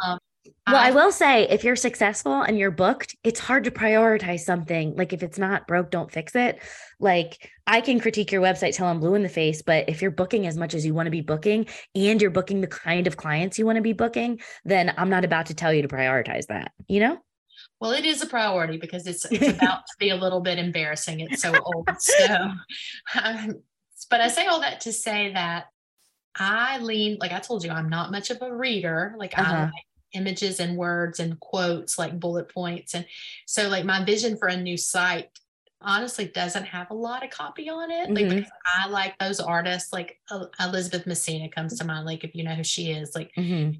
Um, 0.05 0.19
well, 0.67 0.77
I, 0.77 0.89
I 0.89 0.91
will 0.91 1.13
say 1.13 1.49
if 1.49 1.65
you're 1.65 1.77
successful 1.77 2.43
and 2.43 2.59
you're 2.59 2.71
booked, 2.71 3.17
it's 3.25 3.41
hard 3.41 3.65
to 3.65 3.71
prioritize 3.71 4.41
something. 4.41 4.95
Like 4.97 5.13
if 5.13 5.23
it's 5.23 5.39
not 5.39 5.67
broke, 5.67 5.91
don't 5.91 6.11
fix 6.11 6.35
it. 6.35 6.61
Like 7.01 7.51
I 7.67 7.81
can 7.81 8.01
critique 8.01 8.33
your 8.33 8.43
website 8.43 8.75
till 8.75 8.87
I'm 8.87 9.01
blue 9.01 9.15
in 9.15 9.23
the 9.23 9.29
face, 9.29 9.63
but 9.63 9.89
if 9.89 10.03
you're 10.03 10.11
booking 10.11 10.47
as 10.47 10.57
much 10.57 10.75
as 10.75 10.85
you 10.85 10.95
want 10.95 11.07
to 11.07 11.11
be 11.11 11.21
booking 11.21 11.67
and 11.95 12.21
you're 12.21 12.31
booking 12.31 12.61
the 12.61 12.67
kind 12.67 13.07
of 13.07 13.17
clients 13.17 13.59
you 13.59 13.67
want 13.67 13.77
to 13.77 13.83
be 13.83 13.93
booking, 13.93 14.41
then 14.65 14.93
I'm 14.97 15.11
not 15.11 15.25
about 15.25 15.47
to 15.47 15.55
tell 15.55 15.73
you 15.73 15.83
to 15.83 15.89
prioritize 15.89 16.47
that, 16.47 16.73
you 16.89 17.01
know? 17.01 17.19
Well, 17.81 17.93
it 17.93 18.05
is 18.05 18.23
a 18.23 18.27
priority 18.27 18.77
because 18.77 19.07
it's, 19.07 19.25
it's 19.27 19.49
about 19.59 19.87
to 19.87 19.95
be 19.99 20.11
a 20.11 20.17
little 20.17 20.41
bit 20.41 20.59
embarrassing. 20.59 21.21
It's 21.21 21.43
so 21.43 21.55
old. 21.63 21.89
So, 21.99 22.51
um, 23.23 23.63
but 24.11 24.21
I 24.21 24.29
say 24.29 24.47
all 24.47 24.61
that 24.61 24.81
to 24.83 24.93
say 24.93 25.33
that 25.33 25.67
I 26.39 26.79
lean, 26.79 27.19
like 27.21 27.33
I 27.33 27.41
told 27.41 27.65
you, 27.65 27.71
I'm 27.71 27.89
not 27.89 28.11
much 28.11 28.31
of 28.31 28.41
a 28.43 28.55
reader. 28.55 29.15
Like 29.19 29.37
uh-huh. 29.39 29.55
I 29.55 29.65
like 29.65 29.87
images 30.13 30.61
and 30.61 30.77
words 30.77 31.21
and 31.21 31.39
quotes 31.41 31.99
like 31.99 32.19
bullet 32.19 32.49
points 32.53 32.95
and 32.95 33.07
so 33.47 33.69
like 33.69 33.85
my 33.85 34.05
vision 34.05 34.37
for 34.37 34.49
a 34.49 34.57
new 34.57 34.77
site 34.77 35.29
honestly 35.81 36.27
doesn't 36.27 36.65
have 36.65 36.91
a 36.91 36.95
lot 36.95 37.23
of 37.23 37.31
copy 37.31 37.69
on 37.69 37.91
it 37.91 38.11
like 38.11 38.25
mm-hmm. 38.25 38.49
i 38.75 38.89
like 38.89 39.17
those 39.19 39.39
artists 39.39 39.93
like 39.93 40.19
uh, 40.31 40.47
elizabeth 40.61 41.07
messina 41.07 41.49
comes 41.49 41.79
to 41.79 41.85
mind 41.85 42.07
like 42.07 42.25
if 42.25 42.35
you 42.35 42.43
know 42.43 42.55
who 42.55 42.65
she 42.65 42.91
is 42.91 43.15
like 43.15 43.31
mm-hmm. 43.37 43.79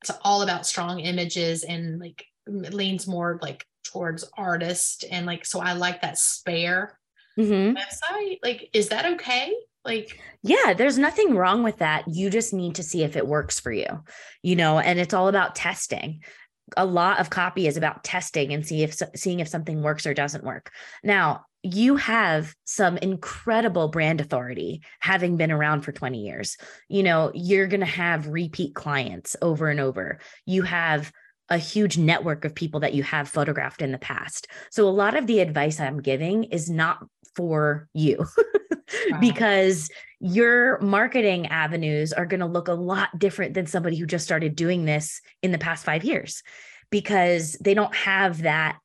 it's 0.00 0.10
all 0.22 0.42
about 0.42 0.66
strong 0.66 1.00
images 1.00 1.64
and 1.64 2.00
like 2.00 2.24
leans 2.46 3.06
more 3.06 3.38
like 3.42 3.66
towards 3.84 4.24
artist 4.36 5.04
and 5.10 5.26
like 5.26 5.44
so 5.44 5.60
i 5.60 5.74
like 5.74 6.00
that 6.02 6.18
spare 6.18 6.98
mm-hmm. 7.38 7.76
website 7.76 8.38
like 8.42 8.68
is 8.72 8.88
that 8.88 9.04
okay 9.04 9.54
like, 9.84 10.18
yeah, 10.42 10.74
there's 10.74 10.98
nothing 10.98 11.34
wrong 11.34 11.62
with 11.62 11.78
that. 11.78 12.04
You 12.08 12.30
just 12.30 12.52
need 12.52 12.76
to 12.76 12.82
see 12.82 13.02
if 13.02 13.16
it 13.16 13.26
works 13.26 13.58
for 13.58 13.72
you, 13.72 14.04
you 14.42 14.56
know, 14.56 14.78
and 14.78 14.98
it's 14.98 15.14
all 15.14 15.28
about 15.28 15.54
testing. 15.54 16.22
A 16.76 16.84
lot 16.84 17.20
of 17.20 17.30
copy 17.30 17.66
is 17.66 17.76
about 17.76 18.04
testing 18.04 18.52
and 18.52 18.66
see 18.66 18.82
if 18.82 19.00
seeing 19.16 19.40
if 19.40 19.48
something 19.48 19.82
works 19.82 20.06
or 20.06 20.12
doesn't 20.12 20.44
work. 20.44 20.70
Now, 21.02 21.44
you 21.62 21.96
have 21.96 22.54
some 22.64 22.98
incredible 22.98 23.88
brand 23.88 24.20
authority 24.20 24.82
having 25.00 25.36
been 25.36 25.50
around 25.50 25.82
for 25.82 25.92
20 25.92 26.18
years. 26.18 26.56
You 26.88 27.02
know, 27.02 27.32
you're 27.34 27.66
going 27.66 27.80
to 27.80 27.86
have 27.86 28.28
repeat 28.28 28.74
clients 28.74 29.34
over 29.42 29.68
and 29.68 29.80
over. 29.80 30.18
You 30.44 30.62
have 30.62 31.10
a 31.48 31.58
huge 31.58 31.96
network 31.96 32.44
of 32.44 32.54
people 32.54 32.80
that 32.80 32.94
you 32.94 33.02
have 33.02 33.28
photographed 33.28 33.82
in 33.82 33.90
the 33.90 33.98
past. 33.98 34.46
So 34.70 34.86
a 34.86 34.90
lot 34.90 35.16
of 35.16 35.26
the 35.26 35.40
advice 35.40 35.80
I'm 35.80 36.00
giving 36.02 36.44
is 36.44 36.68
not 36.68 37.04
for 37.34 37.88
you 37.94 38.26
wow. 39.10 39.18
because 39.20 39.90
your 40.20 40.80
marketing 40.80 41.46
avenues 41.46 42.12
are 42.12 42.26
going 42.26 42.40
to 42.40 42.46
look 42.46 42.68
a 42.68 42.72
lot 42.72 43.16
different 43.18 43.54
than 43.54 43.66
somebody 43.66 43.96
who 43.96 44.06
just 44.06 44.24
started 44.24 44.56
doing 44.56 44.84
this 44.84 45.20
in 45.42 45.52
the 45.52 45.58
past 45.58 45.84
5 45.84 46.04
years 46.04 46.42
because 46.90 47.52
they 47.60 47.74
don't 47.74 47.94
have 47.94 48.42
that 48.42 48.78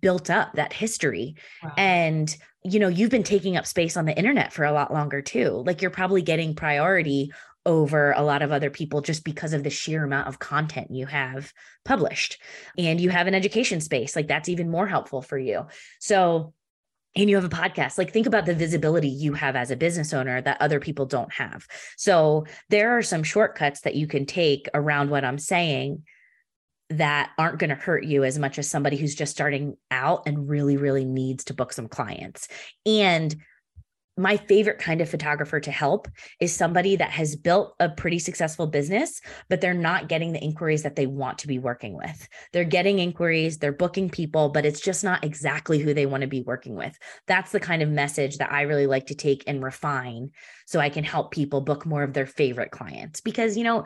built 0.00 0.28
up 0.28 0.52
that 0.54 0.72
history 0.72 1.34
wow. 1.62 1.72
and 1.78 2.36
you 2.62 2.78
know 2.78 2.88
you've 2.88 3.10
been 3.10 3.22
taking 3.22 3.56
up 3.56 3.66
space 3.66 3.96
on 3.96 4.04
the 4.04 4.16
internet 4.16 4.52
for 4.52 4.66
a 4.66 4.72
lot 4.72 4.92
longer 4.92 5.22
too 5.22 5.62
like 5.64 5.80
you're 5.80 5.90
probably 5.90 6.20
getting 6.20 6.54
priority 6.54 7.32
over 7.68 8.12
a 8.12 8.22
lot 8.22 8.40
of 8.40 8.50
other 8.50 8.70
people 8.70 9.02
just 9.02 9.24
because 9.24 9.52
of 9.52 9.62
the 9.62 9.70
sheer 9.70 10.02
amount 10.02 10.26
of 10.26 10.38
content 10.38 10.90
you 10.90 11.04
have 11.04 11.52
published. 11.84 12.40
And 12.78 12.98
you 12.98 13.10
have 13.10 13.26
an 13.26 13.34
education 13.34 13.82
space, 13.82 14.16
like 14.16 14.26
that's 14.26 14.48
even 14.48 14.70
more 14.70 14.86
helpful 14.86 15.20
for 15.20 15.38
you. 15.38 15.66
So, 16.00 16.54
and 17.16 17.28
you 17.28 17.36
have 17.36 17.44
a 17.44 17.48
podcast, 17.48 17.98
like 17.98 18.12
think 18.12 18.26
about 18.26 18.46
the 18.46 18.54
visibility 18.54 19.08
you 19.08 19.32
have 19.32 19.56
as 19.56 19.70
a 19.70 19.76
business 19.76 20.12
owner 20.12 20.40
that 20.40 20.60
other 20.60 20.80
people 20.80 21.06
don't 21.06 21.32
have. 21.32 21.66
So, 21.96 22.46
there 22.68 22.96
are 22.96 23.02
some 23.02 23.22
shortcuts 23.22 23.80
that 23.80 23.96
you 23.96 24.06
can 24.06 24.26
take 24.26 24.68
around 24.74 25.10
what 25.10 25.24
I'm 25.24 25.38
saying 25.38 26.04
that 26.90 27.30
aren't 27.36 27.58
going 27.58 27.70
to 27.70 27.76
hurt 27.76 28.04
you 28.04 28.24
as 28.24 28.38
much 28.38 28.58
as 28.58 28.70
somebody 28.70 28.96
who's 28.96 29.14
just 29.14 29.32
starting 29.32 29.76
out 29.90 30.22
and 30.26 30.48
really, 30.48 30.76
really 30.76 31.04
needs 31.04 31.44
to 31.44 31.54
book 31.54 31.72
some 31.72 31.88
clients. 31.88 32.48
And 32.86 33.34
my 34.18 34.36
favorite 34.36 34.78
kind 34.78 35.00
of 35.00 35.08
photographer 35.08 35.60
to 35.60 35.70
help 35.70 36.08
is 36.40 36.54
somebody 36.54 36.96
that 36.96 37.10
has 37.10 37.36
built 37.36 37.74
a 37.78 37.88
pretty 37.88 38.18
successful 38.18 38.66
business, 38.66 39.20
but 39.48 39.60
they're 39.60 39.74
not 39.74 40.08
getting 40.08 40.32
the 40.32 40.42
inquiries 40.42 40.82
that 40.82 40.96
they 40.96 41.06
want 41.06 41.38
to 41.38 41.46
be 41.46 41.58
working 41.58 41.96
with. 41.96 42.28
They're 42.52 42.64
getting 42.64 42.98
inquiries, 42.98 43.58
they're 43.58 43.72
booking 43.72 44.10
people, 44.10 44.48
but 44.48 44.66
it's 44.66 44.80
just 44.80 45.04
not 45.04 45.24
exactly 45.24 45.78
who 45.78 45.94
they 45.94 46.06
want 46.06 46.22
to 46.22 46.26
be 46.26 46.42
working 46.42 46.74
with. 46.74 46.98
That's 47.26 47.52
the 47.52 47.60
kind 47.60 47.80
of 47.80 47.88
message 47.88 48.38
that 48.38 48.52
I 48.52 48.62
really 48.62 48.86
like 48.86 49.06
to 49.06 49.14
take 49.14 49.44
and 49.46 49.62
refine 49.62 50.30
so 50.66 50.80
I 50.80 50.90
can 50.90 51.04
help 51.04 51.30
people 51.30 51.60
book 51.60 51.86
more 51.86 52.02
of 52.02 52.12
their 52.12 52.26
favorite 52.26 52.72
clients. 52.72 53.20
Because, 53.20 53.56
you 53.56 53.64
know, 53.64 53.84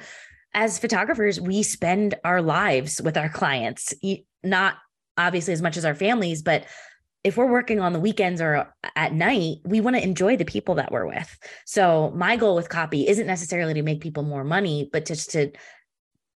as 0.54 0.78
photographers, 0.78 1.40
we 1.40 1.62
spend 1.62 2.14
our 2.24 2.42
lives 2.42 3.00
with 3.00 3.16
our 3.16 3.28
clients, 3.28 3.94
not 4.42 4.76
obviously 5.16 5.52
as 5.52 5.62
much 5.62 5.76
as 5.76 5.84
our 5.84 5.94
families, 5.94 6.42
but 6.42 6.64
if 7.24 7.36
we're 7.36 7.50
working 7.50 7.80
on 7.80 7.92
the 7.92 8.00
weekends 8.00 8.40
or 8.40 8.74
at 8.96 9.12
night, 9.12 9.58
we 9.64 9.80
want 9.80 9.96
to 9.96 10.02
enjoy 10.02 10.36
the 10.36 10.44
people 10.44 10.76
that 10.76 10.90
we're 10.90 11.06
with. 11.06 11.38
So 11.66 12.12
my 12.16 12.36
goal 12.36 12.56
with 12.56 12.68
copy 12.68 13.06
isn't 13.06 13.26
necessarily 13.26 13.74
to 13.74 13.82
make 13.82 14.00
people 14.00 14.24
more 14.24 14.44
money, 14.44 14.88
but 14.92 15.06
just 15.06 15.30
to 15.32 15.52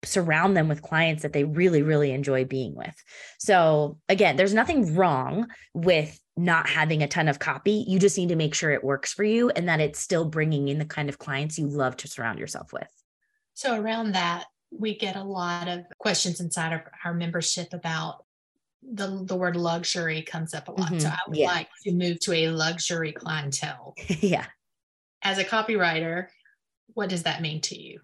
surround 0.04 0.58
them 0.58 0.68
with 0.68 0.82
clients 0.82 1.24
that 1.24 1.32
they 1.32 1.46
really, 1.46 1.82
really 1.82 2.12
enjoy 2.12 2.44
being 2.44 2.76
with. 2.76 2.96
So 3.40 4.00
again, 4.10 4.36
there's 4.36 4.54
nothing 4.54 4.96
wrong 4.96 5.48
with 5.74 6.20
not 6.36 6.68
having 6.68 7.02
a 7.02 7.08
ton 7.08 7.30
of 7.30 7.40
copy. 7.40 7.86
You 7.88 8.00
just 8.00 8.18
need 8.18 8.30
to 8.30 8.36
make 8.36 8.54
sure 8.54 8.72
it 8.72 8.84
works 8.84 9.14
for 9.14 9.24
you 9.24 9.50
and 9.52 9.70
that 9.70 9.80
it's 9.80 10.00
still 10.00 10.26
bringing 10.26 10.68
in 10.68 10.80
the 10.80 10.86
kind 10.86 11.08
of 11.08 11.20
clients 11.20 11.58
you 11.58 11.68
love 11.68 11.96
to 11.98 12.08
surround 12.08 12.40
yourself 12.40 12.74
with. 12.74 12.90
So, 13.54 13.80
around 13.80 14.14
that, 14.14 14.46
we 14.72 14.98
get 14.98 15.16
a 15.16 15.24
lot 15.24 15.68
of 15.68 15.86
questions 16.00 16.40
inside 16.40 16.74
of 16.74 16.82
our 17.06 17.14
membership 17.14 17.72
about 17.72 18.23
the, 18.92 19.24
the 19.26 19.36
word 19.36 19.56
luxury 19.56 20.22
comes 20.22 20.54
up 20.54 20.68
a 20.68 20.72
lot. 20.72 20.90
Mm-hmm. 20.90 21.00
So, 21.00 21.10
I 21.10 21.20
would 21.28 21.38
yeah. 21.38 21.48
like 21.48 21.70
to 21.84 21.94
move 21.94 22.20
to 22.22 22.34
a 22.34 22.48
luxury 22.50 23.12
clientele. 23.12 23.94
yeah. 24.08 24.46
As 25.22 25.38
a 25.38 25.44
copywriter, 25.44 26.28
what 26.94 27.10
does 27.10 27.24
that 27.24 27.42
mean 27.42 27.62
to 27.62 27.80
you? 27.80 28.00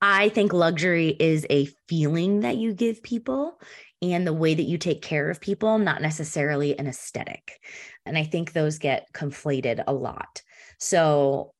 I 0.00 0.28
think 0.28 0.52
luxury 0.52 1.08
is 1.08 1.46
a 1.48 1.68
feeling 1.88 2.40
that 2.40 2.56
you 2.56 2.74
give 2.74 3.02
people 3.02 3.58
and 4.02 4.26
the 4.26 4.32
way 4.32 4.54
that 4.54 4.64
you 4.64 4.76
take 4.76 5.00
care 5.00 5.30
of 5.30 5.40
people, 5.40 5.78
not 5.78 6.02
necessarily 6.02 6.78
an 6.78 6.86
aesthetic. 6.86 7.58
And 8.04 8.18
I 8.18 8.24
think 8.24 8.52
those 8.52 8.78
get 8.78 9.06
conflated 9.14 9.82
a 9.86 9.92
lot. 9.92 10.42
So, 10.78 11.52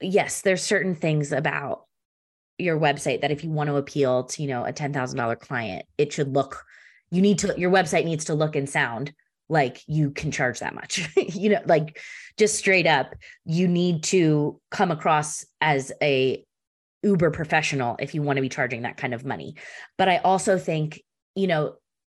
yes, 0.00 0.42
there's 0.42 0.62
certain 0.62 0.94
things 0.94 1.32
about 1.32 1.86
your 2.58 2.78
website 2.78 3.22
that 3.22 3.30
if 3.30 3.42
you 3.42 3.50
want 3.50 3.68
to 3.68 3.76
appeal 3.76 4.24
to, 4.24 4.42
you 4.42 4.48
know, 4.48 4.64
a 4.64 4.72
$10,000 4.72 5.40
client, 5.40 5.86
it 5.96 6.12
should 6.12 6.34
look 6.34 6.62
you 7.12 7.20
need 7.22 7.38
to 7.38 7.54
your 7.56 7.70
website 7.70 8.04
needs 8.04 8.24
to 8.24 8.34
look 8.34 8.56
and 8.56 8.68
sound 8.68 9.12
like 9.48 9.82
you 9.86 10.10
can 10.10 10.30
charge 10.30 10.60
that 10.60 10.74
much. 10.74 11.08
you 11.16 11.50
know, 11.50 11.60
like 11.66 12.00
just 12.38 12.56
straight 12.56 12.86
up, 12.86 13.14
you 13.44 13.68
need 13.68 14.02
to 14.04 14.58
come 14.70 14.90
across 14.90 15.44
as 15.60 15.92
a 16.02 16.42
uber 17.02 17.30
professional 17.30 17.96
if 18.00 18.14
you 18.14 18.22
want 18.22 18.38
to 18.38 18.42
be 18.42 18.48
charging 18.48 18.82
that 18.82 18.96
kind 18.96 19.12
of 19.12 19.26
money. 19.26 19.54
But 19.98 20.08
I 20.08 20.18
also 20.18 20.58
think, 20.58 21.02
you 21.34 21.46
know, 21.46 21.74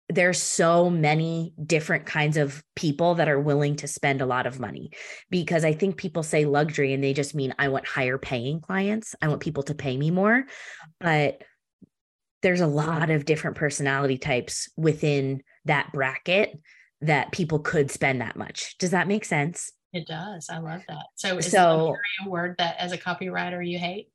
there's 0.07 0.41
so 0.41 0.89
many 0.89 1.53
different 1.61 2.05
kinds 2.05 2.37
of 2.37 2.63
people 2.75 3.15
that 3.15 3.27
are 3.27 3.39
willing 3.39 3.75
to 3.77 3.87
spend 3.87 4.21
a 4.21 4.25
lot 4.25 4.45
of 4.45 4.59
money 4.59 4.91
because 5.29 5.65
I 5.65 5.73
think 5.73 5.97
people 5.97 6.21
say 6.21 6.45
luxury 6.45 6.93
and 6.93 7.03
they 7.03 7.13
just 7.13 7.35
mean 7.35 7.55
I 7.57 7.67
want 7.69 7.87
higher 7.87 8.19
paying 8.19 8.61
clients. 8.61 9.15
I 9.21 9.27
want 9.27 9.41
people 9.41 9.63
to 9.63 9.75
pay 9.75 9.97
me 9.97 10.11
more. 10.11 10.45
But 11.01 11.41
there's 12.41 12.61
a 12.61 12.65
mm-hmm. 12.65 12.75
lot 12.75 13.09
of 13.09 13.25
different 13.25 13.57
personality 13.57 14.17
types 14.17 14.69
within 14.77 15.41
that 15.65 15.91
bracket 15.91 16.59
that 17.01 17.31
people 17.31 17.59
could 17.59 17.91
spend 17.91 18.21
that 18.21 18.35
much. 18.35 18.77
Does 18.77 18.91
that 18.91 19.07
make 19.07 19.25
sense? 19.25 19.71
It 19.93 20.07
does. 20.07 20.49
I 20.49 20.57
love 20.57 20.83
that. 20.87 21.05
So 21.15 21.37
is 21.37 21.51
so, 21.51 21.95
a 22.25 22.29
word 22.29 22.55
that 22.57 22.75
as 22.77 22.91
a 22.91 22.97
copywriter 22.97 23.65
you 23.65 23.79
hate? 23.79 24.09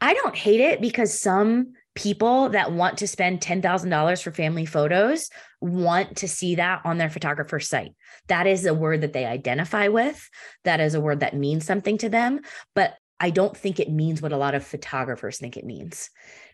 I 0.00 0.14
don't 0.14 0.36
hate 0.36 0.60
it 0.60 0.80
because 0.80 1.18
some 1.18 1.74
people 1.94 2.50
that 2.50 2.72
want 2.72 2.98
to 2.98 3.08
spend 3.08 3.40
$10,000 3.40 4.22
for 4.22 4.30
family 4.30 4.66
photos 4.66 5.30
want 5.60 6.18
to 6.18 6.28
see 6.28 6.56
that 6.56 6.82
on 6.84 6.98
their 6.98 7.10
photographer's 7.10 7.68
site. 7.68 7.92
That 8.28 8.46
is 8.46 8.66
a 8.66 8.74
word 8.74 9.00
that 9.00 9.12
they 9.12 9.24
identify 9.24 9.88
with. 9.88 10.28
That 10.64 10.80
is 10.80 10.94
a 10.94 11.00
word 11.00 11.20
that 11.20 11.34
means 11.34 11.64
something 11.64 11.98
to 11.98 12.08
them. 12.08 12.40
But 12.74 12.94
I 13.18 13.30
don't 13.30 13.56
think 13.56 13.80
it 13.80 13.90
means 13.90 14.20
what 14.20 14.32
a 14.32 14.36
lot 14.36 14.54
of 14.54 14.66
photographers 14.66 15.38
think 15.38 15.56
it 15.56 15.64
means 15.64 16.10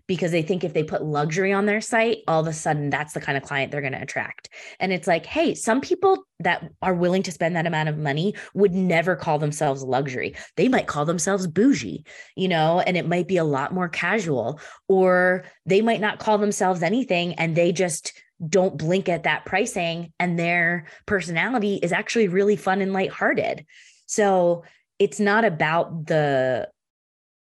because 0.07 0.30
they 0.30 0.42
think 0.42 0.64
if 0.64 0.74
they 0.74 0.82
put 0.82 1.05
luxury 1.05 1.53
on 1.53 1.66
their 1.66 1.80
site, 1.80 2.18
all 2.26 2.40
of 2.40 2.46
a 2.46 2.53
sudden 2.53 2.90
that's 2.90 3.12
the 3.12 3.20
kind 3.20 3.36
of 3.36 3.44
client 3.44 3.70
they're 3.70 3.80
going 3.80 3.92
to 3.92 4.03
attract. 4.03 4.48
And 4.80 4.92
it's 4.92 5.07
like, 5.07 5.26
hey, 5.26 5.55
some 5.55 5.80
people 5.80 6.24
that 6.40 6.68
are 6.82 6.94
willing 6.94 7.22
to 7.24 7.32
spend 7.32 7.57
that 7.57 7.66
amount 7.66 7.88
of 7.88 7.98
money 7.98 8.34
would 8.55 8.72
never 8.72 9.16
call 9.16 9.38
themselves 9.38 9.82
luxury. 9.82 10.34
They 10.57 10.68
might 10.68 10.86
call 10.86 11.05
themselves 11.05 11.46
bougie, 11.46 12.05
you 12.36 12.48
know, 12.48 12.80
and 12.80 12.96
it 12.96 13.09
might 13.09 13.28
be 13.28 13.36
a 13.36 13.44
lot 13.44 13.72
more 13.72 13.88
casual, 13.88 14.61
or 14.88 15.44
they 15.66 15.80
might 15.80 16.00
not 16.00 16.18
call 16.18 16.38
themselves 16.38 16.82
anything 16.82 17.34
and 17.34 17.55
they 17.55 17.72
just 17.72 18.12
don't 18.48 18.76
blink 18.76 19.09
at 19.09 19.22
that 19.22 19.44
pricing 19.44 20.12
and 20.18 20.38
their 20.38 20.86
personality 21.07 21.78
is 21.82 21.92
actually 21.92 22.28
really 22.28 22.57
fun 22.57 22.80
and 22.80 22.92
lighthearted. 22.92 23.64
So 24.07 24.64
it's 24.98 25.20
not 25.20 25.44
about 25.44 26.07
the 26.07 26.68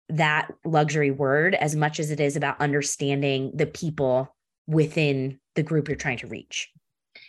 that 0.09 0.53
luxury 0.65 1.11
word 1.11 1.55
as 1.55 1.75
much 1.75 1.99
as 1.99 2.11
it 2.11 2.21
is 2.21 2.37
about 2.37 2.61
understanding 2.61 3.53
the 3.55 3.67
people 3.67 4.35
within 4.67 5.39
the 5.55 5.63
group 5.63 5.89
you're 5.89 5.97
trying 5.97 6.19
to 6.19 6.27
reach. 6.27 6.71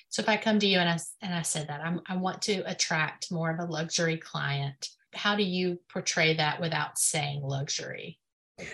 So 0.09 0.21
if 0.21 0.29
I 0.29 0.37
come 0.37 0.59
to 0.59 0.67
you 0.67 0.79
and 0.79 0.89
I 0.89 0.97
and 1.21 1.33
I 1.33 1.41
said 1.41 1.67
that 1.67 1.81
I'm, 1.81 2.01
I 2.07 2.17
want 2.17 2.41
to 2.43 2.61
attract 2.69 3.31
more 3.31 3.51
of 3.51 3.59
a 3.59 3.71
luxury 3.71 4.17
client, 4.17 4.89
how 5.13 5.35
do 5.35 5.43
you 5.43 5.79
portray 5.91 6.35
that 6.35 6.61
without 6.61 6.97
saying 6.97 7.41
luxury? 7.41 8.19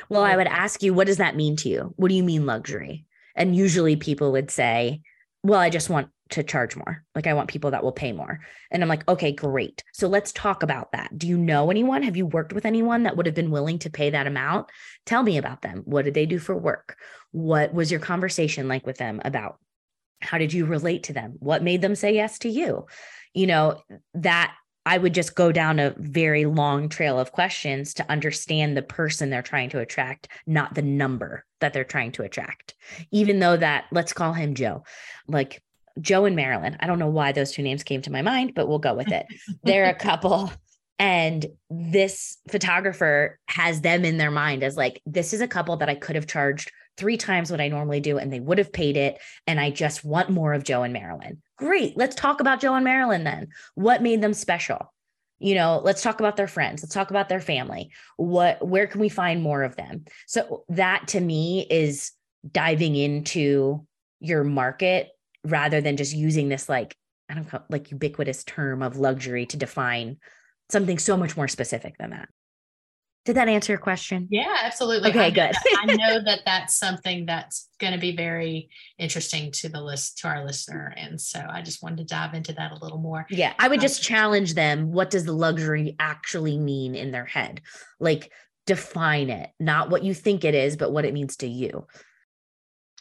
Well, 0.10 0.24
I 0.24 0.38
would 0.38 0.48
ask 0.48 0.82
you, 0.82 0.94
what 0.94 1.08
does 1.08 1.18
that 1.18 1.36
mean 1.36 1.56
to 1.58 1.70
you? 1.70 1.94
What 1.98 2.08
do 2.10 2.16
you 2.16 2.24
mean 2.24 2.46
luxury? 2.46 3.06
And 3.36 3.56
usually 3.56 3.96
people 3.96 4.32
would 4.32 4.52
say, 4.52 5.02
well, 5.44 5.60
I 5.60 5.70
just 5.70 5.90
want 5.90 6.10
to 6.34 6.44
charge 6.44 6.76
more. 6.76 7.04
Like 7.16 7.28
I 7.28 7.34
want 7.34 7.50
people 7.50 7.72
that 7.72 7.84
will 7.84 7.92
pay 7.92 8.12
more. 8.12 8.40
And 8.72 8.82
I'm 8.82 8.90
like, 8.90 9.08
okay, 9.08 9.32
great. 9.32 9.84
So 9.94 10.08
let's 10.08 10.32
talk 10.32 10.64
about 10.64 10.92
that. 10.92 11.18
Do 11.18 11.28
you 11.28 11.38
know 11.38 11.70
anyone? 11.70 12.04
Have 12.04 12.18
you 12.18 12.26
worked 12.26 12.54
with 12.54 12.66
anyone 12.66 13.04
that 13.04 13.16
would 13.16 13.26
have 13.26 13.36
been 13.36 13.52
willing 13.52 13.80
to 13.80 13.90
pay 13.90 14.10
that 14.10 14.28
amount? 14.28 14.70
Tell 15.06 15.24
me 15.24 15.38
about 15.38 15.62
them. 15.62 15.84
What 15.86 16.06
did 16.06 16.16
they 16.16 16.26
do 16.26 16.40
for 16.40 16.56
work? 16.56 16.98
What 17.32 17.74
was 17.74 17.92
your 17.92 18.00
conversation 18.00 18.68
like 18.68 18.86
with 18.86 18.98
them 18.98 19.22
about? 19.24 19.60
How 20.22 20.38
did 20.38 20.54
you 20.54 20.66
relate 20.66 21.04
to 21.04 21.14
them? 21.14 21.36
What 21.40 21.64
made 21.64 21.82
them 21.82 21.96
say 21.96 22.16
yes 22.16 22.40
to 22.40 22.50
you? 22.50 22.88
You 23.34 23.48
know, 23.48 23.82
that 24.16 24.56
I 24.86 24.98
would 24.98 25.14
just 25.14 25.36
go 25.36 25.52
down 25.52 25.80
a 25.80 25.94
very 25.98 26.46
long 26.46 26.90
trail 26.90 27.20
of 27.20 27.32
questions 27.32 27.94
to 27.96 28.12
understand 28.12 28.76
the 28.76 28.82
person 28.82 29.30
they're 29.30 29.42
trying 29.42 29.70
to 29.70 29.80
attract, 29.80 30.28
not 30.46 30.74
the 30.74 30.82
number 30.82 31.46
that 31.62 31.74
they're 31.74 31.84
trying 31.84 32.12
to 32.14 32.24
attract. 32.24 32.76
Even 33.12 33.40
though 33.40 33.56
that, 33.56 33.86
let's 33.92 34.14
call 34.14 34.34
him 34.34 34.56
Joe. 34.56 34.84
Like 35.28 35.62
Joe 36.02 36.26
and 36.26 36.36
Marilyn. 36.36 36.78
I 36.80 36.88
don't 36.88 37.00
know 37.00 37.08
why 37.08 37.32
those 37.32 37.52
two 37.52 37.64
names 37.64 37.84
came 37.84 38.02
to 38.02 38.12
my 38.12 38.22
mind, 38.22 38.54
but 38.56 38.68
we'll 38.68 38.80
go 38.80 38.94
with 38.94 39.12
it. 39.12 39.28
They're 39.64 39.90
a 39.90 39.96
couple. 39.96 40.52
And 41.00 41.46
this 41.70 42.38
photographer 42.50 43.40
has 43.48 43.82
them 43.82 44.06
in 44.06 44.18
their 44.18 44.32
mind 44.32 44.64
as 44.64 44.78
like, 44.78 45.02
this 45.06 45.34
is 45.34 45.42
a 45.42 45.48
couple 45.48 45.76
that 45.78 45.90
I 45.90 45.96
could 45.96 46.16
have 46.16 46.28
charged 46.28 46.72
three 46.98 47.18
times 47.18 47.50
what 47.50 47.62
I 47.62 47.68
normally 47.68 48.00
do, 48.00 48.18
and 48.18 48.32
they 48.32 48.40
would 48.40 48.60
have 48.60 48.72
paid 48.72 48.98
it. 48.98 49.20
And 49.48 49.60
I 49.60 49.72
just 49.72 50.06
want 50.06 50.30
more 50.30 50.54
of 50.54 50.64
Joe 50.64 50.84
and 50.84 50.94
Marilyn. 50.94 51.42
Great. 51.58 51.98
Let's 51.98 52.16
talk 52.16 52.40
about 52.40 52.62
Joe 52.62 52.76
and 52.76 52.84
Marilyn 52.84 53.24
then. 53.24 53.50
What 53.76 54.04
made 54.04 54.22
them 54.22 54.34
special? 54.34 54.94
You 55.40 55.56
know, 55.56 55.82
let's 55.84 56.02
talk 56.02 56.20
about 56.20 56.38
their 56.38 56.48
friends. 56.48 56.84
Let's 56.84 56.94
talk 56.94 57.10
about 57.10 57.28
their 57.28 57.42
family. 57.42 57.90
What, 58.18 58.66
where 58.66 58.88
can 58.88 59.02
we 59.02 59.10
find 59.10 59.42
more 59.42 59.64
of 59.64 59.76
them? 59.76 60.06
So 60.28 60.64
that 60.70 61.08
to 61.10 61.20
me 61.20 61.68
is 61.70 62.12
diving 62.50 62.96
into 62.96 63.86
your 64.20 64.44
market 64.44 65.10
rather 65.44 65.82
than 65.82 65.98
just 65.98 66.14
using 66.14 66.50
this 66.50 66.70
like 66.70 66.96
I 67.30 67.36
don't 67.36 67.52
know, 67.52 67.62
like 67.70 67.92
ubiquitous 67.92 68.44
term 68.44 68.82
of 68.82 68.98
luxury 68.98 69.46
to 69.48 69.58
define 69.58 70.18
something 70.70 71.00
so 71.00 71.16
much 71.16 71.38
more 71.38 71.48
specific 71.48 71.98
than 71.98 72.12
that. 72.12 72.30
Did 73.26 73.38
that 73.38 73.48
answer 73.48 73.72
your 73.72 73.80
question? 73.80 74.28
Yeah, 74.30 74.54
absolutely. 74.64 75.10
Okay, 75.12 75.28
I 75.28 75.32
good. 75.32 75.52
I 75.78 75.86
know 75.96 76.22
that 76.26 76.42
that's 76.46 76.76
something 76.76 77.26
that's 77.26 77.70
going 77.80 77.94
to 77.94 78.00
be 78.00 78.16
very 78.16 78.70
interesting 79.00 79.52
to 79.54 79.70
the 79.70 79.82
list 79.82 80.18
to 80.20 80.28
our 80.28 80.46
listener, 80.46 80.94
and 80.98 81.20
so 81.20 81.42
I 81.50 81.62
just 81.62 81.82
wanted 81.82 82.00
to 82.00 82.04
dive 82.04 82.34
into 82.34 82.52
that 82.54 82.74
a 82.74 82.84
little 82.84 82.98
more. 82.98 83.26
Yeah, 83.30 83.54
I 83.58 83.70
would 83.70 83.80
um, 83.80 83.82
just 83.82 84.04
challenge 84.04 84.56
them. 84.56 84.92
What 84.92 85.10
does 85.10 85.24
the 85.24 85.32
luxury 85.32 85.96
actually 86.00 86.58
mean 86.58 86.96
in 86.96 87.12
their 87.12 87.26
head? 87.26 87.62
Like 87.98 88.30
define 88.66 89.30
it, 89.30 89.52
not 89.58 89.90
what 89.90 90.04
you 90.04 90.14
think 90.14 90.44
it 90.44 90.54
is, 90.54 90.76
but 90.76 90.92
what 90.92 91.06
it 91.06 91.14
means 91.14 91.38
to 91.38 91.48
you. 91.48 91.88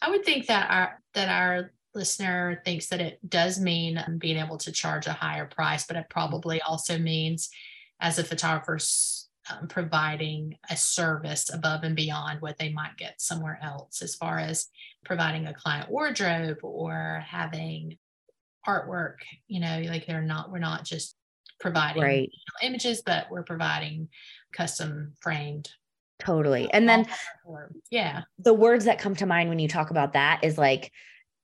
I 0.00 0.10
would 0.10 0.24
think 0.24 0.46
that 0.46 0.70
our 0.70 1.00
that 1.14 1.28
our 1.28 1.72
listener 1.94 2.62
thinks 2.64 2.86
that 2.88 3.00
it 3.00 3.18
does 3.28 3.60
mean 3.60 3.98
um, 3.98 4.18
being 4.18 4.38
able 4.38 4.58
to 4.58 4.72
charge 4.72 5.06
a 5.06 5.12
higher 5.12 5.46
price, 5.46 5.84
but 5.86 5.96
it 5.96 6.06
probably 6.08 6.60
also 6.62 6.98
means 6.98 7.50
as 8.00 8.18
a 8.18 8.24
photographer 8.24 8.78
um, 9.50 9.68
providing 9.68 10.56
a 10.70 10.76
service 10.76 11.52
above 11.52 11.82
and 11.82 11.96
beyond 11.96 12.40
what 12.40 12.58
they 12.58 12.72
might 12.72 12.96
get 12.96 13.20
somewhere 13.20 13.58
else, 13.62 14.02
as 14.02 14.14
far 14.14 14.38
as 14.38 14.68
providing 15.04 15.46
a 15.46 15.54
client 15.54 15.90
wardrobe 15.90 16.58
or 16.62 17.22
having 17.26 17.98
artwork. 18.66 19.16
You 19.48 19.60
know, 19.60 19.82
like 19.86 20.06
they're 20.06 20.22
not, 20.22 20.50
we're 20.50 20.58
not 20.58 20.84
just 20.84 21.16
providing 21.60 22.02
right. 22.02 22.30
images, 22.62 23.02
but 23.04 23.30
we're 23.30 23.42
providing 23.42 24.08
custom 24.52 25.14
framed 25.20 25.70
totally 26.18 26.70
and 26.72 26.88
then 26.88 27.04
yeah 27.90 28.22
the 28.38 28.54
words 28.54 28.84
that 28.84 28.98
come 28.98 29.16
to 29.16 29.26
mind 29.26 29.48
when 29.48 29.58
you 29.58 29.66
talk 29.66 29.90
about 29.90 30.12
that 30.12 30.38
is 30.44 30.56
like 30.56 30.92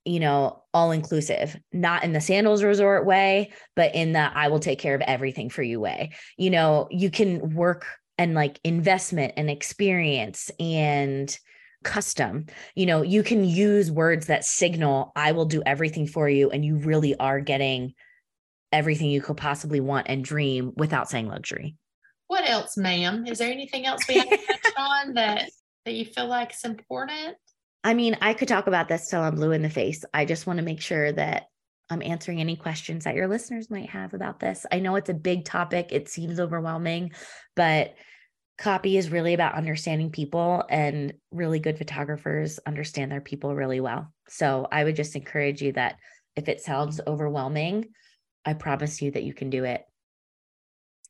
you 0.08 0.20
know, 0.20 0.62
all 0.72 0.90
inclusive, 0.90 1.56
not 1.72 2.02
in 2.02 2.12
the 2.12 2.20
sandals 2.20 2.62
resort 2.62 3.04
way, 3.04 3.52
but 3.76 3.94
in 3.94 4.12
the 4.12 4.20
I 4.20 4.48
will 4.48 4.58
take 4.58 4.78
care 4.78 4.94
of 4.94 5.02
everything 5.02 5.50
for 5.50 5.62
you 5.62 5.80
way. 5.80 6.12
You 6.36 6.50
know, 6.50 6.88
you 6.90 7.10
can 7.10 7.54
work 7.54 7.86
and 8.16 8.34
like 8.34 8.58
investment 8.64 9.34
and 9.36 9.50
experience 9.50 10.50
and 10.58 11.36
custom. 11.84 12.46
You 12.74 12.86
know, 12.86 13.02
you 13.02 13.22
can 13.22 13.44
use 13.44 13.90
words 13.90 14.26
that 14.26 14.44
signal 14.44 15.12
I 15.14 15.32
will 15.32 15.44
do 15.44 15.62
everything 15.64 16.06
for 16.06 16.28
you 16.28 16.50
and 16.50 16.64
you 16.64 16.76
really 16.76 17.14
are 17.16 17.40
getting 17.40 17.92
everything 18.72 19.10
you 19.10 19.20
could 19.20 19.36
possibly 19.36 19.80
want 19.80 20.08
and 20.08 20.24
dream 20.24 20.72
without 20.76 21.10
saying 21.10 21.28
luxury. 21.28 21.76
What 22.28 22.48
else, 22.48 22.76
ma'am? 22.76 23.26
Is 23.26 23.38
there 23.38 23.50
anything 23.50 23.86
else 23.86 24.06
we 24.08 24.16
have 24.16 24.28
to 24.28 24.36
touch 24.36 24.72
on 24.76 25.14
that 25.14 25.50
that 25.84 25.94
you 25.94 26.04
feel 26.04 26.26
like 26.26 26.52
is 26.52 26.64
important? 26.64 27.36
I 27.88 27.94
mean, 27.94 28.18
I 28.20 28.34
could 28.34 28.48
talk 28.48 28.66
about 28.66 28.86
this 28.86 29.08
till 29.08 29.22
I'm 29.22 29.36
blue 29.36 29.52
in 29.52 29.62
the 29.62 29.70
face. 29.70 30.04
I 30.12 30.26
just 30.26 30.46
want 30.46 30.58
to 30.58 30.62
make 30.62 30.82
sure 30.82 31.10
that 31.10 31.46
I'm 31.88 32.02
answering 32.02 32.38
any 32.38 32.54
questions 32.54 33.04
that 33.04 33.14
your 33.14 33.28
listeners 33.28 33.70
might 33.70 33.88
have 33.88 34.12
about 34.12 34.40
this. 34.40 34.66
I 34.70 34.80
know 34.80 34.96
it's 34.96 35.08
a 35.08 35.14
big 35.14 35.46
topic, 35.46 35.88
it 35.90 36.06
seems 36.06 36.38
overwhelming, 36.38 37.12
but 37.56 37.94
copy 38.58 38.98
is 38.98 39.08
really 39.08 39.32
about 39.32 39.54
understanding 39.54 40.10
people, 40.10 40.64
and 40.68 41.14
really 41.30 41.60
good 41.60 41.78
photographers 41.78 42.60
understand 42.66 43.10
their 43.10 43.22
people 43.22 43.54
really 43.54 43.80
well. 43.80 44.12
So 44.28 44.68
I 44.70 44.84
would 44.84 44.94
just 44.94 45.16
encourage 45.16 45.62
you 45.62 45.72
that 45.72 45.96
if 46.36 46.50
it 46.50 46.60
sounds 46.60 47.00
overwhelming, 47.06 47.86
I 48.44 48.52
promise 48.52 49.00
you 49.00 49.12
that 49.12 49.22
you 49.22 49.32
can 49.32 49.48
do 49.48 49.64
it. 49.64 49.82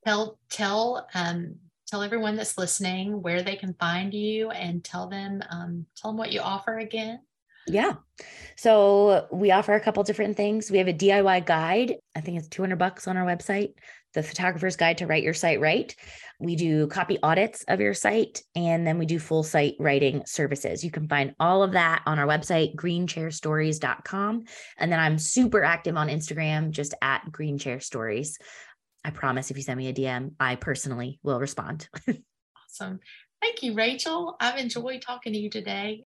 Tell 0.06 0.38
tell 0.48 1.08
um, 1.12 1.56
tell 1.88 2.02
everyone 2.02 2.36
that's 2.36 2.58
listening 2.58 3.22
where 3.22 3.42
they 3.42 3.56
can 3.56 3.74
find 3.74 4.14
you, 4.14 4.50
and 4.50 4.84
tell 4.84 5.08
them 5.08 5.42
um, 5.50 5.86
tell 5.96 6.10
them 6.10 6.18
what 6.18 6.32
you 6.32 6.40
offer 6.40 6.78
again. 6.78 7.20
Yeah. 7.66 7.94
So 8.56 9.26
we 9.30 9.50
offer 9.50 9.74
a 9.74 9.80
couple 9.80 10.02
different 10.02 10.36
things. 10.36 10.70
We 10.70 10.78
have 10.78 10.88
a 10.88 10.92
DIY 10.92 11.46
guide. 11.46 11.96
I 12.16 12.20
think 12.20 12.38
it's 12.38 12.48
200 12.48 12.76
bucks 12.76 13.06
on 13.06 13.16
our 13.16 13.26
website, 13.26 13.74
the 14.14 14.22
photographer's 14.22 14.76
guide 14.76 14.98
to 14.98 15.06
write 15.06 15.22
your 15.22 15.34
site 15.34 15.60
right. 15.60 15.94
We 16.40 16.56
do 16.56 16.86
copy 16.86 17.18
audits 17.22 17.64
of 17.68 17.80
your 17.80 17.94
site 17.94 18.42
and 18.54 18.86
then 18.86 18.98
we 18.98 19.06
do 19.06 19.18
full 19.18 19.42
site 19.42 19.74
writing 19.78 20.22
services. 20.24 20.84
You 20.84 20.90
can 20.90 21.08
find 21.08 21.34
all 21.40 21.62
of 21.62 21.72
that 21.72 22.02
on 22.06 22.18
our 22.18 22.26
website 22.26 22.74
greenchairstories.com 22.76 24.44
and 24.78 24.92
then 24.92 25.00
I'm 25.00 25.18
super 25.18 25.64
active 25.64 25.96
on 25.96 26.08
Instagram 26.08 26.70
just 26.70 26.94
at 27.02 27.24
greenchairstories. 27.30 28.36
I 29.04 29.10
promise 29.10 29.50
if 29.50 29.56
you 29.56 29.62
send 29.62 29.78
me 29.78 29.88
a 29.88 29.92
DM, 29.92 30.32
I 30.38 30.56
personally 30.56 31.18
will 31.22 31.40
respond. 31.40 31.88
awesome. 32.08 33.00
Thank 33.40 33.62
you, 33.62 33.74
Rachel. 33.74 34.36
I've 34.40 34.58
enjoyed 34.58 35.02
talking 35.02 35.32
to 35.32 35.38
you 35.38 35.50
today. 35.50 36.04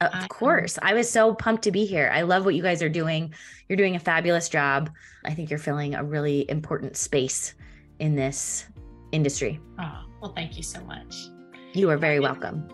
Of 0.00 0.10
I, 0.14 0.20
um, 0.20 0.28
course. 0.28 0.78
I 0.80 0.94
was 0.94 1.10
so 1.10 1.34
pumped 1.34 1.64
to 1.64 1.72
be 1.72 1.84
here. 1.84 2.10
I 2.12 2.22
love 2.22 2.44
what 2.44 2.54
you 2.54 2.62
guys 2.62 2.82
are 2.82 2.88
doing. 2.88 3.34
You're 3.68 3.76
doing 3.76 3.96
a 3.96 4.00
fabulous 4.00 4.48
job. 4.48 4.90
I 5.24 5.34
think 5.34 5.50
you're 5.50 5.58
filling 5.58 5.94
a 5.94 6.04
really 6.04 6.48
important 6.48 6.96
space 6.96 7.54
in 7.98 8.14
this 8.14 8.66
industry. 9.10 9.60
Oh, 9.80 10.04
well, 10.22 10.32
thank 10.32 10.56
you 10.56 10.62
so 10.62 10.80
much. 10.84 11.14
You 11.74 11.90
are 11.90 11.98
very 11.98 12.20
welcome. 12.20 12.68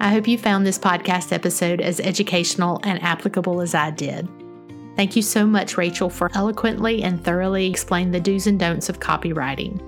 I 0.00 0.10
hope 0.10 0.26
you 0.26 0.38
found 0.38 0.66
this 0.66 0.78
podcast 0.78 1.32
episode 1.32 1.80
as 1.80 2.00
educational 2.00 2.80
and 2.84 3.02
applicable 3.02 3.60
as 3.60 3.74
I 3.74 3.90
did. 3.90 4.28
Thank 4.96 5.16
you 5.16 5.22
so 5.22 5.46
much, 5.46 5.78
Rachel, 5.78 6.10
for 6.10 6.30
eloquently 6.34 7.02
and 7.02 7.22
thoroughly 7.24 7.66
explaining 7.66 8.12
the 8.12 8.20
do's 8.20 8.46
and 8.46 8.58
don'ts 8.58 8.88
of 8.88 9.00
copywriting. 9.00 9.80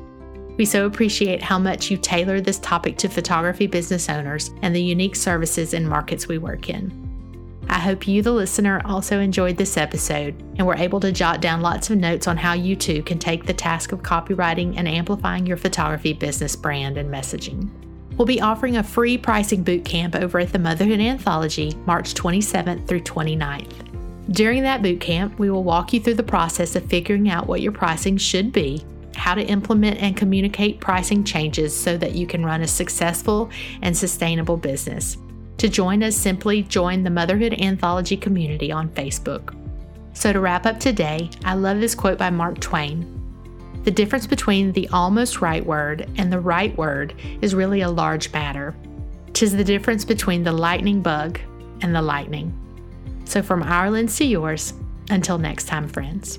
We 0.57 0.65
so 0.65 0.87
appreciate 0.87 1.43
how 1.43 1.59
much 1.59 1.91
you 1.91 1.97
tailor 1.97 2.41
this 2.41 2.61
topic 2.61 2.97
to 2.99 3.09
photography 3.09 3.67
business 3.67 4.09
owners 4.09 4.51
and 4.63 4.75
the 4.75 4.83
unique 4.83 5.17
services 5.17 5.75
and 5.75 5.89
markets 5.89 6.29
we 6.29 6.39
work 6.39 6.71
in. 6.71 7.03
I 7.69 7.79
hope 7.79 8.07
you, 8.07 8.23
the 8.23 8.31
listener, 8.31 8.81
also 8.85 9.21
enjoyed 9.21 9.57
this 9.57 9.77
episode 9.77 10.35
and 10.57 10.67
were 10.67 10.77
able 10.77 11.01
to 11.01 11.11
jot 11.13 11.41
down 11.41 11.61
lots 11.61 11.91
of 11.91 11.99
notes 11.99 12.29
on 12.29 12.37
how 12.37 12.53
you 12.53 12.77
too 12.77 13.03
can 13.03 13.19
take 13.19 13.47
the 13.47 13.53
task 13.53 13.93
of 13.93 14.03
copywriting 14.03 14.75
and 14.77 14.87
amplifying 14.87 15.47
your 15.47 15.57
photography 15.57 16.13
business 16.13 16.55
brand 16.55 16.99
and 16.99 17.11
messaging. 17.11 17.69
We'll 18.17 18.27
be 18.27 18.41
offering 18.41 18.77
a 18.77 18.83
free 18.83 19.19
pricing 19.19 19.65
boot 19.65 19.85
camp 19.85 20.15
over 20.15 20.39
at 20.39 20.53
the 20.53 20.59
Motherhood 20.59 21.01
Anthology 21.01 21.75
March 21.85 22.15
27th 22.15 22.87
through 22.87 23.01
29th. 23.01 23.94
During 24.31 24.63
that 24.63 24.83
boot 24.83 25.01
camp, 25.01 25.39
we 25.39 25.51
will 25.51 25.65
walk 25.65 25.93
you 25.93 26.01
through 26.01 26.15
the 26.15 26.23
process 26.23 26.77
of 26.77 26.87
figuring 26.87 27.29
out 27.29 27.47
what 27.47 27.61
your 27.61 27.73
pricing 27.73 28.17
should 28.17 28.53
be 28.53 28.85
how 29.17 29.35
to 29.35 29.43
implement 29.43 29.99
and 29.99 30.17
communicate 30.17 30.81
pricing 30.81 31.25
changes 31.25 31.75
so 31.75 31.97
that 31.97 32.15
you 32.15 32.27
can 32.27 32.45
run 32.45 32.63
a 32.63 32.69
successful 32.69 33.51
and 33.83 33.97
sustainable 33.97 34.57
business. 34.57 35.17
To 35.59 35.69
join 35.69 36.03
us, 36.03 36.17
simply 36.17 36.63
join 36.63 37.03
the 37.03 37.11
Motherhood 37.11 37.55
Anthology 37.61 38.17
community 38.17 38.73
on 38.73 38.89
Facebook. 38.91 39.57
So, 40.13 40.33
to 40.33 40.41
wrap 40.41 40.67
up 40.67 40.79
today, 40.79 41.31
I 41.45 41.55
love 41.55 41.81
this 41.81 41.95
quote 41.95 42.19
by 42.19 42.31
Mark 42.31 42.61
Twain. 42.61 43.11
The 43.85 43.91
difference 43.91 44.27
between 44.27 44.73
the 44.73 44.89
almost 44.89 45.41
right 45.41 45.65
word 45.65 46.09
and 46.17 46.33
the 46.33 46.41
right 46.41 46.77
word 46.77 47.15
is 47.41 47.55
really 47.55 47.83
a 47.83 47.91
large 47.91 48.33
matter. 48.33 48.75
Tis 49.33 49.57
the 49.57 49.65
difference 49.65 50.05
between 50.05 50.43
the 50.43 50.53
lightning 50.53 51.03
bug 51.03 51.41
and 51.83 51.95
the 51.95 52.03
lightning. 52.03 52.59
So, 53.25 53.43
from 53.43 53.63
our 53.63 53.91
lens 53.91 54.17
to 54.19 54.25
yours, 54.25 54.75
until 55.11 55.39
next 55.39 55.67
time, 55.67 55.89
friends. 55.89 56.39